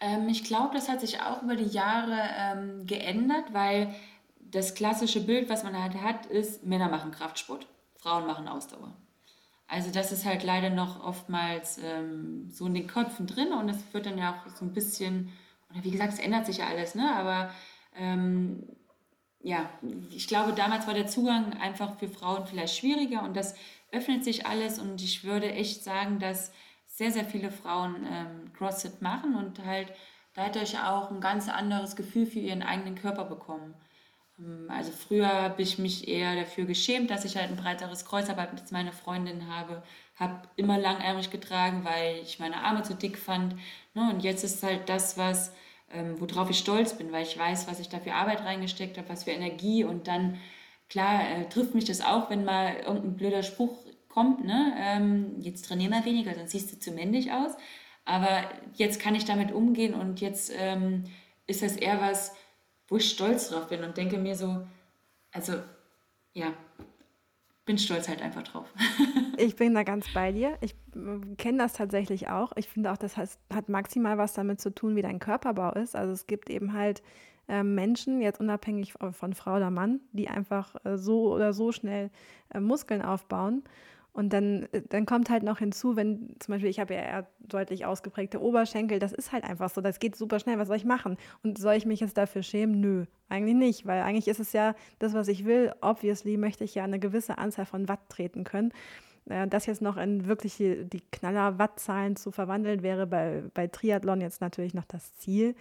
Ähm, 0.00 0.28
ich 0.28 0.44
glaube, 0.44 0.74
das 0.74 0.88
hat 0.88 1.00
sich 1.00 1.20
auch 1.22 1.42
über 1.42 1.54
die 1.54 1.64
Jahre 1.64 2.18
ähm, 2.36 2.86
geändert, 2.86 3.52
weil 3.52 3.94
das 4.40 4.74
klassische 4.74 5.24
Bild, 5.24 5.48
was 5.48 5.62
man 5.62 5.80
halt 5.80 5.94
hat, 5.94 6.26
ist, 6.26 6.66
Männer 6.66 6.88
machen 6.88 7.12
Kraftsport, 7.12 7.66
Frauen 7.96 8.26
machen 8.26 8.48
Ausdauer. 8.48 8.94
Also 9.66 9.90
das 9.90 10.12
ist 10.12 10.24
halt 10.24 10.42
leider 10.44 10.70
noch 10.70 11.02
oftmals 11.02 11.78
ähm, 11.82 12.50
so 12.50 12.66
in 12.66 12.74
den 12.74 12.86
Köpfen 12.86 13.26
drin 13.26 13.52
und 13.52 13.68
es 13.68 13.78
wird 13.92 14.06
dann 14.06 14.18
ja 14.18 14.34
auch 14.34 14.50
so 14.54 14.64
ein 14.64 14.72
bisschen, 14.72 15.32
oder 15.70 15.82
wie 15.82 15.90
gesagt, 15.90 16.12
es 16.12 16.18
ändert 16.18 16.46
sich 16.46 16.58
ja 16.58 16.66
alles, 16.66 16.94
ne? 16.94 17.14
aber 17.14 17.50
ähm, 17.96 18.64
ja, 19.40 19.68
ich 20.10 20.26
glaube, 20.26 20.52
damals 20.52 20.86
war 20.86 20.94
der 20.94 21.06
Zugang 21.06 21.54
einfach 21.54 21.98
für 21.98 22.08
Frauen 22.08 22.46
vielleicht 22.46 22.76
schwieriger 22.76 23.22
und 23.22 23.36
das 23.36 23.54
öffnet 23.92 24.24
sich 24.24 24.46
alles 24.46 24.78
und 24.78 25.02
ich 25.02 25.24
würde 25.24 25.52
echt 25.52 25.84
sagen, 25.84 26.18
dass 26.18 26.52
sehr, 26.86 27.10
sehr 27.10 27.24
viele 27.24 27.50
Frauen 27.50 28.06
ähm, 28.10 28.52
CrossFit 28.52 29.02
machen 29.02 29.34
und 29.34 29.64
halt 29.64 29.92
dadurch 30.34 30.78
auch 30.78 31.10
ein 31.10 31.20
ganz 31.20 31.48
anderes 31.48 31.96
Gefühl 31.96 32.26
für 32.26 32.38
ihren 32.38 32.62
eigenen 32.62 32.94
Körper 32.94 33.24
bekommen. 33.24 33.74
Ähm, 34.38 34.66
also 34.68 34.90
früher 34.92 35.28
habe 35.28 35.62
ich 35.62 35.78
mich 35.78 36.08
eher 36.08 36.34
dafür 36.36 36.64
geschämt, 36.64 37.10
dass 37.10 37.24
ich 37.24 37.36
halt 37.36 37.50
ein 37.50 37.56
breiteres 37.56 38.04
Kreuz 38.04 38.28
habe, 38.28 38.42
als 38.48 38.72
meine 38.72 38.92
Freundin 38.92 39.48
habe. 39.48 39.82
Habe 40.16 40.48
immer 40.56 40.78
langärmig 40.78 41.30
getragen, 41.30 41.84
weil 41.84 42.18
ich 42.22 42.38
meine 42.38 42.62
Arme 42.62 42.82
zu 42.82 42.94
dick 42.94 43.18
fand. 43.18 43.56
Ne? 43.94 44.10
Und 44.12 44.22
jetzt 44.22 44.44
ist 44.44 44.62
halt 44.62 44.88
das, 44.88 45.18
was, 45.18 45.52
ähm, 45.92 46.20
worauf 46.20 46.50
ich 46.50 46.58
stolz 46.58 46.96
bin, 46.96 47.12
weil 47.12 47.24
ich 47.24 47.38
weiß, 47.38 47.66
was 47.68 47.80
ich 47.80 47.88
da 47.88 47.98
für 48.00 48.14
Arbeit 48.14 48.42
reingesteckt 48.42 48.96
habe, 48.98 49.08
was 49.08 49.24
für 49.24 49.32
Energie. 49.32 49.84
Und 49.84 50.08
dann, 50.08 50.38
klar, 50.88 51.22
äh, 51.28 51.48
trifft 51.48 51.74
mich 51.74 51.84
das 51.84 52.00
auch, 52.00 52.30
wenn 52.30 52.44
mal 52.44 52.76
irgendein 52.76 53.16
blöder 53.16 53.42
Spruch 53.42 53.76
kommt. 54.08 54.44
Ne? 54.44 54.74
Ähm, 54.78 55.40
jetzt 55.40 55.66
trainier 55.66 55.90
mal 55.90 56.04
weniger, 56.04 56.34
sonst 56.34 56.52
siehst 56.52 56.72
du 56.72 56.78
zu 56.78 56.92
männlich 56.92 57.32
aus. 57.32 57.52
Aber 58.04 58.44
jetzt 58.74 59.00
kann 59.00 59.14
ich 59.14 59.24
damit 59.24 59.50
umgehen 59.50 59.94
und 59.94 60.20
jetzt 60.20 60.52
ist 61.46 61.62
das 61.62 61.74
eher 61.76 62.02
was, 62.02 62.36
wo 62.88 62.96
ich 62.96 63.10
stolz 63.10 63.48
drauf 63.48 63.68
bin 63.68 63.82
und 63.82 63.96
denke 63.96 64.18
mir 64.18 64.36
so, 64.36 64.66
also 65.32 65.54
ja, 66.32 66.52
bin 67.64 67.78
stolz 67.78 68.08
halt 68.08 68.20
einfach 68.20 68.42
drauf. 68.42 68.66
ich 69.38 69.56
bin 69.56 69.74
da 69.74 69.82
ganz 69.82 70.06
bei 70.12 70.32
dir. 70.32 70.58
Ich 70.60 70.74
kenne 71.38 71.58
das 71.58 71.72
tatsächlich 71.72 72.28
auch. 72.28 72.52
Ich 72.56 72.68
finde 72.68 72.92
auch, 72.92 72.98
das 72.98 73.16
hat 73.16 73.68
maximal 73.68 74.18
was 74.18 74.34
damit 74.34 74.60
zu 74.60 74.74
tun, 74.74 74.96
wie 74.96 75.02
dein 75.02 75.18
Körperbau 75.18 75.72
ist. 75.72 75.96
Also 75.96 76.12
es 76.12 76.26
gibt 76.26 76.50
eben 76.50 76.74
halt 76.74 77.02
äh, 77.48 77.62
Menschen, 77.62 78.20
jetzt 78.20 78.40
unabhängig 78.40 78.92
von 78.92 79.34
Frau 79.34 79.56
oder 79.56 79.70
Mann, 79.70 80.00
die 80.12 80.28
einfach 80.28 80.74
äh, 80.84 80.98
so 80.98 81.32
oder 81.32 81.52
so 81.52 81.72
schnell 81.72 82.10
äh, 82.52 82.60
Muskeln 82.60 83.02
aufbauen. 83.02 83.64
Und 84.14 84.32
dann, 84.32 84.68
äh, 84.72 84.80
dann 84.88 85.06
kommt 85.06 85.28
halt 85.28 85.42
noch 85.42 85.58
hinzu, 85.58 85.96
wenn 85.96 86.36
zum 86.38 86.52
Beispiel 86.54 86.70
ich 86.70 86.78
habe 86.78 86.94
ja 86.94 87.00
eher 87.00 87.26
deutlich 87.40 87.84
ausgeprägte 87.84 88.40
Oberschenkel, 88.40 89.00
das 89.00 89.12
ist 89.12 89.32
halt 89.32 89.44
einfach 89.44 89.68
so, 89.68 89.80
das 89.80 89.98
geht 89.98 90.16
super 90.16 90.38
schnell, 90.38 90.56
was 90.56 90.68
soll 90.68 90.76
ich 90.76 90.84
machen? 90.84 91.18
Und 91.42 91.58
soll 91.58 91.74
ich 91.74 91.84
mich 91.84 92.00
jetzt 92.00 92.16
dafür 92.16 92.44
schämen? 92.44 92.80
Nö, 92.80 93.04
eigentlich 93.28 93.56
nicht, 93.56 93.86
weil 93.86 94.02
eigentlich 94.02 94.28
ist 94.28 94.38
es 94.38 94.52
ja 94.52 94.76
das, 95.00 95.14
was 95.14 95.26
ich 95.26 95.44
will. 95.44 95.72
Obviously 95.80 96.36
möchte 96.36 96.62
ich 96.62 96.76
ja 96.76 96.84
eine 96.84 97.00
gewisse 97.00 97.38
Anzahl 97.38 97.66
von 97.66 97.88
Watt 97.88 98.08
treten 98.08 98.44
können. 98.44 98.72
Äh, 99.26 99.48
das 99.48 99.66
jetzt 99.66 99.82
noch 99.82 99.96
in 99.96 100.26
wirklich 100.26 100.56
die, 100.56 100.84
die 100.84 101.00
Knaller-Wattzahlen 101.00 102.14
zu 102.14 102.30
verwandeln, 102.30 102.84
wäre 102.84 103.08
bei, 103.08 103.42
bei 103.52 103.66
Triathlon 103.66 104.20
jetzt 104.20 104.40
natürlich 104.40 104.74
noch 104.74 104.84
das 104.84 105.16
Ziel. 105.18 105.56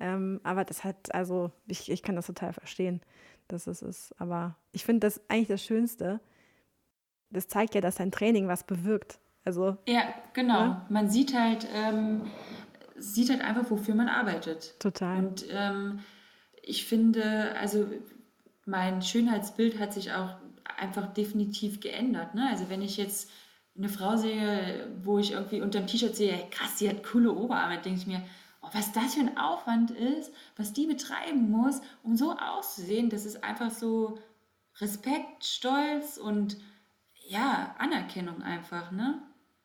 Ähm, 0.00 0.40
aber 0.42 0.64
das 0.64 0.82
hat, 0.82 1.14
also 1.14 1.52
ich, 1.68 1.88
ich 1.88 2.02
kann 2.02 2.16
das 2.16 2.26
total 2.26 2.52
verstehen, 2.52 3.00
dass 3.46 3.68
es 3.68 3.80
ist. 3.80 4.12
Aber 4.18 4.56
ich 4.72 4.84
finde 4.84 5.06
das 5.06 5.20
eigentlich 5.28 5.48
das 5.48 5.62
Schönste, 5.62 6.20
das 7.32 7.48
zeigt 7.48 7.74
ja, 7.74 7.80
dass 7.80 7.96
dein 7.96 8.12
Training 8.12 8.48
was 8.48 8.64
bewirkt. 8.64 9.18
Also, 9.44 9.76
ja, 9.88 10.02
genau. 10.34 10.66
Ne? 10.66 10.86
Man 10.88 11.10
sieht 11.10 11.36
halt, 11.36 11.66
ähm, 11.74 12.22
sieht 12.96 13.30
halt 13.30 13.40
einfach, 13.40 13.70
wofür 13.70 13.94
man 13.94 14.08
arbeitet. 14.08 14.78
Total. 14.78 15.18
Und 15.18 15.44
ähm, 15.50 16.00
ich 16.62 16.86
finde, 16.86 17.56
also 17.58 17.86
mein 18.64 19.02
Schönheitsbild 19.02 19.80
hat 19.80 19.92
sich 19.92 20.12
auch 20.12 20.36
einfach 20.78 21.12
definitiv 21.12 21.80
geändert. 21.80 22.34
Ne? 22.34 22.48
Also 22.50 22.68
wenn 22.68 22.82
ich 22.82 22.96
jetzt 22.96 23.30
eine 23.76 23.88
Frau 23.88 24.16
sehe, 24.16 24.88
wo 25.02 25.18
ich 25.18 25.32
irgendwie 25.32 25.60
unter 25.60 25.80
dem 25.80 25.86
T-Shirt 25.86 26.14
sehe, 26.14 26.46
krass, 26.50 26.76
die 26.76 26.88
hat 26.88 27.02
coole 27.02 27.32
Oberarme, 27.32 27.80
denke 27.80 28.00
ich 28.00 28.06
mir, 28.06 28.22
oh, 28.60 28.68
was 28.72 28.92
das 28.92 29.14
für 29.14 29.20
ein 29.20 29.38
Aufwand 29.38 29.90
ist, 29.90 30.32
was 30.56 30.72
die 30.72 30.86
betreiben 30.86 31.50
muss, 31.50 31.80
um 32.02 32.16
so 32.16 32.32
auszusehen, 32.32 33.10
das 33.10 33.24
ist 33.24 33.42
einfach 33.42 33.70
so 33.70 34.18
Respekt, 34.80 35.44
Stolz 35.44 36.16
und 36.16 36.58
ja, 37.32 37.74
Anerkennung 37.78 38.42
einfach, 38.42 38.92
ne? 38.92 39.22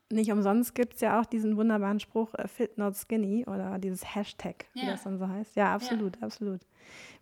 Nicht 0.09 0.31
umsonst 0.31 0.73
gibt 0.73 0.93
es 0.95 1.01
ja 1.01 1.19
auch 1.19 1.25
diesen 1.25 1.57
wunderbaren 1.57 1.99
Spruch 1.99 2.33
äh, 2.35 2.47
Fit 2.47 2.77
Not 2.77 2.95
Skinny 2.95 3.45
oder 3.45 3.77
dieses 3.77 4.15
Hashtag, 4.15 4.65
wie 4.73 4.85
ja. 4.85 4.91
das 4.91 5.03
dann 5.03 5.19
so 5.19 5.27
heißt. 5.27 5.55
Ja, 5.57 5.73
absolut, 5.73 6.15
ja. 6.15 6.21
absolut. 6.21 6.61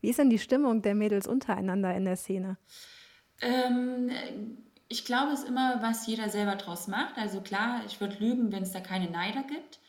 Wie 0.01 0.09
ist 0.09 0.19
denn 0.19 0.29
die 0.29 0.37
Stimmung 0.37 0.83
der 0.83 0.93
Mädels 0.93 1.25
untereinander 1.25 1.95
in 1.95 2.05
der 2.05 2.15
Szene? 2.15 2.57
Ähm, 3.41 4.11
ich 4.87 5.03
glaube, 5.03 5.31
es 5.31 5.41
ist 5.41 5.49
immer, 5.49 5.81
was 5.81 6.05
jeder 6.05 6.29
selber 6.29 6.55
draus 6.55 6.87
macht. 6.87 7.17
Also 7.17 7.41
klar, 7.41 7.81
ich 7.87 7.99
würde 7.99 8.17
lügen, 8.19 8.51
wenn 8.51 8.61
es 8.61 8.71
da 8.71 8.81
keine 8.81 9.09
Neider 9.09 9.41
gibt. 9.43 9.79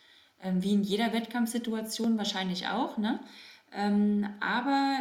Ähm, 0.42 0.62
wie 0.62 0.72
in 0.72 0.82
jeder 0.82 1.12
Wettkampfsituation 1.12 2.16
wahrscheinlich 2.16 2.68
auch. 2.68 2.96
Ne? 2.96 3.20
Ähm, 3.72 4.26
aber 4.40 5.00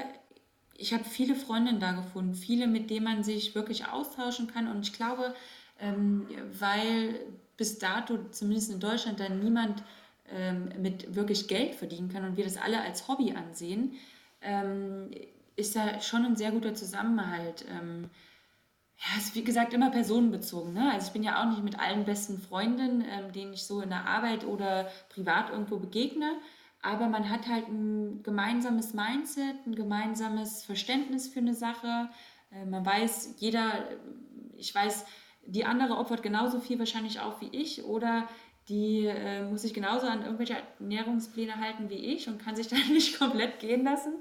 ich 0.78 0.93
habe 0.93 1.03
viele 1.03 1.36
Freundinnen 1.36 1.80
da 1.80 1.93
gefunden, 1.93 2.36
viele, 2.36 2.67
mit 2.67 2.89
denen 2.89 3.05
man 3.05 3.23
sich 3.23 3.55
wirklich 3.55 3.88
austauschen 3.88 4.47
kann. 4.47 4.67
Und 4.67 4.82
ich 4.82 4.93
glaube, 4.93 5.34
ähm, 5.80 6.28
weil 6.59 7.19
bis 7.57 7.80
dato, 7.80 8.17
zumindest 8.32 8.71
in 8.71 8.80
Deutschland, 8.80 9.19
dann 9.19 9.39
niemand 9.39 9.84
ähm, 10.30 10.69
mit 10.82 11.15
wirklich 11.15 11.47
Geld 11.47 11.76
verdienen 11.76 12.09
kann 12.09 12.26
und 12.26 12.38
wir 12.38 12.43
das 12.43 12.57
alle 12.57 12.82
als 12.82 13.07
Hobby 13.07 13.34
ansehen, 13.34 13.93
ähm, 14.41 15.11
ist 15.55 15.76
da 15.76 16.01
schon 16.01 16.26
ein 16.26 16.36
sehr 16.36 16.51
guter 16.51 16.73
Zusammenhalt. 16.73 17.65
Ähm, 17.69 18.09
ja, 18.97 19.17
ist 19.17 19.36
wie 19.36 19.43
gesagt 19.43 19.73
immer 19.73 19.91
personenbezogen. 19.91 20.73
Ne? 20.73 20.91
Also 20.91 21.07
ich 21.07 21.13
bin 21.13 21.23
ja 21.23 21.41
auch 21.41 21.49
nicht 21.49 21.63
mit 21.63 21.80
allen 21.80 22.05
besten 22.05 22.39
Freundinnen, 22.39 23.05
ähm, 23.09 23.32
denen 23.32 23.53
ich 23.53 23.63
so 23.63 23.82
in 23.82 23.89
der 23.89 24.05
Arbeit 24.05 24.45
oder 24.45 24.89
privat 25.09 25.49
irgendwo 25.49 25.78
begegne. 25.78 26.32
Aber 26.86 27.07
man 27.07 27.31
hat 27.31 27.47
halt 27.47 27.67
ein 27.67 28.21
gemeinsames 28.21 28.93
Mindset, 28.93 29.65
ein 29.65 29.73
gemeinsames 29.73 30.63
Verständnis 30.63 31.27
für 31.27 31.39
eine 31.39 31.55
Sache. 31.55 32.09
Äh, 32.51 32.65
man 32.65 32.86
weiß, 32.86 33.38
jeder, 33.39 33.89
ich 34.55 34.73
weiß, 34.73 35.05
die 35.47 35.65
andere 35.65 35.97
opfert 35.97 36.21
genauso 36.21 36.59
viel 36.59 36.77
wahrscheinlich 36.77 37.19
auch 37.19 37.41
wie 37.41 37.49
ich 37.49 37.83
oder 37.86 38.27
die 38.69 39.05
äh, 39.07 39.49
muss 39.49 39.63
sich 39.63 39.73
genauso 39.73 40.05
an 40.05 40.21
irgendwelche 40.21 40.57
Ernährungspläne 40.79 41.59
halten 41.59 41.89
wie 41.89 41.95
ich 41.95 42.27
und 42.27 42.38
kann 42.38 42.55
sich 42.55 42.67
da 42.69 42.75
nicht 42.75 43.17
komplett 43.17 43.59
gehen 43.59 43.83
lassen. 43.83 44.13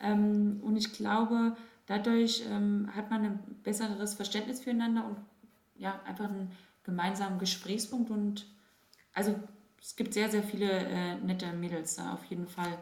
Ähm, 0.00 0.60
und 0.64 0.76
ich 0.76 0.92
glaube, 0.92 1.56
dadurch 1.86 2.42
ähm, 2.50 2.90
hat 2.96 3.10
man 3.10 3.24
ein 3.24 3.38
besseres 3.62 4.14
Verständnis 4.14 4.60
füreinander 4.60 5.04
und 5.04 5.18
ja, 5.76 6.00
einfach 6.04 6.24
einen 6.24 6.50
gemeinsamen 6.82 7.38
Gesprächspunkt 7.38 8.10
und 8.10 8.46
also 9.14 9.36
es 9.80 9.96
gibt 9.96 10.14
sehr, 10.14 10.30
sehr 10.30 10.42
viele 10.42 10.70
äh, 10.70 11.16
nette 11.16 11.52
Mädels 11.52 11.96
da 11.96 12.12
auf 12.12 12.24
jeden 12.24 12.46
Fall. 12.46 12.78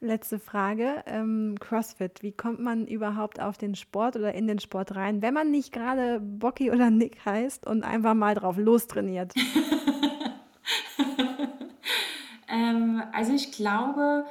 Letzte 0.00 0.40
Frage. 0.40 1.04
Ähm, 1.06 1.56
CrossFit. 1.60 2.24
Wie 2.24 2.32
kommt 2.32 2.58
man 2.58 2.88
überhaupt 2.88 3.40
auf 3.40 3.56
den 3.56 3.76
Sport 3.76 4.16
oder 4.16 4.34
in 4.34 4.48
den 4.48 4.58
Sport 4.58 4.96
rein, 4.96 5.22
wenn 5.22 5.32
man 5.32 5.52
nicht 5.52 5.72
gerade 5.72 6.18
Bocky 6.18 6.72
oder 6.72 6.90
Nick 6.90 7.24
heißt 7.24 7.64
und 7.66 7.84
einfach 7.84 8.14
mal 8.14 8.34
drauf 8.34 8.56
lostrainiert? 8.56 9.32
ähm, 12.48 13.00
also 13.12 13.32
ich 13.32 13.52
glaube, 13.52 14.26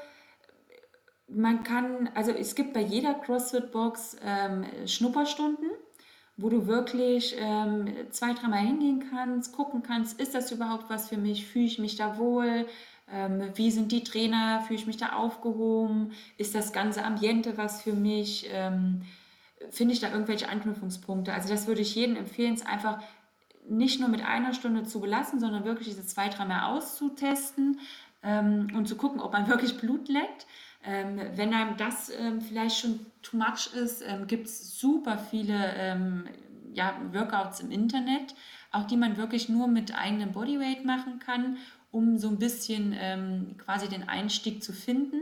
man 1.30 1.64
kann, 1.64 2.10
also 2.16 2.32
es 2.32 2.56
gibt 2.56 2.74
bei 2.74 2.82
jeder 2.82 3.14
CrossFit-Box 3.14 4.18
ähm, 4.26 4.66
Schnupperstunden, 4.86 5.72
wo 6.42 6.50
du 6.50 6.68
wirklich 6.68 7.36
ähm, 7.38 7.88
zwei, 8.12 8.34
dreimal 8.34 8.60
hingehen 8.60 9.04
kannst, 9.12 9.54
gucken 9.54 9.84
kannst, 9.84 10.20
ist 10.20 10.34
das 10.36 10.52
überhaupt 10.52 10.90
was 10.90 11.10
für 11.10 11.18
mich, 11.18 11.46
fühle 11.46 11.66
ich 11.66 11.80
mich 11.80 11.96
da 11.96 12.18
wohl, 12.18 12.66
ähm, 13.12 13.44
wie 13.56 13.72
sind 13.72 13.92
die 13.92 14.04
Trainer, 14.04 14.62
fühle 14.62 14.80
ich 14.80 14.88
mich 14.88 14.98
da 14.98 15.14
aufgehoben, 15.14 16.14
ist 16.38 16.56
das 16.56 16.74
ganze 16.74 17.04
Ambiente 17.04 17.58
was 17.58 17.82
für 17.82 17.94
mich, 17.94 18.48
ähm, 18.52 19.04
finde 19.70 19.94
ich 19.94 20.00
da 20.00 20.12
irgendwelche 20.12 20.50
Anknüpfungspunkte. 20.50 21.34
Also 21.34 21.50
das 21.50 21.68
würde 21.68 21.82
ich 21.82 21.94
jedem 21.96 22.16
empfehlen, 22.16 22.56
es 22.56 22.66
einfach 22.66 23.02
nicht 23.70 24.00
nur 24.00 24.10
mit 24.10 24.26
einer 24.26 24.54
Stunde 24.54 24.84
zu 24.84 25.00
belassen, 25.00 25.40
sondern 25.40 25.66
wirklich 25.66 25.88
diese 25.88 26.06
zwei, 26.06 26.30
dreimal 26.30 26.76
auszutesten 26.76 27.80
ähm, 28.24 28.68
und 28.76 28.88
zu 28.88 28.96
gucken, 28.96 29.22
ob 29.22 29.34
man 29.34 29.48
wirklich 29.48 29.78
Blut 29.78 30.08
leckt. 30.08 30.48
Ähm, 30.84 31.20
wenn 31.36 31.54
einem 31.54 31.78
das 31.78 32.10
ähm, 32.10 32.42
vielleicht 32.42 32.80
schon 32.80 33.06
too 33.22 33.38
much 33.38 33.74
ist, 33.76 34.02
ähm, 34.02 34.26
gibt 34.26 34.48
es 34.48 34.80
super 34.80 35.18
viele 35.18 35.74
ähm, 35.76 36.28
ja, 36.74 37.00
Workouts 37.12 37.60
im 37.60 37.72
Internet, 37.72 38.34
auch 38.72 38.86
die 38.86 38.98
man 38.98 39.18
wirklich 39.18 39.50
nur 39.50 39.68
mit 39.68 39.96
eigenem 39.96 40.32
Bodyweight 40.32 40.86
machen 40.86 41.20
kann, 41.20 41.58
um 41.92 42.18
so 42.18 42.30
ein 42.30 42.40
bisschen 42.40 42.96
ähm, 42.98 43.56
quasi 43.58 43.90
den 43.90 44.08
Einstieg 44.08 44.64
zu 44.64 44.74
finden. 44.74 45.22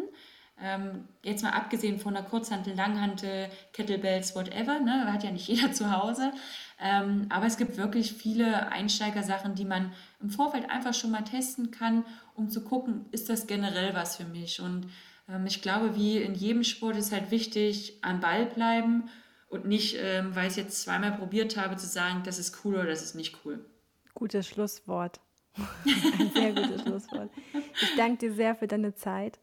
Ähm, 0.62 1.08
jetzt 1.24 1.44
mal 1.44 1.52
abgesehen 1.52 2.00
von 2.00 2.14
der 2.14 2.24
Kurzhantel, 2.24 2.76
Langhantel, 2.76 3.50
Kettlebells, 3.74 4.36
whatever, 4.36 4.80
ne, 4.80 5.12
hat 5.12 5.24
ja 5.24 5.32
nicht 5.32 5.48
jeder 5.48 5.72
zu 5.74 5.92
Hause. 5.92 6.32
Aber 6.82 7.46
es 7.46 7.58
gibt 7.58 7.78
wirklich 7.78 8.14
viele 8.14 8.72
Einsteigersachen, 8.72 9.54
die 9.54 9.66
man 9.66 9.92
im 10.22 10.30
Vorfeld 10.30 10.70
einfach 10.70 10.94
schon 10.94 11.12
mal 11.12 11.24
testen 11.24 11.72
kann, 11.72 12.06
um 12.36 12.50
zu 12.50 12.64
gucken, 12.64 13.06
ist 13.12 13.30
das 13.30 13.48
generell 13.48 13.94
was 13.94 14.16
für 14.16 14.24
mich 14.24 14.62
und 14.62 14.88
ähm, 15.30 15.46
ich 15.46 15.62
glaube, 15.62 15.96
wie 15.96 16.18
in 16.18 16.36
jedem 16.36 16.64
Sport 16.64 16.96
ist 16.96 17.12
halt 17.12 17.32
wichtig, 17.32 18.00
am 18.02 18.20
Ball 18.20 18.46
bleiben 18.46 19.10
und 19.50 19.66
nicht, 19.66 19.98
ähm, 20.00 20.36
weil 20.36 20.44
ich 20.44 20.52
es 20.52 20.56
jetzt 20.56 20.82
zweimal 20.82 21.14
probiert 21.14 21.58
habe, 21.58 21.76
zu 21.76 21.88
sagen, 21.88 22.22
das 22.24 22.40
ist 22.40 22.64
cool 22.64 22.76
oder 22.76 22.86
das 22.86 23.02
ist 23.02 23.16
nicht 23.16 23.38
cool. 23.44 23.66
Gutes 24.14 24.48
Schlusswort. 24.48 25.20
Ein 25.86 26.32
sehr 26.34 26.54
gutes 26.54 26.82
Schlusswort. 26.82 27.30
Ich 27.54 27.96
danke 27.98 28.18
dir 28.18 28.34
sehr 28.34 28.56
für 28.56 28.68
deine 28.68 28.96
Zeit. 28.96 29.40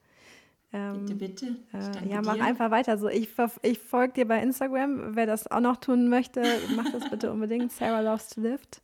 Ähm, 0.73 1.07
bitte, 1.07 1.15
bitte. 1.15 1.47
Äh, 1.73 2.09
ja, 2.11 2.21
mach 2.23 2.35
dir. 2.35 2.45
einfach 2.45 2.71
weiter 2.71 2.99
so. 2.99 3.09
Ich, 3.09 3.31
ich 3.63 3.79
folge 3.79 4.15
dir 4.15 4.29
bei 4.29 4.43
Instagram. 4.43 5.17
Wer 5.17 5.27
das 5.27 5.51
auch 5.51 5.61
noch 5.61 5.77
tun 5.77 6.09
möchte, 6.09 6.43
mach 6.75 6.91
das 6.91 7.09
bitte 7.09 7.33
unbedingt. 7.33 7.73
Sarah 7.73 8.01
Loves 8.01 8.31
to 8.31 8.41
Lift 8.41 8.83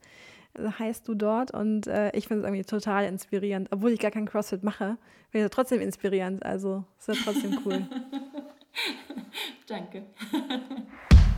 heißt 0.59 1.09
du 1.09 1.14
dort 1.14 1.53
und 1.53 1.87
äh, 1.87 2.14
ich 2.16 2.28
finde 2.28 2.43
es 2.43 2.47
irgendwie 2.47 2.64
total 2.64 3.05
inspirierend. 3.07 3.68
Obwohl 3.72 3.91
ich 3.91 4.01
gar 4.01 4.11
kein 4.11 4.26
CrossFit 4.26 4.62
mache, 4.62 4.99
finde 5.30 5.47
ich 5.47 5.51
trotzdem 5.51 5.80
inspirierend. 5.80 6.45
Also 6.45 6.85
ist 6.99 7.09
ja 7.09 7.14
trotzdem 7.14 7.59
cool. 7.64 7.87
Danke. 9.66 10.05